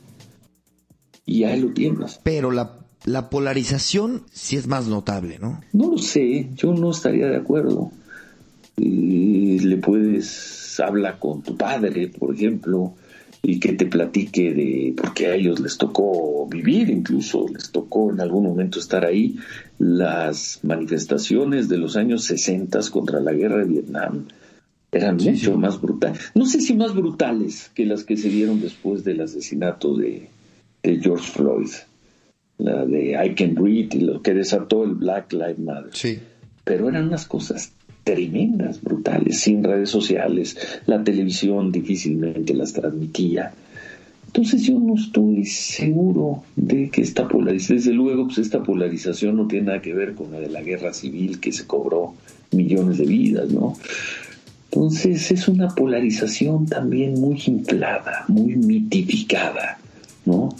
Y 1.26 1.44
ahí 1.44 1.60
lo 1.60 1.74
tienes. 1.74 2.18
Pero 2.22 2.50
la, 2.50 2.78
la 3.04 3.28
polarización 3.28 4.22
sí 4.32 4.56
es 4.56 4.66
más 4.66 4.86
notable, 4.86 5.38
¿no? 5.38 5.60
No 5.74 5.90
lo 5.90 5.98
sé, 5.98 6.48
yo 6.54 6.72
no 6.72 6.90
estaría 6.90 7.26
de 7.26 7.36
acuerdo. 7.36 7.90
le 8.78 9.76
puedes 9.76 10.80
hablar 10.80 11.18
con 11.18 11.42
tu 11.42 11.58
padre, 11.58 12.08
por 12.08 12.34
ejemplo, 12.34 12.94
y 13.48 13.60
que 13.60 13.74
te 13.74 13.86
platique 13.86 14.52
de, 14.52 14.92
porque 14.96 15.28
a 15.28 15.36
ellos 15.36 15.60
les 15.60 15.78
tocó 15.78 16.48
vivir, 16.48 16.90
incluso 16.90 17.46
les 17.48 17.70
tocó 17.70 18.10
en 18.10 18.20
algún 18.20 18.42
momento 18.42 18.80
estar 18.80 19.04
ahí, 19.04 19.36
las 19.78 20.58
manifestaciones 20.64 21.68
de 21.68 21.78
los 21.78 21.96
años 21.96 22.24
60 22.24 22.80
contra 22.90 23.20
la 23.20 23.32
guerra 23.32 23.58
de 23.58 23.66
Vietnam 23.66 24.24
eran 24.90 25.18
mucho 25.18 25.56
más 25.56 25.80
brutales. 25.80 26.32
No 26.34 26.44
sé 26.44 26.60
si 26.60 26.74
más 26.74 26.92
brutales 26.92 27.70
que 27.72 27.86
las 27.86 28.02
que 28.02 28.16
se 28.16 28.30
dieron 28.30 28.60
después 28.60 29.04
del 29.04 29.20
asesinato 29.20 29.94
de, 29.96 30.28
de 30.82 30.96
George 31.00 31.30
Floyd, 31.30 31.70
la 32.58 32.84
de 32.84 33.12
I 33.12 33.34
Can 33.36 33.54
Breathe 33.54 33.96
y 33.96 34.00
lo 34.00 34.22
que 34.22 34.34
desató 34.34 34.82
el 34.82 34.94
Black 34.94 35.32
Lives 35.32 35.60
Matter. 35.60 35.94
Sí. 35.94 36.18
Pero 36.64 36.88
eran 36.88 37.06
unas 37.06 37.26
cosas 37.26 37.75
tremendas, 38.06 38.80
brutales, 38.80 39.40
sin 39.40 39.64
redes 39.64 39.90
sociales, 39.90 40.56
la 40.86 41.02
televisión 41.02 41.72
difícilmente 41.72 42.54
las 42.54 42.72
transmitía. 42.72 43.52
Entonces 44.28 44.62
yo 44.62 44.78
no 44.78 44.94
estoy 44.94 45.44
seguro 45.44 46.44
de 46.54 46.88
que 46.88 47.02
esta 47.02 47.26
polarización, 47.26 47.78
desde 47.78 47.92
luego, 47.92 48.26
pues 48.26 48.38
esta 48.38 48.62
polarización 48.62 49.36
no 49.36 49.48
tiene 49.48 49.66
nada 49.66 49.82
que 49.82 49.92
ver 49.92 50.14
con 50.14 50.30
la 50.30 50.38
de 50.38 50.48
la 50.48 50.62
guerra 50.62 50.92
civil 50.92 51.40
que 51.40 51.50
se 51.50 51.66
cobró 51.66 52.14
millones 52.52 52.98
de 52.98 53.06
vidas, 53.06 53.50
¿no? 53.50 53.76
Entonces 54.70 55.32
es 55.32 55.48
una 55.48 55.68
polarización 55.68 56.66
también 56.66 57.14
muy 57.14 57.42
inflada, 57.46 58.24
muy 58.28 58.54
mitificada, 58.54 59.80
¿no? 60.26 60.50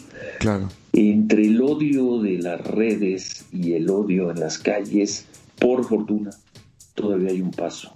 Claro. 0.40 0.68
Entre 0.92 1.47
el 1.47 1.62
odio 1.62 2.20
de 2.20 2.38
las 2.38 2.61
redes 2.61 3.44
y 3.53 3.74
el 3.74 3.88
odio 3.88 4.32
en 4.32 4.40
las 4.40 4.59
calles, 4.59 5.26
por 5.61 5.84
fortuna, 5.84 6.30
todavía 6.97 7.30
hay 7.30 7.40
un 7.40 7.53
paso. 7.53 7.92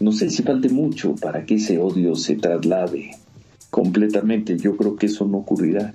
No 0.00 0.10
sé 0.10 0.30
si 0.30 0.42
falte 0.42 0.68
mucho 0.70 1.14
para 1.14 1.46
que 1.46 1.56
ese 1.56 1.78
odio 1.78 2.16
se 2.16 2.34
traslade 2.34 3.12
completamente. 3.70 4.58
Yo 4.58 4.76
creo 4.76 4.96
que 4.96 5.06
eso 5.06 5.26
no 5.26 5.38
ocurrirá. 5.38 5.94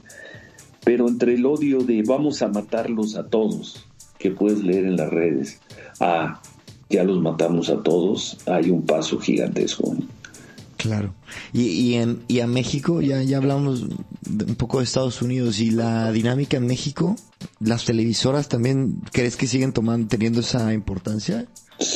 Pero 0.86 1.10
entre 1.10 1.34
el 1.34 1.46
odio 1.46 1.80
de 1.80 2.04
vamos 2.08 2.42
a 2.42 2.48
matarlos 2.48 3.16
a 3.16 3.28
todos, 3.28 3.86
que 4.20 4.32
puedes 4.32 4.64
leer 4.64 4.86
en 4.86 4.96
las 4.96 5.10
redes, 5.10 5.60
a 6.00 6.40
ya 6.88 7.04
los 7.04 7.20
matamos 7.20 7.70
a 7.70 7.82
todos, 7.82 8.38
hay 8.46 8.70
un 8.70 8.84
paso 8.84 9.20
gigantesco. 9.20 9.98
Claro. 10.78 11.16
Y, 11.52 11.64
y, 11.64 11.96
en, 11.96 12.20
y 12.28 12.42
a 12.42 12.48
México, 12.48 13.02
ya, 13.02 13.24
ya 13.24 13.38
hablamos 13.38 13.82
un 13.82 14.56
poco 14.56 14.78
de 14.78 14.84
Estados 14.84 15.22
Unidos 15.24 15.60
y 15.60 15.72
la 15.72 16.12
dinámica 16.12 16.58
en 16.58 16.68
México, 16.68 17.16
¿las 17.60 17.86
televisoras 17.86 18.50
también 18.50 19.02
crees 19.12 19.36
que 19.36 19.48
siguen 19.48 19.74
tomando, 19.74 20.08
teniendo 20.08 20.40
esa 20.40 20.74
importancia? 20.74 21.46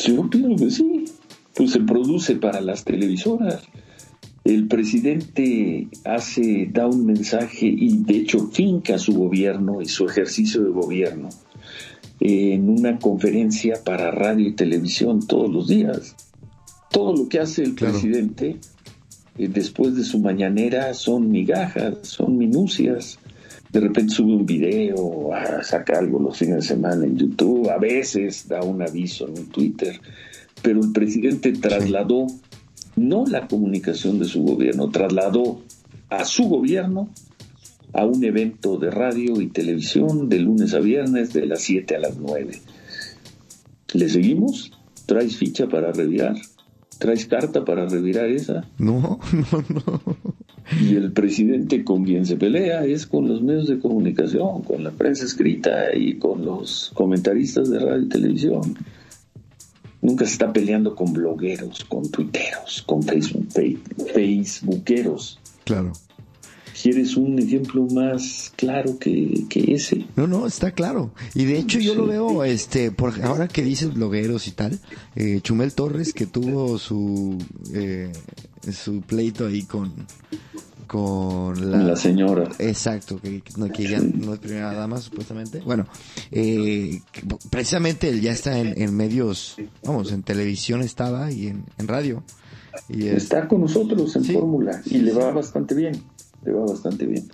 Yo 0.06 0.30
creo 0.30 0.56
que 0.56 0.70
sí. 0.72 1.06
Pues 1.56 1.72
se 1.72 1.80
produce 1.82 2.36
para 2.36 2.62
las 2.62 2.84
televisoras. 2.86 3.64
El 4.46 4.68
presidente 4.68 5.88
hace, 6.06 6.70
da 6.72 6.88
un 6.88 7.06
mensaje 7.06 7.68
y 7.68 7.98
de 7.98 8.18
hecho 8.18 8.48
finca 8.48 8.98
su 8.98 9.14
gobierno 9.14 9.82
y 9.82 9.86
su 9.86 10.06
ejercicio 10.06 10.64
de 10.64 10.70
gobierno 10.72 11.30
en 12.22 12.70
una 12.70 13.00
conferencia 13.00 13.82
para 13.84 14.12
radio 14.12 14.48
y 14.48 14.54
televisión 14.54 15.26
todos 15.26 15.50
los 15.50 15.68
días. 15.68 16.16
Todo 16.92 17.16
lo 17.16 17.30
que 17.30 17.40
hace 17.40 17.64
el 17.64 17.76
Claro. 17.76 17.94
presidente 17.94 18.58
eh, 19.38 19.48
después 19.48 19.96
de 19.96 20.04
su 20.04 20.20
mañanera 20.20 20.94
son 20.94 21.30
migajas, 21.32 21.96
son 22.04 22.38
minucias. 22.38 23.20
De 23.72 23.80
repente 23.80 24.14
sube 24.14 24.36
un 24.36 24.46
video, 24.46 25.34
ah, 25.34 25.62
saca 25.64 26.00
algo 26.00 26.20
los 26.20 26.38
fines 26.38 26.56
de 26.56 26.62
semana 26.62 27.06
en 27.06 27.18
YouTube, 27.18 27.70
a 27.70 27.78
veces 27.78 28.48
da 28.48 28.62
un 28.62 28.82
aviso 28.82 29.28
en 29.28 29.38
un 29.38 29.46
Twitter, 29.48 30.00
pero 30.64 30.82
el 30.82 30.92
presidente 30.92 31.54
trasladó 31.54 32.28
no 32.96 33.26
la 33.26 33.48
comunicación 33.48 34.20
de 34.20 34.26
su 34.26 34.44
gobierno, 34.44 34.90
trasladó 34.90 35.62
a 36.10 36.26
su 36.26 36.46
gobierno 36.50 37.10
a 37.94 38.06
un 38.06 38.24
evento 38.24 38.78
de 38.78 38.92
radio 38.92 39.42
y 39.42 39.48
televisión 39.48 40.30
de 40.30 40.40
lunes 40.40 40.74
a 40.74 40.80
viernes 40.80 41.34
de 41.34 41.46
las 41.46 41.62
7 41.62 41.96
a 41.96 42.00
las 42.00 42.18
9. 42.18 42.60
¿Le 43.94 44.10
seguimos? 44.10 44.72
¿Traes 45.06 45.38
ficha 45.38 45.68
para 45.68 45.92
revirar? 45.92 46.36
¿Traes 47.00 47.26
carta 47.26 47.64
para 47.64 47.88
revirar 47.88 48.30
esa? 48.30 48.68
No, 48.78 49.20
no, 49.34 49.64
no. 49.70 50.02
Y 50.82 50.96
el 50.96 51.14
presidente 51.14 51.84
con 51.84 52.04
quien 52.04 52.26
se 52.26 52.36
pelea 52.36 52.86
es 52.86 53.08
con 53.08 53.28
los 53.28 53.42
medios 53.42 53.68
de 53.68 53.80
comunicación, 53.80 54.62
con 54.64 54.84
la 54.84 54.92
prensa 54.92 55.26
escrita 55.26 55.96
y 55.96 56.20
con 56.20 56.46
los 56.46 56.92
comentaristas 56.94 57.70
de 57.70 57.80
radio 57.80 58.04
y 58.04 58.10
televisión. 58.10 58.78
Nunca 60.02 60.26
se 60.26 60.34
está 60.34 60.52
peleando 60.52 60.94
con 60.96 61.14
blogueros, 61.14 61.86
con 61.86 62.10
tuiteros, 62.12 62.84
con 62.86 63.02
Facebook, 63.02 63.48
facebookeros. 64.14 65.40
Claro. 65.64 65.94
¿Quieres 66.82 67.18
un 67.18 67.38
ejemplo 67.40 67.86
más 67.94 68.54
claro 68.56 68.98
que, 69.00 69.46
que 69.50 69.74
ese? 69.74 70.06
No, 70.16 70.28
no, 70.28 70.48
está 70.48 70.72
claro. 70.72 71.12
Y 71.36 71.46
de 71.46 71.58
hecho 71.60 71.80
yo 71.80 71.94
lo 71.96 72.06
veo, 72.08 72.44
este, 72.44 72.92
por 72.92 73.22
ahora 73.24 73.48
que 73.48 73.64
dices 73.64 73.94
blogueros 73.94 74.48
y 74.48 74.52
tal, 74.52 74.80
eh, 75.16 75.40
Chumel 75.42 75.74
Torres 75.74 76.14
que 76.14 76.26
tuvo 76.26 76.78
su 76.78 77.38
eh, 77.74 78.12
su 78.72 79.02
pleito 79.02 79.48
ahí 79.48 79.64
con 79.64 79.92
con 80.88 81.70
la, 81.72 81.78
La 81.84 81.96
señora. 81.96 82.50
Exacto, 82.58 83.20
que, 83.22 83.44
ya 83.88 84.00
no 84.00 84.34
es 84.34 84.40
primera 84.40 84.74
dama 84.74 84.98
supuestamente. 85.00 85.60
Bueno, 85.60 85.86
eh, 86.32 87.02
precisamente 87.52 88.10
él 88.10 88.22
ya 88.22 88.32
está 88.32 88.58
en, 88.58 88.82
en 88.82 88.96
medios, 88.96 89.58
vamos, 89.84 90.12
en 90.12 90.24
televisión 90.24 90.82
estaba 90.82 91.32
y 91.32 91.48
en, 91.48 91.64
en 91.78 91.88
radio. 91.88 92.24
Y 92.88 93.08
es- 93.08 93.24
Está 93.24 93.48
con 93.48 93.62
nosotros 93.62 94.16
en 94.16 94.24
Sí. 94.24 94.34
fórmula 94.34 94.82
y 94.86 94.98
le 95.00 95.14
va 95.14 95.32
bastante 95.32 95.76
bien. 95.76 96.02
Le 96.46 96.52
va 96.54 96.66
bastante 96.66 97.06
bien. 97.06 97.26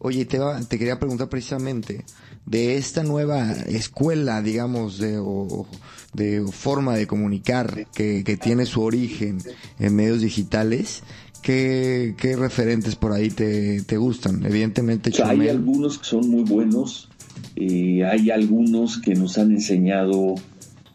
Oye, 0.00 0.24
te, 0.26 0.38
va- 0.38 0.60
te 0.60 0.78
quería 0.78 0.98
preguntar 0.98 1.28
precisamente 1.28 2.04
de 2.46 2.76
esta 2.76 3.02
nueva 3.02 3.52
escuela, 3.52 4.40
digamos, 4.42 4.98
de, 4.98 5.18
o, 5.18 5.66
de 6.14 6.44
forma 6.52 6.94
de 6.96 7.06
comunicar 7.06 7.86
que, 7.94 8.22
que 8.24 8.36
tiene 8.36 8.64
su 8.66 8.82
origen 8.82 9.38
en 9.80 9.96
medios 9.96 10.20
digitales. 10.20 11.02
¿Qué, 11.42 12.14
qué 12.18 12.36
referentes 12.36 12.94
por 12.96 13.12
ahí 13.12 13.30
te, 13.30 13.82
te 13.82 13.96
gustan? 13.96 14.44
Evidentemente, 14.46 15.10
O 15.10 15.12
sea, 15.14 15.30
hay 15.30 15.48
algunos 15.48 15.98
que 15.98 16.04
son 16.04 16.28
muy 16.30 16.42
buenos, 16.42 17.08
eh, 17.56 18.04
hay 18.04 18.30
algunos 18.30 18.98
que 18.98 19.14
nos 19.14 19.38
han 19.38 19.52
enseñado 19.52 20.34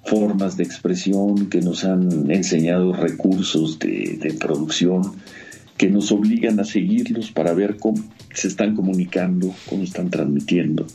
formas 0.06 0.58
de 0.58 0.64
expresión, 0.64 1.48
que 1.50 1.62
nos 1.62 1.86
han 1.86 2.30
enseñado 2.30 2.92
recursos 2.94 3.80
de, 3.80 4.18
de 4.22 4.34
producción, 4.34 5.14
que 5.78 5.90
nos 5.90 6.12
obligan 6.12 6.60
a 6.60 6.64
seguirlos 6.64 7.32
para 7.32 7.54
ver 7.54 7.78
cómo 7.78 8.04
se 8.34 8.48
están 8.48 8.76
comunicando, 8.76 9.54
cómo 9.68 9.84
están 9.84 10.10
transmitiendo. 10.10 10.86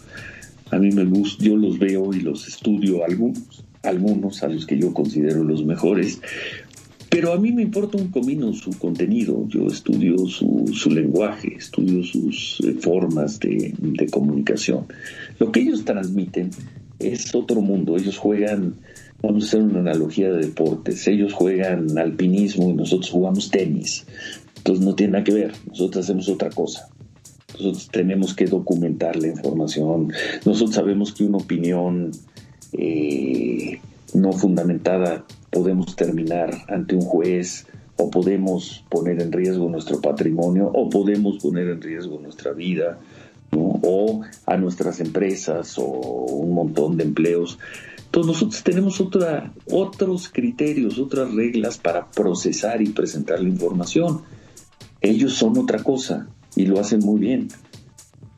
A 0.71 0.79
mí 0.79 0.91
me 0.91 1.05
gusta, 1.05 1.45
yo 1.45 1.57
los 1.57 1.79
veo 1.79 2.13
y 2.13 2.21
los 2.21 2.47
estudio 2.47 3.05
algunos, 3.05 3.65
algunos 3.83 4.43
a 4.43 4.49
los 4.49 4.67
que 4.67 4.79
yo 4.79 4.93
considero 4.93 5.43
los 5.45 5.65
mejores, 5.65 6.21
pero 7.11 7.33
a 7.33 7.39
mí 7.39 7.53
me 7.53 7.63
importa 7.63 7.97
un 7.97 8.09
comino 8.09 8.53
su 8.53 8.71
contenido, 8.79 9.47
yo 9.49 9.67
estudio 9.67 10.19
su, 10.27 10.71
su 10.75 10.91
lenguaje, 10.91 11.55
estudio 11.57 12.05
sus 12.05 12.61
eh, 12.61 12.75
formas 12.75 13.41
de, 13.41 13.75
de 13.79 14.07
comunicación. 14.09 14.87
Lo 15.39 15.51
que 15.51 15.61
ellos 15.61 15.85
transmiten 15.87 16.51
es 16.99 17.35
otro 17.35 17.63
mundo, 17.63 17.97
ellos 17.97 18.19
juegan, 18.19 18.75
vamos 19.23 19.45
a 19.45 19.47
hacer 19.47 19.63
una 19.63 19.81
analogía 19.81 20.31
de 20.31 20.47
deportes, 20.47 21.09
ellos 21.09 21.33
juegan 21.33 21.97
alpinismo 21.97 22.71
y 22.71 22.75
nosotros 22.75 23.11
jugamos 23.11 23.51
tenis, 23.51 24.05
entonces 24.59 24.85
no 24.85 24.95
tiene 24.95 25.15
nada 25.15 25.25
que 25.25 25.35
ver, 25.35 25.53
nosotros 25.67 26.05
hacemos 26.05 26.29
otra 26.29 26.51
cosa. 26.51 26.89
Nosotros 27.55 27.89
tenemos 27.91 28.35
que 28.35 28.45
documentar 28.45 29.17
la 29.17 29.29
información, 29.29 30.13
nosotros 30.45 30.75
sabemos 30.75 31.13
que 31.13 31.25
una 31.25 31.39
opinión 31.39 32.13
eh, 32.73 33.81
no 34.15 34.33
fundamentada 34.33 35.25
podemos 35.51 35.97
terminar 35.97 36.51
ante 36.69 36.95
un 36.95 37.03
juez 37.03 37.67
o 37.97 38.11
podemos 38.11 38.85
poner 38.89 39.21
en 39.21 39.33
riesgo 39.33 39.69
nuestro 39.69 40.01
patrimonio 40.01 40.71
o 40.73 40.89
podemos 40.89 41.39
poner 41.39 41.69
en 41.69 41.81
riesgo 41.81 42.21
nuestra 42.21 42.53
vida 42.53 42.99
o 43.51 44.23
a 44.47 44.57
nuestras 44.57 45.01
empresas 45.01 45.79
o 45.79 45.85
un 45.85 46.55
montón 46.55 46.97
de 46.97 47.05
empleos. 47.05 47.59
Entonces 48.05 48.33
nosotros 48.33 48.63
tenemos 48.63 49.01
otra, 49.01 49.53
otros 49.71 50.29
criterios, 50.29 50.99
otras 50.99 51.35
reglas 51.35 51.77
para 51.79 52.11
procesar 52.11 52.81
y 52.81 52.91
presentar 52.91 53.41
la 53.41 53.49
información. 53.49 54.23
Ellos 55.01 55.35
son 55.35 55.59
otra 55.59 55.83
cosa 55.83 56.29
y 56.57 56.67
lo 56.67 56.81
hacen 56.81 57.01
muy 57.01 57.21
bien. 57.21 57.49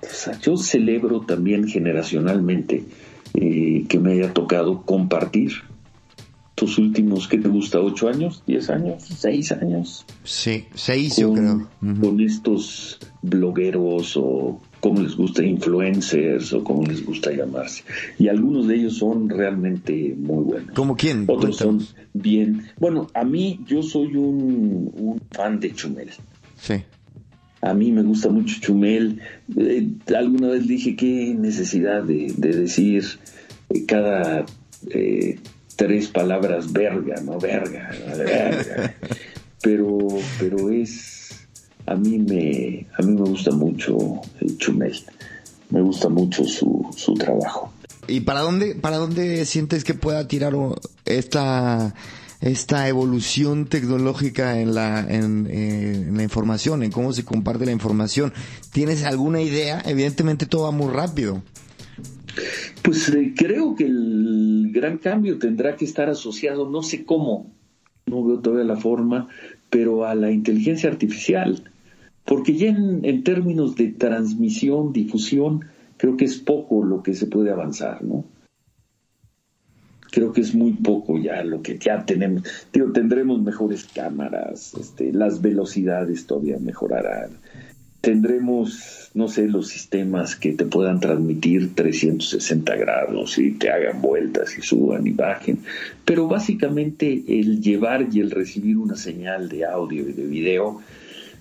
O 0.02 0.14
sea, 0.14 0.38
yo 0.40 0.56
celebro 0.56 1.20
también 1.20 1.68
generacionalmente 1.68 2.84
eh, 3.34 3.84
que 3.88 3.98
me 3.98 4.12
haya 4.12 4.32
tocado 4.32 4.82
compartir 4.82 5.52
tus 6.60 6.76
últimos, 6.76 7.26
¿qué 7.26 7.38
te 7.38 7.48
gusta? 7.48 7.80
¿Ocho 7.80 8.06
años? 8.08 8.42
¿Diez 8.46 8.68
años? 8.68 9.02
¿Seis 9.02 9.50
años? 9.50 10.04
Sí, 10.24 10.66
seis 10.74 11.16
yo 11.16 11.32
creo. 11.32 11.66
Con 11.80 12.20
estos 12.20 12.98
blogueros 13.22 14.14
o 14.18 14.60
como 14.80 15.00
les 15.00 15.16
gusta, 15.16 15.42
influencers 15.42 16.52
o 16.52 16.62
como 16.62 16.84
les 16.84 17.04
gusta 17.04 17.32
llamarse. 17.32 17.82
Y 18.18 18.28
algunos 18.28 18.68
de 18.68 18.76
ellos 18.76 18.98
son 18.98 19.30
realmente 19.30 20.14
muy 20.18 20.44
buenos. 20.44 20.74
¿Cómo 20.74 20.96
quién? 20.96 21.24
Otros 21.28 21.56
son 21.56 21.86
bien. 22.12 22.66
Bueno, 22.78 23.06
a 23.14 23.24
mí 23.24 23.60
yo 23.66 23.82
soy 23.82 24.16
un, 24.16 24.92
un 24.94 25.20
fan 25.30 25.60
de 25.60 25.72
Chumel. 25.72 26.10
Sí. 26.60 26.82
A 27.62 27.74
mí 27.74 27.92
me 27.92 28.02
gusta 28.02 28.28
mucho 28.28 28.60
Chumel. 28.60 29.20
Eh, 29.56 29.88
alguna 30.16 30.48
vez 30.48 30.66
dije 30.66 30.96
qué 30.96 31.34
necesidad 31.36 32.02
de, 32.02 32.32
de 32.36 32.56
decir 32.56 33.04
eh, 33.68 33.84
cada 33.86 34.46
eh, 34.90 35.38
tres 35.76 36.08
palabras 36.08 36.72
verga, 36.72 37.20
¿no? 37.22 37.38
Verga, 37.38 37.90
verga. 38.16 38.94
Pero, 39.62 39.98
pero 40.38 40.70
es 40.70 41.46
a 41.84 41.94
mí 41.94 42.18
me 42.18 42.86
a 42.96 43.02
mí 43.02 43.12
me 43.12 43.28
gusta 43.28 43.50
mucho 43.50 44.22
el 44.40 44.56
Chumel. 44.56 44.96
Me 45.68 45.82
gusta 45.82 46.08
mucho 46.08 46.44
su, 46.44 46.88
su 46.96 47.12
trabajo. 47.12 47.70
¿Y 48.08 48.20
para 48.20 48.40
dónde, 48.40 48.74
para 48.74 48.96
dónde 48.96 49.44
sientes 49.44 49.84
que 49.84 49.92
pueda 49.92 50.26
tirar 50.26 50.54
esta 51.04 51.94
esta 52.40 52.88
evolución 52.88 53.66
tecnológica 53.66 54.60
en 54.60 54.74
la, 54.74 55.00
en, 55.00 55.46
eh, 55.46 56.06
en 56.08 56.16
la 56.16 56.22
información, 56.22 56.82
en 56.82 56.90
cómo 56.90 57.12
se 57.12 57.24
comparte 57.24 57.66
la 57.66 57.72
información. 57.72 58.32
¿Tienes 58.72 59.04
alguna 59.04 59.42
idea? 59.42 59.82
Evidentemente 59.84 60.46
todo 60.46 60.62
va 60.62 60.70
muy 60.70 60.92
rápido. 60.92 61.42
Pues 62.82 63.08
eh, 63.10 63.34
creo 63.36 63.74
que 63.74 63.84
el 63.84 64.70
gran 64.72 64.98
cambio 64.98 65.38
tendrá 65.38 65.76
que 65.76 65.84
estar 65.84 66.08
asociado, 66.08 66.68
no 66.68 66.82
sé 66.82 67.04
cómo, 67.04 67.50
no 68.06 68.24
veo 68.24 68.38
todavía 68.40 68.64
la 68.64 68.76
forma, 68.76 69.28
pero 69.68 70.06
a 70.06 70.14
la 70.14 70.30
inteligencia 70.30 70.88
artificial. 70.88 71.64
Porque 72.24 72.54
ya 72.54 72.68
en, 72.68 73.04
en 73.04 73.24
términos 73.24 73.76
de 73.76 73.88
transmisión, 73.88 74.92
difusión, 74.92 75.66
creo 75.96 76.16
que 76.16 76.24
es 76.24 76.38
poco 76.38 76.84
lo 76.84 77.02
que 77.02 77.14
se 77.14 77.26
puede 77.26 77.50
avanzar, 77.50 78.02
¿no? 78.02 78.24
Creo 80.10 80.32
que 80.32 80.40
es 80.40 80.54
muy 80.54 80.72
poco 80.72 81.18
ya 81.18 81.42
lo 81.44 81.62
que 81.62 81.78
ya 81.78 82.04
tenemos. 82.04 82.42
Digo, 82.72 82.92
tendremos 82.92 83.40
mejores 83.40 83.84
cámaras, 83.84 84.74
este, 84.74 85.12
las 85.12 85.40
velocidades 85.40 86.26
todavía 86.26 86.58
mejorarán. 86.58 87.30
Tendremos, 88.00 89.10
no 89.12 89.28
sé, 89.28 89.46
los 89.46 89.68
sistemas 89.68 90.34
que 90.34 90.52
te 90.52 90.64
puedan 90.64 91.00
transmitir 91.00 91.74
360 91.74 92.74
grados 92.76 93.36
y 93.38 93.52
te 93.52 93.70
hagan 93.70 94.00
vueltas 94.00 94.56
y 94.56 94.62
suban 94.62 95.06
y 95.06 95.10
bajen. 95.10 95.58
Pero 96.04 96.26
básicamente 96.26 97.22
el 97.28 97.60
llevar 97.60 98.08
y 98.10 98.20
el 98.20 98.30
recibir 98.30 98.78
una 98.78 98.96
señal 98.96 99.50
de 99.50 99.66
audio 99.66 100.08
y 100.08 100.12
de 100.12 100.26
video, 100.26 100.80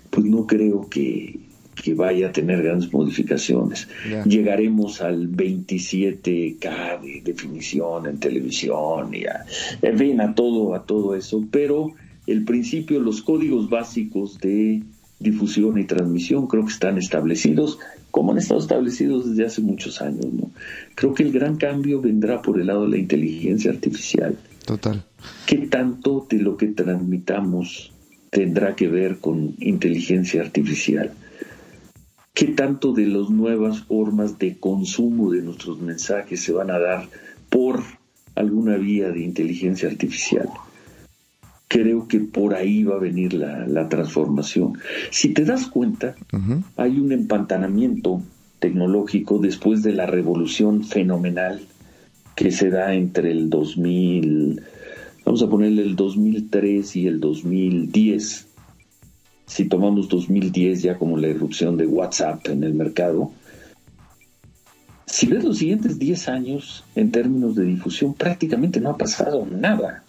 pues 0.09 0.25
no 0.25 0.45
creo 0.45 0.89
que, 0.89 1.39
que 1.81 1.93
vaya 1.93 2.27
a 2.27 2.31
tener 2.31 2.61
grandes 2.63 2.91
modificaciones. 2.91 3.87
Llegaremos 4.25 5.01
al 5.01 5.29
27K 5.29 7.01
de 7.01 7.21
definición 7.23 8.07
en 8.07 8.19
televisión 8.19 9.13
y 9.13 9.25
a, 9.25 9.45
en 9.81 9.97
fin, 9.97 10.21
a 10.21 10.35
todo, 10.35 10.75
a 10.75 10.85
todo 10.85 11.15
eso, 11.15 11.45
pero 11.51 11.93
el 12.27 12.43
principio, 12.43 12.99
los 12.99 13.21
códigos 13.21 13.69
básicos 13.69 14.37
de 14.39 14.83
difusión 15.19 15.77
y 15.77 15.85
transmisión 15.85 16.47
creo 16.47 16.65
que 16.65 16.71
están 16.71 16.97
establecidos, 16.97 17.79
como 18.11 18.31
han 18.31 18.37
estado 18.37 18.59
establecidos 18.59 19.29
desde 19.29 19.45
hace 19.45 19.61
muchos 19.61 20.01
años. 20.01 20.25
¿no? 20.31 20.51
Creo 20.95 21.13
que 21.13 21.23
el 21.23 21.31
gran 21.31 21.57
cambio 21.57 22.01
vendrá 22.01 22.41
por 22.41 22.59
el 22.59 22.67
lado 22.67 22.83
de 22.83 22.91
la 22.91 22.97
inteligencia 22.97 23.71
artificial. 23.71 24.37
Total. 24.65 25.03
¿Qué 25.45 25.57
tanto 25.57 26.25
de 26.29 26.37
lo 26.37 26.55
que 26.55 26.67
transmitamos 26.67 27.91
tendrá 28.29 28.75
que 28.75 28.87
ver 28.87 29.17
con 29.17 29.55
inteligencia 29.59 30.41
artificial? 30.41 31.11
¿Qué 32.39 32.47
tanto 32.47 32.93
de 32.93 33.05
las 33.05 33.29
nuevas 33.29 33.81
formas 33.81 34.39
de 34.39 34.57
consumo 34.57 35.29
de 35.29 35.41
nuestros 35.41 35.81
mensajes 35.81 36.41
se 36.41 36.53
van 36.53 36.71
a 36.71 36.79
dar 36.79 37.09
por 37.49 37.83
alguna 38.33 38.77
vía 38.77 39.09
de 39.09 39.19
inteligencia 39.19 39.89
artificial? 39.89 40.47
Creo 41.67 42.07
que 42.07 42.21
por 42.21 42.53
ahí 42.53 42.85
va 42.85 42.95
a 42.95 42.99
venir 42.99 43.33
la, 43.33 43.67
la 43.67 43.89
transformación. 43.89 44.77
Si 45.11 45.33
te 45.33 45.43
das 45.43 45.67
cuenta, 45.67 46.15
hay 46.77 46.97
un 46.97 47.11
empantanamiento 47.11 48.21
tecnológico 48.59 49.39
después 49.39 49.83
de 49.83 49.91
la 49.91 50.05
revolución 50.05 50.85
fenomenal 50.85 51.59
que 52.37 52.51
se 52.51 52.69
da 52.69 52.93
entre 52.93 53.31
el 53.31 53.49
2000, 53.49 54.61
vamos 55.25 55.43
a 55.43 55.49
ponerle 55.49 55.81
el 55.81 55.97
2003 55.97 56.95
y 56.95 57.07
el 57.07 57.19
2010. 57.19 58.48
Si 59.49 59.65
tomamos 59.65 60.07
2010 60.07 60.83
ya 60.83 60.97
como 60.97 61.17
la 61.17 61.27
irrupción 61.27 61.75
de 61.75 61.87
WhatsApp 61.87 62.47
en 62.47 62.63
el 62.63 62.75
mercado, 62.75 63.31
si 65.07 65.25
ves 65.25 65.43
los 65.43 65.57
siguientes 65.57 65.97
10 65.97 66.29
años 66.29 66.83
en 66.95 67.11
términos 67.11 67.55
de 67.55 67.65
difusión, 67.65 68.13
prácticamente 68.13 68.79
no 68.79 68.91
ha 68.91 68.97
pasado 68.97 69.47
nada. 69.49 70.03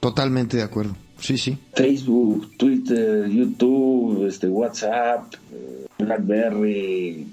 Totalmente 0.00 0.56
de 0.56 0.62
acuerdo. 0.62 0.94
Sí, 1.18 1.36
sí. 1.36 1.58
Facebook, 1.74 2.52
Twitter, 2.56 3.28
YouTube, 3.28 4.26
este, 4.28 4.46
WhatsApp, 4.46 5.34
eh, 5.52 5.86
BlackBerry, 5.98 7.26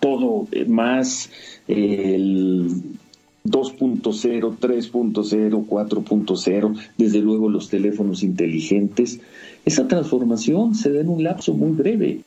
todo 0.00 0.48
eh, 0.50 0.64
más 0.64 1.28
el 1.68 2.96
2.0, 3.44 4.56
3.0, 4.58 5.66
4.0, 5.66 6.78
desde 6.96 7.18
luego 7.20 7.50
los 7.50 7.68
teléfonos 7.68 8.22
inteligentes. 8.22 9.20
Esa 9.66 9.88
transformación 9.88 10.76
se 10.76 10.92
da 10.92 11.00
en 11.00 11.08
un 11.08 11.24
lapso 11.24 11.52
muy 11.52 11.72
breve. 11.72 12.20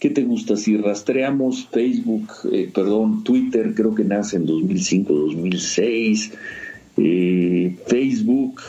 ¿Qué 0.00 0.08
te 0.08 0.24
gusta? 0.24 0.56
Si 0.56 0.74
rastreamos 0.78 1.66
Facebook, 1.70 2.32
eh, 2.50 2.70
perdón, 2.74 3.22
Twitter 3.24 3.74
creo 3.74 3.94
que 3.94 4.04
nace 4.04 4.36
en 4.36 4.46
2005, 4.46 5.12
2006, 5.12 6.32
eh, 6.96 7.76
Facebook 7.86 8.62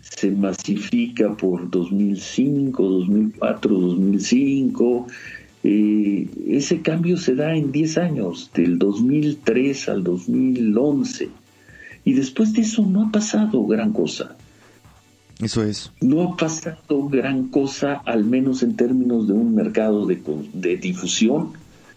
se 0.00 0.32
masifica 0.32 1.36
por 1.36 1.70
2005, 1.70 2.82
2004, 2.82 3.78
2005. 3.78 5.06
Eh, 5.62 6.26
ese 6.48 6.82
cambio 6.82 7.16
se 7.16 7.36
da 7.36 7.54
en 7.54 7.70
10 7.70 7.98
años, 7.98 8.50
del 8.52 8.76
2003 8.76 9.88
al 9.88 10.02
2011. 10.02 11.28
Y 12.04 12.12
después 12.14 12.54
de 12.54 12.62
eso 12.62 12.84
no 12.84 13.06
ha 13.06 13.12
pasado 13.12 13.64
gran 13.66 13.92
cosa. 13.92 14.36
Eso 15.42 15.64
es. 15.64 15.90
No 16.00 16.22
ha 16.22 16.36
pasado 16.36 17.08
gran 17.08 17.48
cosa, 17.48 17.94
al 18.06 18.24
menos 18.24 18.62
en 18.62 18.76
términos 18.76 19.26
de 19.26 19.32
un 19.32 19.54
mercado 19.54 20.06
de, 20.06 20.20
de 20.52 20.76
difusión 20.76 21.52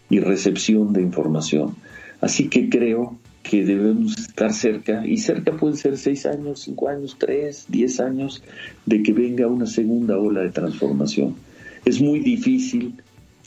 y 0.10 0.20
recepción 0.20 0.94
de 0.94 1.04
información. 1.04 1.76
Así 2.22 2.50
que 2.50 2.70
creo 2.70 3.18
que 3.44 3.64
debemos 3.64 4.18
estar 4.18 4.52
cerca, 4.52 5.06
y 5.06 5.18
cerca 5.18 5.56
pueden 5.56 5.78
ser 5.78 5.98
seis 5.98 6.26
años, 6.26 6.62
cinco 6.62 6.90
años, 6.90 7.18
tres, 7.20 7.66
diez 7.68 8.00
años, 8.00 8.42
de 8.88 9.04
que 9.04 9.14
venga 9.14 9.46
una 9.46 9.68
segunda 9.68 10.18
ola 10.18 10.42
de 10.42 10.50
transformación. 10.50 11.36
Es 11.86 12.02
muy 12.02 12.22
difícil 12.22 12.96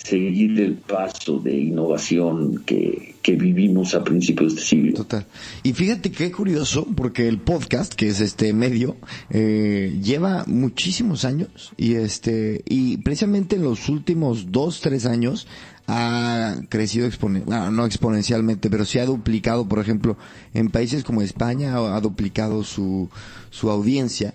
seguir 0.03 0.61
el 0.61 0.74
paso 0.74 1.38
de 1.38 1.57
innovación 1.59 2.62
que, 2.64 3.16
que 3.20 3.32
vivimos 3.34 3.94
a 3.94 4.05
principios 4.05 4.55
de 4.55 4.61
siglo. 4.62 4.94
Total. 4.94 5.26
Y 5.62 5.72
fíjate 5.72 6.11
qué 6.11 6.30
curioso, 6.30 6.86
porque 6.96 7.28
el 7.28 7.38
podcast, 7.38 7.92
que 7.94 8.09
es 8.09 8.20
este 8.20 8.53
medio, 8.53 8.96
eh, 9.30 9.99
lleva 10.03 10.44
muchísimos 10.46 11.24
años 11.24 11.72
y 11.76 11.94
este, 11.94 12.62
y 12.68 12.99
precisamente 12.99 13.57
en 13.57 13.64
los 13.64 13.88
últimos 13.88 14.53
dos, 14.53 14.80
tres 14.80 15.05
años 15.05 15.46
ha 15.88 16.57
crecido 16.68 17.09
exponen- 17.09 17.46
no 17.70 17.84
exponencialmente, 17.84 18.70
pero 18.70 18.84
sí 18.84 18.99
ha 18.99 19.05
duplicado, 19.07 19.68
por 19.68 19.78
ejemplo, 19.78 20.16
en 20.55 20.70
países 20.70 21.03
como 21.03 21.22
España 21.22 21.74
ha 21.76 22.01
duplicado 22.01 22.62
su, 22.62 23.11
su 23.51 23.70
audiencia. 23.70 24.34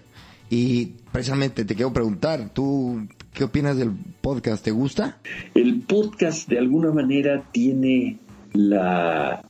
Y 0.50 0.92
precisamente 1.12 1.64
te 1.64 1.74
quiero 1.74 1.94
preguntar, 1.94 2.52
¿tú 2.54 3.08
qué 3.34 3.44
opinas 3.44 3.78
del 3.78 3.92
podcast? 4.22 4.64
¿Te 4.64 4.72
gusta? 4.72 5.18
El 5.56 5.82
podcast 5.82 6.48
de 6.48 6.60
alguna 6.60 6.92
manera 6.92 7.44
tiene 7.52 8.18
la 8.54 9.44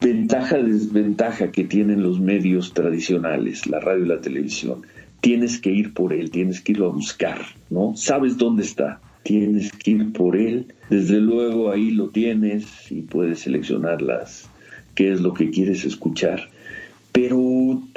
ventaja 0.00 0.58
desventaja 0.58 1.50
que 1.50 1.64
tienen 1.64 2.02
los 2.02 2.20
medios 2.20 2.74
tradicionales, 2.74 3.66
la 3.66 3.80
radio 3.80 4.04
y 4.04 4.08
la 4.08 4.20
televisión. 4.20 4.82
Tienes 5.20 5.58
que 5.58 5.70
ir 5.70 5.94
por 5.94 6.12
él, 6.12 6.30
tienes 6.30 6.60
que 6.60 6.72
irlo 6.72 6.90
a 6.90 6.92
buscar, 6.92 7.40
¿no? 7.70 7.94
Sabes 7.96 8.36
dónde 8.36 8.62
está, 8.62 9.00
tienes 9.22 9.72
que 9.72 9.92
ir 9.92 10.12
por 10.12 10.36
él. 10.36 10.74
Desde 10.90 11.18
luego 11.18 11.70
ahí 11.70 11.90
lo 11.90 12.10
tienes 12.10 12.92
y 12.92 13.02
puedes 13.02 13.40
seleccionar 13.40 14.02
las 14.02 14.50
qué 14.94 15.10
es 15.12 15.22
lo 15.22 15.32
que 15.32 15.50
quieres 15.50 15.86
escuchar. 15.86 16.50
Pero 17.12 17.40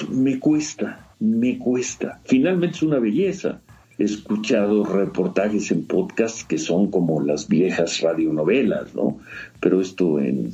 me 0.09 0.39
cuesta, 0.39 1.09
me 1.19 1.57
cuesta. 1.57 2.21
Finalmente 2.23 2.77
es 2.77 2.83
una 2.83 2.99
belleza. 2.99 3.61
He 3.99 4.03
escuchado 4.03 4.83
reportajes 4.83 5.71
en 5.71 5.85
podcast 5.85 6.47
que 6.47 6.59
son 6.59 6.91
como 6.91 7.19
las 7.21 7.47
viejas 7.47 8.01
radionovelas, 8.01 8.93
¿no? 8.93 9.17
Pero 9.59 9.81
esto 9.81 10.19
en 10.19 10.51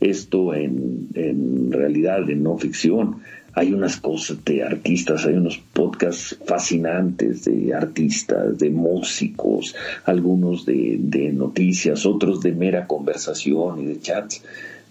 esto 0.00 0.54
en, 0.54 1.72
realidad 1.72 2.28
en 2.30 2.44
no 2.44 2.56
ficción. 2.56 3.16
Hay 3.52 3.72
unas 3.72 3.96
cosas 3.96 4.44
de 4.44 4.62
artistas, 4.62 5.26
hay 5.26 5.34
unos 5.34 5.58
podcasts 5.58 6.38
fascinantes 6.44 7.44
de 7.44 7.74
artistas, 7.74 8.58
de 8.58 8.70
músicos, 8.70 9.74
algunos 10.04 10.64
de, 10.64 10.96
de 11.00 11.32
noticias, 11.32 12.06
otros 12.06 12.40
de 12.42 12.52
mera 12.52 12.86
conversación 12.86 13.80
y 13.80 13.86
de 13.86 14.00
chats, 14.00 14.42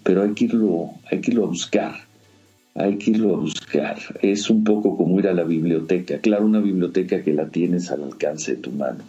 pero 0.02 0.22
hay 0.22 0.32
que 0.32 0.44
irlo, 0.44 0.90
hay 1.10 1.20
que 1.20 1.30
irlo 1.30 1.44
a 1.44 1.48
buscar 1.48 2.03
hay 2.74 2.98
que 2.98 3.12
irlo 3.12 3.34
a 3.34 3.38
buscar. 3.38 3.98
Es 4.20 4.50
un 4.50 4.64
poco 4.64 4.96
como 4.96 5.18
ir 5.18 5.28
a 5.28 5.34
la 5.34 5.44
biblioteca. 5.44 6.18
Claro, 6.18 6.44
una 6.44 6.60
biblioteca 6.60 7.22
que 7.22 7.32
la 7.32 7.48
tienes 7.48 7.90
al 7.90 8.02
alcance 8.02 8.56
de 8.56 8.62
tu 8.62 8.70
mano, 8.72 9.04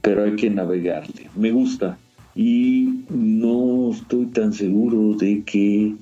pero 0.00 0.24
hay 0.24 0.36
que 0.36 0.50
navegarle. 0.50 1.28
Me 1.36 1.50
gusta 1.50 1.98
y 2.34 3.04
no 3.10 3.90
estoy 3.92 4.26
tan 4.26 4.52
seguro 4.52 5.14
de 5.16 5.42
que 5.42 5.94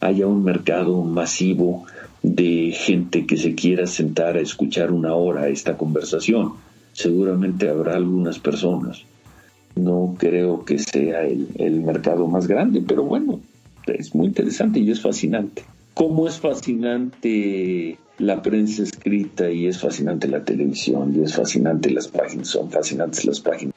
haya 0.00 0.26
un 0.26 0.42
mercado 0.42 1.02
masivo 1.02 1.84
de 2.22 2.72
gente 2.72 3.26
que 3.26 3.36
se 3.36 3.54
quiera 3.54 3.86
sentar 3.86 4.36
a 4.36 4.40
escuchar 4.40 4.90
una 4.90 5.14
hora 5.14 5.48
esta 5.48 5.76
conversación. 5.76 6.54
Seguramente 6.92 7.68
habrá 7.68 7.96
algunas 7.96 8.38
personas. 8.38 9.02
No 9.74 10.16
creo 10.18 10.64
que 10.64 10.78
sea 10.78 11.24
el, 11.24 11.48
el 11.56 11.80
mercado 11.80 12.26
más 12.26 12.46
grande, 12.46 12.82
pero 12.86 13.04
bueno, 13.04 13.40
es 13.86 14.14
muy 14.14 14.26
interesante 14.26 14.80
y 14.80 14.90
es 14.90 15.00
fascinante. 15.00 15.62
Cómo 15.94 16.26
es 16.26 16.38
fascinante 16.40 17.98
la 18.18 18.42
prensa 18.42 18.82
escrita 18.82 19.50
y 19.50 19.66
es 19.66 19.80
fascinante 19.80 20.28
la 20.28 20.44
televisión 20.44 21.14
y 21.16 21.24
es 21.24 21.34
fascinante 21.34 21.90
las 21.90 22.08
páginas, 22.08 22.48
son 22.48 22.70
fascinantes 22.70 23.24
las 23.24 23.40
páginas. 23.40 23.74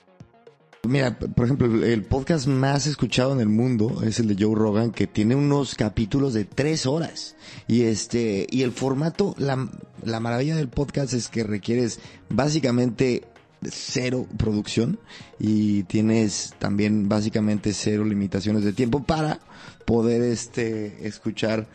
Mira, 0.88 1.18
por 1.18 1.46
ejemplo, 1.46 1.84
el 1.84 2.04
podcast 2.04 2.46
más 2.46 2.86
escuchado 2.86 3.34
en 3.34 3.40
el 3.40 3.50
mundo 3.50 4.04
es 4.04 4.20
el 4.20 4.28
de 4.28 4.36
Joe 4.40 4.54
Rogan, 4.54 4.92
que 4.92 5.08
tiene 5.08 5.36
unos 5.36 5.74
capítulos 5.74 6.36
de 6.36 6.46
tres 6.46 6.86
horas. 6.86 7.36
Y 7.68 7.84
este, 7.84 8.46
y 8.52 8.62
el 8.62 8.72
formato, 8.72 9.34
la, 9.40 9.68
la 10.04 10.20
maravilla 10.20 10.56
del 10.56 10.68
podcast 10.68 11.14
es 11.14 11.28
que 11.28 11.44
requieres 11.44 12.00
básicamente 12.30 13.24
cero 13.64 14.28
producción 14.38 15.00
y 15.40 15.84
tienes 15.84 16.54
también 16.60 17.10
básicamente 17.10 17.74
cero 17.74 18.06
limitaciones 18.06 18.64
de 18.64 18.74
tiempo 18.74 19.04
para 19.04 19.40
poder 19.86 20.22
este 20.22 21.08
escuchar 21.08 21.68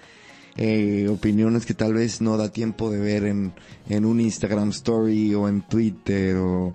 eh, 0.57 1.09
opiniones 1.11 1.66
que 1.66 1.74
tal 1.74 1.94
vez 1.94 2.20
no 2.20 2.36
da 2.36 2.51
tiempo 2.51 2.90
de 2.90 2.98
ver 3.01 3.24
en, 3.24 3.53
en 3.88 4.05
un 4.05 4.20
Instagram 4.20 4.70
story 4.70 5.34
o 5.34 5.48
en 5.48 5.62
Twitter 5.62 6.36
o, 6.36 6.74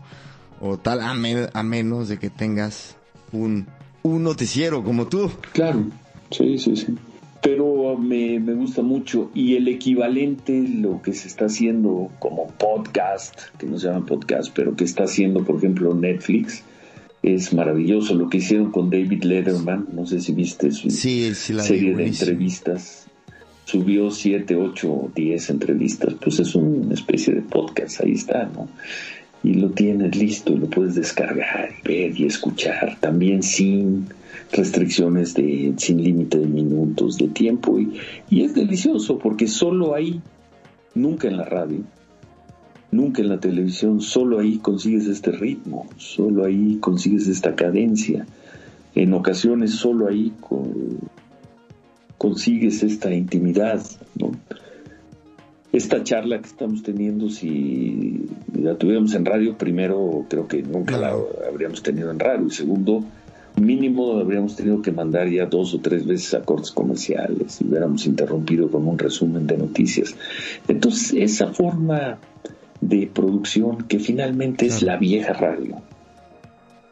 o 0.61 0.77
tal, 0.77 1.01
a, 1.01 1.13
me- 1.13 1.49
a 1.53 1.63
menos 1.63 2.07
de 2.09 2.17
que 2.17 2.29
tengas 2.29 2.95
un, 3.31 3.67
un 4.03 4.23
noticiero 4.23 4.83
como 4.83 5.07
tú. 5.07 5.29
Claro, 5.53 5.85
sí, 6.31 6.57
sí, 6.57 6.75
sí. 6.75 6.95
Pero 7.41 7.95
me, 7.95 8.39
me 8.39 8.53
gusta 8.55 8.81
mucho 8.81 9.29
y 9.35 9.55
el 9.55 9.67
equivalente, 9.67 10.67
lo 10.67 11.03
que 11.03 11.13
se 11.13 11.27
está 11.27 11.45
haciendo 11.45 12.09
como 12.17 12.47
podcast, 12.47 13.39
que 13.59 13.67
no 13.67 13.77
se 13.77 13.85
llama 13.87 14.03
podcast, 14.03 14.51
pero 14.55 14.75
que 14.75 14.83
está 14.83 15.03
haciendo, 15.03 15.43
por 15.43 15.57
ejemplo, 15.57 15.93
Netflix, 15.93 16.63
es 17.21 17.53
maravilloso. 17.53 18.15
Lo 18.15 18.29
que 18.29 18.37
hicieron 18.37 18.71
con 18.71 18.89
David 18.89 19.23
Letterman, 19.25 19.89
no 19.93 20.07
sé 20.07 20.21
si 20.21 20.33
viste 20.33 20.71
su 20.71 20.89
Sí, 20.89 21.35
sí, 21.35 21.53
serie 21.59 21.95
de 21.95 22.07
entrevistas. 22.07 23.04
Subió 23.65 24.11
7, 24.11 24.55
8, 24.55 25.11
10 25.15 25.49
entrevistas, 25.49 26.13
pues 26.21 26.39
es 26.39 26.53
una 26.53 26.93
especie 26.93 27.33
de 27.33 27.41
podcast, 27.41 28.01
ahí 28.01 28.13
está, 28.13 28.45
¿no? 28.53 28.69
Y 29.43 29.55
lo 29.55 29.71
tienes 29.71 30.15
listo, 30.15 30.55
lo 30.55 30.67
puedes 30.67 30.95
descargar, 30.95 31.69
ver 31.83 32.19
y 32.19 32.25
escuchar, 32.25 32.97
también 32.99 33.41
sin 33.41 34.07
restricciones 34.51 35.33
de, 35.33 35.73
sin 35.77 36.03
límite 36.03 36.37
de 36.37 36.45
minutos, 36.45 37.17
de 37.17 37.27
tiempo, 37.27 37.79
y, 37.79 37.97
y 38.29 38.43
es 38.43 38.53
delicioso 38.53 39.17
porque 39.17 39.47
solo 39.47 39.95
ahí, 39.95 40.21
nunca 40.93 41.27
en 41.27 41.37
la 41.37 41.45
radio, 41.45 41.79
nunca 42.91 43.23
en 43.23 43.29
la 43.29 43.39
televisión, 43.39 43.99
solo 43.99 44.39
ahí 44.39 44.59
consigues 44.59 45.07
este 45.07 45.31
ritmo, 45.31 45.87
solo 45.97 46.45
ahí 46.45 46.77
consigues 46.79 47.27
esta 47.27 47.55
cadencia, 47.55 48.27
en 48.93 49.13
ocasiones 49.13 49.71
solo 49.71 50.07
ahí 50.07 50.31
consigues 52.17 52.83
esta 52.83 53.13
intimidad, 53.13 53.81
¿no? 54.19 54.31
Esta 55.71 56.03
charla 56.03 56.39
que 56.39 56.47
estamos 56.47 56.83
teniendo, 56.83 57.29
si 57.29 58.29
la 58.53 58.75
tuviéramos 58.75 59.13
en 59.13 59.25
radio, 59.25 59.57
primero 59.57 60.25
creo 60.29 60.47
que 60.47 60.63
nunca 60.63 60.97
la 60.97 61.13
habríamos 61.49 61.83
tenido 61.83 62.11
en 62.11 62.19
radio, 62.19 62.47
y 62.47 62.51
segundo, 62.51 63.03
mínimo 63.61 64.13
habríamos 64.17 64.55
tenido 64.55 64.81
que 64.81 64.91
mandar 64.91 65.29
ya 65.29 65.45
dos 65.45 65.73
o 65.73 65.79
tres 65.79 66.05
veces 66.05 66.33
a 66.33 66.43
cortes 66.43 66.71
comerciales 66.71 67.59
y 67.59 67.65
hubiéramos 67.65 68.05
interrumpido 68.05 68.69
con 68.69 68.87
un 68.87 68.97
resumen 68.97 69.47
de 69.47 69.57
noticias. 69.57 70.15
Entonces, 70.67 71.13
esa 71.17 71.47
forma 71.47 72.19
de 72.79 73.09
producción 73.13 73.79
que 73.83 73.99
finalmente 73.99 74.65
es 74.65 74.81
la 74.81 74.97
vieja 74.97 75.33
radio, 75.33 75.81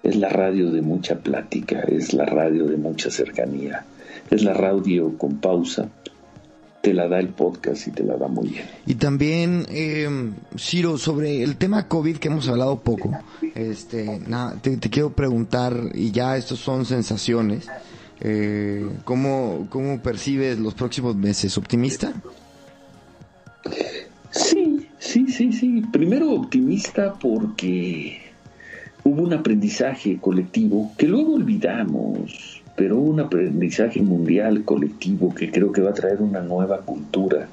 es 0.01 0.15
la 0.17 0.29
radio 0.29 0.71
de 0.71 0.81
mucha 0.81 1.19
plática, 1.19 1.81
es 1.81 2.13
la 2.13 2.25
radio 2.25 2.65
de 2.65 2.77
mucha 2.77 3.09
cercanía, 3.09 3.85
es 4.35 4.43
la 4.43 4.53
radio 4.53 5.17
con 5.17 5.37
pausa, 5.37 5.89
te 6.81 6.93
la 6.93 7.07
da 7.07 7.19
el 7.19 7.29
podcast 7.29 7.87
y 7.87 7.91
te 7.91 8.03
la 8.03 8.17
da 8.17 8.27
muy 8.27 8.49
bien. 8.49 8.65
Y 8.85 8.95
también, 8.95 9.65
eh, 9.69 10.07
Ciro, 10.57 10.97
sobre 10.97 11.41
el 11.43 11.55
tema 11.55 11.87
COVID 11.87 12.17
que 12.17 12.27
hemos 12.27 12.47
hablado 12.49 12.79
poco, 12.79 13.11
este, 13.55 14.21
te 14.61 14.89
quiero 14.89 15.11
preguntar, 15.11 15.73
y 15.93 16.11
ya 16.11 16.35
estos 16.35 16.59
son 16.59 16.85
sensaciones, 16.85 17.69
eh, 18.19 18.87
¿cómo, 19.03 19.67
¿cómo 19.69 20.01
percibes 20.01 20.59
los 20.59 20.73
próximos 20.73 21.15
meses? 21.15 21.57
¿Optimista? 21.57 22.13
Sí, 24.31 24.87
sí, 24.99 25.27
sí, 25.27 25.53
sí. 25.53 25.83
Primero 25.91 26.31
optimista 26.31 27.13
porque 27.13 28.19
hubo 29.03 29.23
un 29.23 29.33
aprendizaje 29.33 30.17
colectivo 30.19 30.91
que 30.97 31.07
luego 31.07 31.35
olvidamos, 31.35 32.52
pero 32.75 32.99
un 32.99 33.19
aprendizaje 33.19 34.01
mundial 34.01 34.63
colectivo 34.63 35.33
que 35.33 35.51
creo 35.51 35.71
que 35.71 35.81
va 35.81 35.91
a 35.91 35.93
traer 35.93 36.21
una 36.21 36.41
nueva 36.41 36.79
cultura 36.81 37.47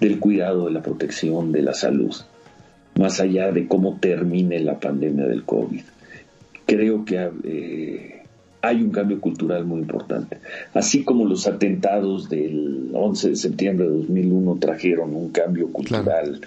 del 0.00 0.18
cuidado, 0.18 0.66
de 0.66 0.72
la 0.72 0.82
protección, 0.82 1.52
de 1.52 1.62
la 1.62 1.74
salud, 1.74 2.14
más 2.98 3.20
allá 3.20 3.52
de 3.52 3.66
cómo 3.66 3.98
termine 4.00 4.60
la 4.60 4.78
pandemia 4.78 5.26
del 5.26 5.44
COVID. 5.44 5.82
Creo 6.66 7.04
que 7.04 7.30
eh, 7.44 8.22
hay 8.62 8.80
un 8.80 8.90
cambio 8.90 9.20
cultural 9.20 9.64
muy 9.64 9.80
importante. 9.80 10.38
Así 10.72 11.02
como 11.02 11.26
los 11.26 11.48
atentados 11.48 12.28
del 12.28 12.90
11 12.94 13.30
de 13.30 13.36
septiembre 13.36 13.86
de 13.86 13.92
2001 13.92 14.58
trajeron 14.60 15.14
un 15.14 15.30
cambio 15.30 15.72
cultural 15.72 16.40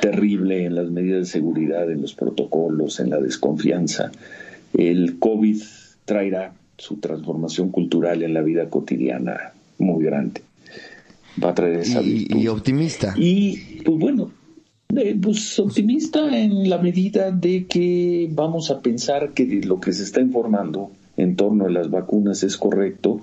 terrible 0.00 0.64
en 0.64 0.74
las 0.74 0.90
medidas 0.90 1.20
de 1.20 1.26
seguridad, 1.26 1.90
en 1.90 2.02
los 2.02 2.14
protocolos, 2.14 2.98
en 2.98 3.10
la 3.10 3.20
desconfianza, 3.20 4.10
el 4.74 5.18
COVID 5.18 5.62
traerá 6.04 6.52
su 6.80 6.96
transformación 6.96 7.70
cultural 7.70 8.22
en 8.22 8.34
la 8.34 8.40
vida 8.42 8.68
cotidiana 8.70 9.52
muy 9.78 10.04
grande. 10.04 10.42
Va 11.42 11.50
a 11.50 11.54
traer 11.54 11.80
esa 11.80 12.00
Y, 12.02 12.12
virtud. 12.14 12.36
y 12.38 12.48
optimista. 12.48 13.14
Y 13.16 13.56
pues 13.84 13.98
bueno, 13.98 14.32
eh, 14.96 15.16
pues 15.20 15.58
optimista 15.58 16.36
en 16.36 16.68
la 16.68 16.78
medida 16.78 17.30
de 17.30 17.66
que 17.66 18.28
vamos 18.32 18.70
a 18.70 18.80
pensar 18.80 19.32
que 19.34 19.44
lo 19.64 19.78
que 19.78 19.92
se 19.92 20.02
está 20.02 20.20
informando 20.20 20.90
en 21.16 21.36
torno 21.36 21.66
a 21.66 21.70
las 21.70 21.90
vacunas 21.90 22.42
es 22.42 22.56
correcto 22.56 23.20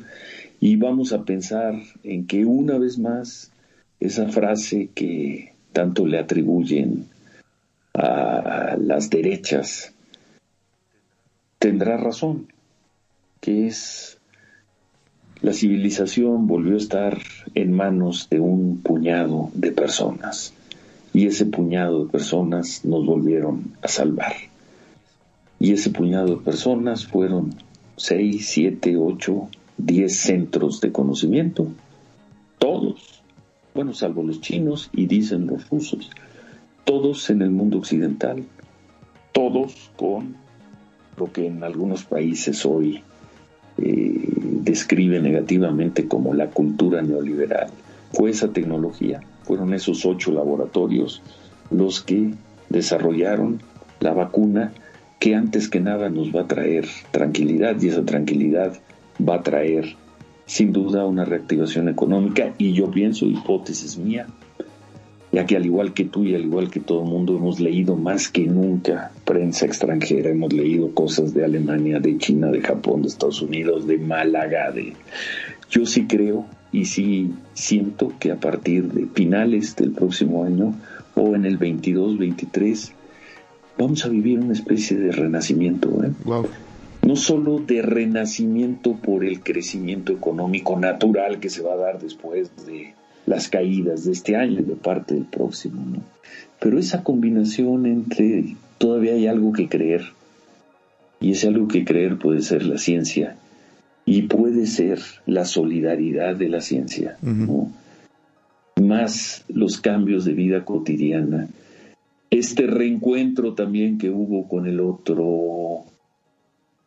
y 0.59 0.75
vamos 0.75 1.11
a 1.11 1.23
pensar 1.25 1.75
en 2.03 2.27
que 2.27 2.45
una 2.45 2.77
vez 2.77 2.99
más 2.99 3.51
esa 3.99 4.27
frase 4.29 4.89
que 4.93 5.53
tanto 5.73 6.05
le 6.05 6.19
atribuyen 6.19 7.05
a 7.93 8.77
las 8.79 9.09
derechas 9.09 9.93
tendrá 11.59 11.97
razón, 11.97 12.47
que 13.47 13.65
es 13.65 14.17
la 15.41 15.53
civilización 15.53 16.47
volvió 16.47 16.73
a 16.73 16.79
estar 16.79 17.17
en 17.55 17.71
manos 17.71 18.27
de 18.29 18.41
un 18.41 18.81
puñado 18.81 19.51
de 19.53 19.71
personas 19.71 20.53
y 21.13 21.27
ese 21.27 21.45
puñado 21.45 22.03
de 22.03 22.11
personas 22.11 22.83
nos 22.83 23.05
volvieron 23.05 23.71
a 23.81 23.87
salvar. 23.87 24.33
Y 25.61 25.71
ese 25.71 25.91
puñado 25.91 26.35
de 26.35 26.43
personas 26.43 27.07
fueron 27.07 27.55
seis, 27.95 28.49
siete, 28.49 28.97
ocho, 28.97 29.47
diez 29.77 30.17
centros 30.17 30.81
de 30.81 30.91
conocimiento, 30.91 31.69
todos, 32.59 33.21
bueno, 33.73 33.93
salvo 33.93 34.23
los 34.23 34.41
chinos 34.41 34.89
y 34.91 35.05
dicen 35.05 35.47
los 35.47 35.69
rusos, 35.69 36.09
todos 36.83 37.29
en 37.29 37.43
el 37.43 37.51
mundo 37.51 37.77
occidental, 37.77 38.43
todos 39.31 39.89
con 39.95 40.35
lo 41.15 41.31
que 41.31 41.47
en 41.47 41.63
algunos 41.63 42.03
países 42.03 42.65
hoy 42.65 43.03
eh, 43.77 44.19
describe 44.63 45.21
negativamente 45.21 46.07
como 46.07 46.33
la 46.33 46.47
cultura 46.47 47.01
neoliberal. 47.01 47.69
Fue 48.13 48.29
esa 48.29 48.49
tecnología, 48.49 49.21
fueron 49.43 49.73
esos 49.73 50.05
ocho 50.05 50.31
laboratorios 50.31 51.21
los 51.69 52.01
que 52.01 52.33
desarrollaron 52.69 53.61
la 53.99 54.13
vacuna 54.13 54.73
que 55.19 55.35
antes 55.35 55.69
que 55.69 55.79
nada 55.79 56.09
nos 56.09 56.35
va 56.35 56.41
a 56.41 56.47
traer 56.47 56.87
tranquilidad 57.11 57.81
y 57.81 57.89
esa 57.89 58.05
tranquilidad 58.05 58.77
va 59.27 59.35
a 59.35 59.43
traer 59.43 59.95
sin 60.45 60.71
duda 60.71 61.05
una 61.05 61.25
reactivación 61.25 61.89
económica 61.89 62.53
y 62.57 62.73
yo 62.73 62.89
pienso, 62.89 63.25
hipótesis 63.25 63.97
mía, 63.97 64.27
ya 65.37 65.45
que 65.45 65.55
al 65.55 65.67
igual 65.67 65.93
que 65.93 66.03
tú 66.03 66.23
y 66.23 66.33
al 66.33 66.45
igual 66.45 66.71
que 66.71 66.79
todo 66.79 67.03
el 67.03 67.09
mundo 67.09 67.37
hemos 67.37 67.59
leído 67.59 67.95
más 67.95 68.27
que 68.27 68.47
nunca 68.47 69.11
prensa 69.23 69.67
extranjera, 69.67 70.31
hemos 70.31 70.51
leído 70.51 70.95
cosas 70.95 71.31
de 71.35 71.45
Alemania, 71.45 71.99
de 71.99 72.17
China, 72.17 72.47
de 72.47 72.59
Japón, 72.59 73.03
de 73.03 73.09
Estados 73.09 73.43
Unidos, 73.43 73.85
de 73.85 73.99
Málaga, 73.99 74.71
de... 74.71 74.93
Yo 75.69 75.85
sí 75.85 76.07
creo 76.07 76.47
y 76.71 76.85
sí 76.85 77.33
siento 77.53 78.13
que 78.19 78.31
a 78.31 78.37
partir 78.37 78.91
de 78.91 79.05
finales 79.05 79.75
del 79.75 79.91
próximo 79.91 80.43
año 80.43 80.73
o 81.13 81.35
en 81.35 81.45
el 81.45 81.57
22, 81.57 82.17
23, 82.17 82.93
vamos 83.77 84.05
a 84.05 84.09
vivir 84.09 84.39
una 84.39 84.53
especie 84.53 84.97
de 84.97 85.11
renacimiento, 85.11 86.03
¿eh? 86.03 86.13
Wow. 86.25 86.47
no 87.03 87.15
solo 87.15 87.59
de 87.59 87.83
renacimiento 87.83 88.93
por 88.93 89.23
el 89.23 89.41
crecimiento 89.41 90.13
económico 90.13 90.79
natural 90.79 91.39
que 91.39 91.51
se 91.51 91.61
va 91.61 91.73
a 91.73 91.77
dar 91.77 91.99
después 91.99 92.49
de 92.65 92.95
las 93.27 93.49
caídas 93.49 94.05
de 94.05 94.13
este 94.13 94.35
año 94.35 94.61
y 94.61 94.63
de 94.63 94.75
parte 94.75 95.13
del 95.13 95.25
próximo, 95.25 95.85
¿no? 95.85 96.01
Pero 96.59 96.79
esa 96.79 97.03
combinación 97.03 97.85
entre 97.85 98.55
todavía 98.79 99.13
hay 99.13 99.27
algo 99.27 99.53
que 99.53 99.69
creer 99.69 100.01
y 101.19 101.31
ese 101.31 101.47
algo 101.47 101.67
que 101.67 101.85
creer 101.85 102.17
puede 102.17 102.41
ser 102.41 102.63
la 102.65 102.79
ciencia 102.79 103.37
y 104.05 104.23
puede 104.23 104.65
ser 104.65 104.99
la 105.27 105.45
solidaridad 105.45 106.35
de 106.35 106.49
la 106.49 106.61
ciencia, 106.61 107.17
¿no? 107.21 107.71
más 108.81 109.43
los 109.49 109.79
cambios 109.79 110.25
de 110.25 110.33
vida 110.33 110.63
cotidiana, 110.65 111.47
este 112.29 112.67
reencuentro 112.67 113.53
también 113.53 113.97
que 113.97 114.09
hubo 114.09 114.47
con 114.47 114.67
el 114.67 114.79
otro 114.79 115.85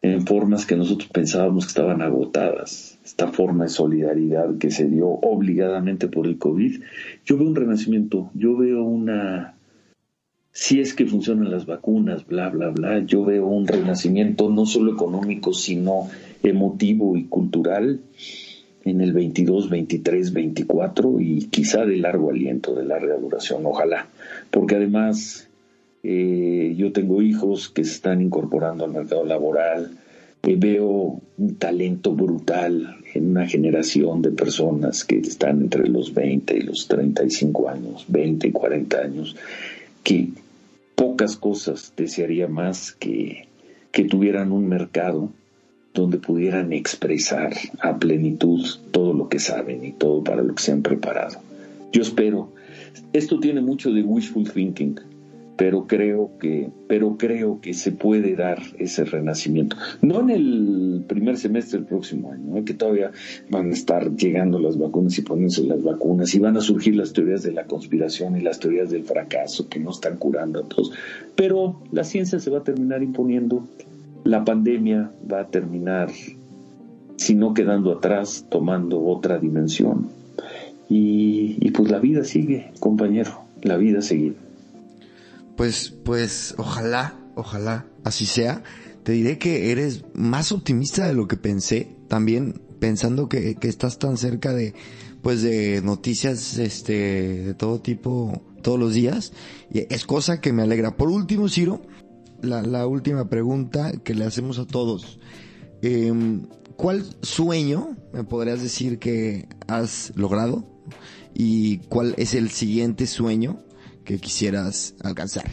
en 0.02 0.26
formas 0.26 0.66
que 0.66 0.76
nosotros 0.76 1.10
pensábamos 1.10 1.64
que 1.64 1.70
estaban 1.70 2.02
agotadas, 2.02 2.89
esta 3.10 3.26
forma 3.26 3.64
de 3.64 3.70
solidaridad 3.70 4.56
que 4.58 4.70
se 4.70 4.86
dio 4.86 5.08
obligadamente 5.08 6.06
por 6.06 6.28
el 6.28 6.38
COVID, 6.38 6.80
yo 7.26 7.36
veo 7.36 7.48
un 7.48 7.56
renacimiento, 7.56 8.30
yo 8.34 8.56
veo 8.56 8.84
una, 8.84 9.56
si 10.52 10.80
es 10.80 10.94
que 10.94 11.06
funcionan 11.06 11.50
las 11.50 11.66
vacunas, 11.66 12.24
bla, 12.24 12.50
bla, 12.50 12.68
bla, 12.68 13.00
yo 13.00 13.24
veo 13.24 13.48
un 13.48 13.66
renacimiento 13.66 14.48
no 14.48 14.64
solo 14.64 14.92
económico, 14.92 15.52
sino 15.52 16.08
emotivo 16.44 17.16
y 17.16 17.24
cultural 17.24 18.00
en 18.84 19.00
el 19.00 19.12
22, 19.12 19.68
23, 19.68 20.32
24 20.32 21.20
y 21.20 21.48
quizá 21.50 21.84
de 21.84 21.96
largo 21.96 22.30
aliento, 22.30 22.76
de 22.76 22.84
larga 22.84 23.16
duración, 23.16 23.66
ojalá, 23.66 24.06
porque 24.52 24.76
además 24.76 25.48
eh, 26.04 26.74
yo 26.76 26.92
tengo 26.92 27.22
hijos 27.22 27.70
que 27.70 27.82
se 27.82 27.94
están 27.94 28.22
incorporando 28.22 28.84
al 28.84 28.92
mercado 28.92 29.24
laboral, 29.24 29.98
eh, 30.44 30.56
veo 30.56 31.20
un 31.36 31.56
talento 31.56 32.14
brutal 32.14 32.99
en 33.14 33.30
una 33.30 33.46
generación 33.46 34.22
de 34.22 34.30
personas 34.30 35.04
que 35.04 35.18
están 35.18 35.62
entre 35.62 35.88
los 35.88 36.14
20 36.14 36.56
y 36.56 36.60
los 36.62 36.88
35 36.88 37.68
años, 37.68 38.04
20 38.08 38.48
y 38.48 38.52
40 38.52 38.98
años, 38.98 39.36
que 40.02 40.28
pocas 40.94 41.36
cosas 41.36 41.92
desearía 41.96 42.48
más 42.48 42.92
que, 42.92 43.48
que 43.92 44.04
tuvieran 44.04 44.52
un 44.52 44.68
mercado 44.68 45.30
donde 45.94 46.18
pudieran 46.18 46.72
expresar 46.72 47.52
a 47.80 47.98
plenitud 47.98 48.64
todo 48.92 49.12
lo 49.12 49.28
que 49.28 49.38
saben 49.38 49.84
y 49.84 49.92
todo 49.92 50.22
para 50.22 50.42
lo 50.42 50.54
que 50.54 50.62
se 50.62 50.72
han 50.72 50.82
preparado. 50.82 51.40
Yo 51.92 52.02
espero, 52.02 52.52
esto 53.12 53.40
tiene 53.40 53.60
mucho 53.60 53.92
de 53.92 54.02
wishful 54.02 54.50
thinking, 54.50 55.00
pero 55.60 55.86
creo 55.86 56.38
que, 56.40 56.70
pero 56.88 57.18
creo 57.18 57.60
que 57.60 57.74
se 57.74 57.92
puede 57.92 58.34
dar 58.34 58.62
ese 58.78 59.04
renacimiento. 59.04 59.76
No 60.00 60.20
en 60.20 60.30
el 60.30 61.04
primer 61.06 61.36
semestre 61.36 61.80
del 61.80 61.86
próximo 61.86 62.32
año, 62.32 62.64
que 62.64 62.72
todavía 62.72 63.10
van 63.50 63.68
a 63.68 63.74
estar 63.74 64.16
llegando 64.16 64.58
las 64.58 64.78
vacunas 64.78 65.18
y 65.18 65.20
poniéndose 65.20 65.64
las 65.64 65.82
vacunas, 65.82 66.34
y 66.34 66.38
van 66.38 66.56
a 66.56 66.62
surgir 66.62 66.96
las 66.96 67.12
teorías 67.12 67.42
de 67.42 67.52
la 67.52 67.66
conspiración 67.66 68.38
y 68.38 68.40
las 68.40 68.58
teorías 68.58 68.88
del 68.88 69.04
fracaso 69.04 69.68
que 69.68 69.78
no 69.78 69.90
están 69.90 70.16
curando 70.16 70.60
a 70.60 70.62
todos. 70.62 70.92
Pero 71.36 71.78
la 71.92 72.04
ciencia 72.04 72.40
se 72.40 72.48
va 72.48 72.60
a 72.60 72.64
terminar 72.64 73.02
imponiendo, 73.02 73.68
la 74.24 74.46
pandemia 74.46 75.12
va 75.30 75.40
a 75.40 75.48
terminar, 75.48 76.08
si 77.16 77.34
no 77.34 77.52
quedando 77.52 77.92
atrás, 77.92 78.46
tomando 78.48 79.04
otra 79.04 79.38
dimensión. 79.38 80.08
Y, 80.88 81.58
y 81.60 81.70
pues 81.72 81.90
la 81.90 81.98
vida 81.98 82.24
sigue, 82.24 82.72
compañero, 82.80 83.42
la 83.62 83.76
vida 83.76 84.00
sigue. 84.00 84.32
Pues, 85.60 85.90
pues, 85.90 86.54
ojalá, 86.56 87.20
ojalá 87.34 87.86
así 88.02 88.24
sea. 88.24 88.62
Te 89.02 89.12
diré 89.12 89.36
que 89.36 89.70
eres 89.70 90.06
más 90.14 90.52
optimista 90.52 91.06
de 91.06 91.12
lo 91.12 91.28
que 91.28 91.36
pensé. 91.36 91.98
También 92.08 92.62
pensando 92.78 93.28
que, 93.28 93.56
que 93.56 93.68
estás 93.68 93.98
tan 93.98 94.16
cerca 94.16 94.54
de, 94.54 94.72
pues, 95.20 95.42
de 95.42 95.82
noticias, 95.82 96.56
este, 96.56 97.42
de 97.44 97.52
todo 97.52 97.82
tipo, 97.82 98.42
todos 98.62 98.78
los 98.78 98.94
días. 98.94 99.34
Y 99.70 99.80
es 99.92 100.06
cosa 100.06 100.40
que 100.40 100.54
me 100.54 100.62
alegra. 100.62 100.96
Por 100.96 101.10
último, 101.10 101.46
Ciro, 101.50 101.82
la, 102.40 102.62
la 102.62 102.86
última 102.86 103.28
pregunta 103.28 103.92
que 104.02 104.14
le 104.14 104.24
hacemos 104.24 104.58
a 104.58 104.66
todos. 104.66 105.20
Eh, 105.82 106.10
¿Cuál 106.76 107.04
sueño 107.20 107.98
me 108.14 108.24
podrías 108.24 108.62
decir 108.62 108.98
que 108.98 109.46
has 109.68 110.10
logrado? 110.16 110.64
¿Y 111.34 111.80
cuál 111.90 112.14
es 112.16 112.32
el 112.32 112.48
siguiente 112.48 113.06
sueño 113.06 113.62
que 114.10 114.18
quisieras 114.18 114.94
alcanzar? 115.04 115.44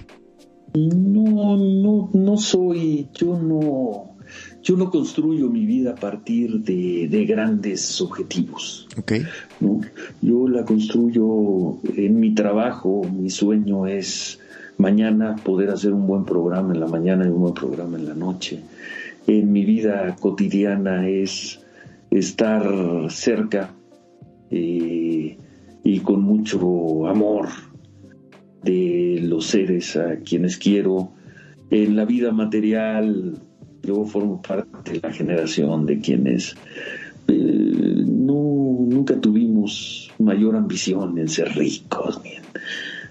No, 0.74 1.58
no, 1.58 2.10
no 2.12 2.38
soy, 2.38 3.08
yo 3.14 3.38
no, 3.38 4.16
yo 4.64 4.76
no 4.76 4.90
construyo 4.90 5.48
mi 5.50 5.66
vida 5.68 5.92
a 5.92 5.96
partir 5.96 6.62
de, 6.62 7.08
de 7.08 7.26
grandes 7.26 8.02
objetivos. 8.02 8.88
Okay. 8.98 9.24
¿no? 9.60 9.82
Yo 10.22 10.48
la 10.48 10.66
construyo 10.66 11.78
en 11.96 12.20
mi 12.20 12.34
trabajo, 12.34 13.04
mi 13.04 13.30
sueño 13.30 13.86
es 13.86 14.40
mañana 14.78 15.36
poder 15.36 15.70
hacer 15.70 15.94
un 15.94 16.08
buen 16.08 16.26
programa 16.26 16.74
en 16.74 16.80
la 16.80 16.88
mañana 16.88 17.26
y 17.26 17.30
un 17.30 17.42
buen 17.42 17.54
programa 17.54 17.98
en 17.98 18.08
la 18.08 18.16
noche. 18.16 18.62
En 19.28 19.52
mi 19.52 19.66
vida 19.66 20.16
cotidiana 20.20 21.08
es 21.08 21.60
estar 22.10 22.66
cerca 23.10 23.70
eh, 24.50 25.38
y 25.84 26.00
con 26.00 26.22
mucho 26.24 27.08
amor 27.08 27.50
de 28.64 29.20
los 29.24 29.48
seres 29.48 29.96
a 29.96 30.18
quienes 30.18 30.58
quiero. 30.58 31.12
En 31.70 31.96
la 31.96 32.06
vida 32.06 32.32
material, 32.32 33.40
yo 33.84 34.06
formo 34.06 34.42
parte 34.42 34.94
de 34.94 35.00
la 35.02 35.12
generación 35.12 35.86
de 35.86 36.00
quienes 36.00 36.56
eh, 37.28 37.34
no, 37.34 38.78
nunca 38.88 39.20
tuvimos 39.20 40.12
mayor 40.20 40.56
ambición 40.56 41.18
en 41.18 41.28
ser 41.28 41.50
ricos, 41.56 42.22
ni 42.24 42.32
en 42.32 42.44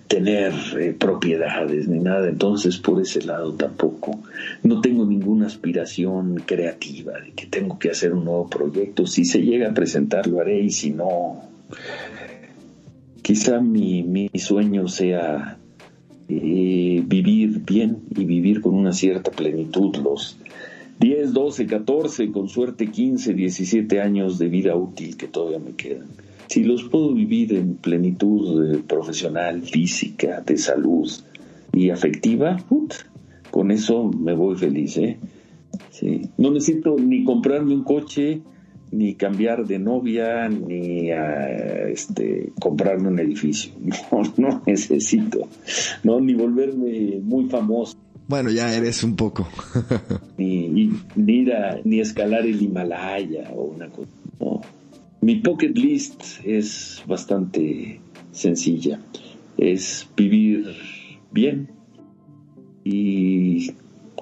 tener 0.07 0.53
eh, 0.79 0.95
propiedades, 0.99 1.89
ni 1.89 1.99
nada. 1.99 2.29
Entonces, 2.29 2.79
por 2.79 3.01
ese 3.01 3.23
lado 3.23 3.53
tampoco. 3.55 4.21
No 4.63 4.81
tengo 4.81 5.05
ninguna 5.05 5.47
aspiración 5.47 6.37
creativa 6.47 7.21
de 7.21 7.33
que 7.33 7.47
tengo 7.47 7.79
que 7.79 7.91
hacer 7.91 8.13
un 8.13 8.25
nuevo 8.25 8.49
proyecto. 8.49 9.07
Si 9.07 9.25
se 9.25 9.41
llega 9.41 9.71
a 9.71 9.75
presentar, 9.75 10.27
lo 10.27 10.41
haré, 10.41 10.61
y 10.61 10.71
si 10.71 10.91
no, 10.91 11.43
quizá 13.23 13.61
mi, 13.61 14.03
mi 14.03 14.31
sueño 14.35 14.89
sea 14.89 15.59
eh, 16.29 17.05
vivir 17.07 17.61
bien 17.65 17.99
y 18.17 18.25
vivir 18.25 18.61
con 18.61 18.75
una 18.75 18.93
cierta 18.93 19.31
plenitud 19.31 19.95
los 19.97 20.37
10, 20.99 21.33
12, 21.33 21.67
14, 21.67 22.33
con 22.33 22.49
suerte 22.49 22.91
15, 22.91 23.35
17 23.35 24.01
años 24.01 24.39
de 24.39 24.49
vida 24.49 24.75
útil 24.75 25.17
que 25.17 25.29
todavía 25.29 25.59
me 25.59 25.77
quedan. 25.77 26.09
Si 26.49 26.65
los 26.65 26.85
puedo 26.85 27.13
vivir 27.13 27.53
en 27.55 27.75
plenitud 27.75 28.75
eh, 28.75 28.83
profesional, 28.87 29.63
física, 29.63 30.41
de 30.41 30.57
salud 30.57 31.09
y 31.73 31.91
afectiva, 31.91 32.57
con 33.51 33.71
eso 33.71 34.11
me 34.11 34.35
voy 34.35 34.57
feliz. 34.57 34.97
¿eh? 34.97 35.19
No 36.39 36.51
necesito 36.51 36.97
ni 36.99 37.25
comprarme 37.25 37.75
un 37.75 37.85
coche, 37.85 38.41
ni 38.91 39.15
cambiar 39.15 39.67
de 39.67 39.79
novia, 39.79 40.49
ni 40.49 41.11
a, 41.11 41.89
este, 41.89 42.53
comprarme 42.61 43.09
un 43.09 43.19
edificio. 43.19 43.73
No, 44.13 44.23
no 44.37 44.63
necesito. 44.67 45.49
No, 46.05 46.21
ni 46.21 46.35
volverme 46.35 47.21
muy 47.23 47.49
famoso. 47.49 47.97
Bueno, 48.29 48.51
ya 48.51 48.75
eres 48.75 49.05
un 49.05 49.15
poco. 49.17 49.47
ni, 50.37 50.69
ni, 50.69 50.93
ni, 51.15 51.33
ir 51.33 51.53
a, 51.53 51.79
ni 51.85 52.01
escalar 52.01 52.45
el 52.45 52.61
Himalaya 52.61 53.51
o 53.55 53.65
una 53.65 53.89
cosa. 53.89 54.11
No. 54.41 54.61
Mi 55.21 55.37
pocket 55.37 55.77
list 55.77 56.23
es 56.45 57.03
bastante 57.07 58.01
sencilla. 58.33 59.01
Es 59.57 60.09
vivir 60.17 60.67
bien 61.31 61.71
y 62.85 63.73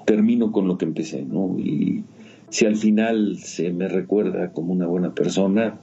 termino 0.05 0.51
con 0.51 0.67
lo 0.67 0.77
que 0.77 0.85
empecé, 0.85 1.23
¿no? 1.23 1.55
Y 1.59 2.03
si 2.55 2.65
al 2.65 2.77
final 2.77 3.37
se 3.43 3.73
me 3.73 3.89
recuerda 3.89 4.53
como 4.53 4.71
una 4.71 4.87
buena 4.87 5.13
persona, 5.13 5.77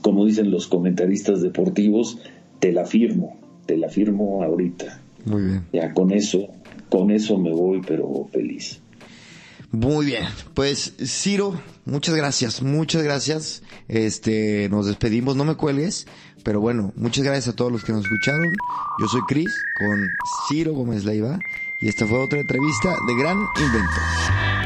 como 0.00 0.24
dicen 0.24 0.52
los 0.52 0.68
comentaristas 0.68 1.42
deportivos, 1.42 2.20
te 2.60 2.70
la 2.70 2.86
firmo, 2.86 3.36
te 3.66 3.76
la 3.76 3.88
firmo 3.88 4.44
ahorita. 4.44 5.00
Muy 5.24 5.42
bien. 5.42 5.66
Ya 5.72 5.92
con 5.94 6.12
eso, 6.12 6.46
con 6.88 7.10
eso 7.10 7.38
me 7.38 7.50
voy, 7.50 7.80
pero 7.84 8.28
feliz. 8.32 8.80
Muy 9.72 10.06
bien, 10.06 10.22
pues 10.54 10.94
Ciro, 11.04 11.60
muchas 11.86 12.14
gracias, 12.14 12.62
muchas 12.62 13.02
gracias. 13.02 13.64
Este, 13.88 14.68
nos 14.68 14.86
despedimos, 14.86 15.34
no 15.34 15.44
me 15.44 15.56
cuelgues, 15.56 16.06
pero 16.44 16.60
bueno, 16.60 16.92
muchas 16.94 17.24
gracias 17.24 17.48
a 17.48 17.56
todos 17.56 17.72
los 17.72 17.82
que 17.82 17.90
nos 17.90 18.04
escucharon. 18.04 18.52
Yo 19.00 19.08
soy 19.08 19.22
Chris 19.26 19.52
con 19.76 20.08
Ciro 20.48 20.72
Gómez 20.72 21.04
Leiva 21.04 21.40
y 21.80 21.88
esta 21.88 22.06
fue 22.06 22.16
otra 22.20 22.38
entrevista 22.38 22.96
de 23.08 23.14
Gran 23.16 23.38
Invento. 23.38 24.65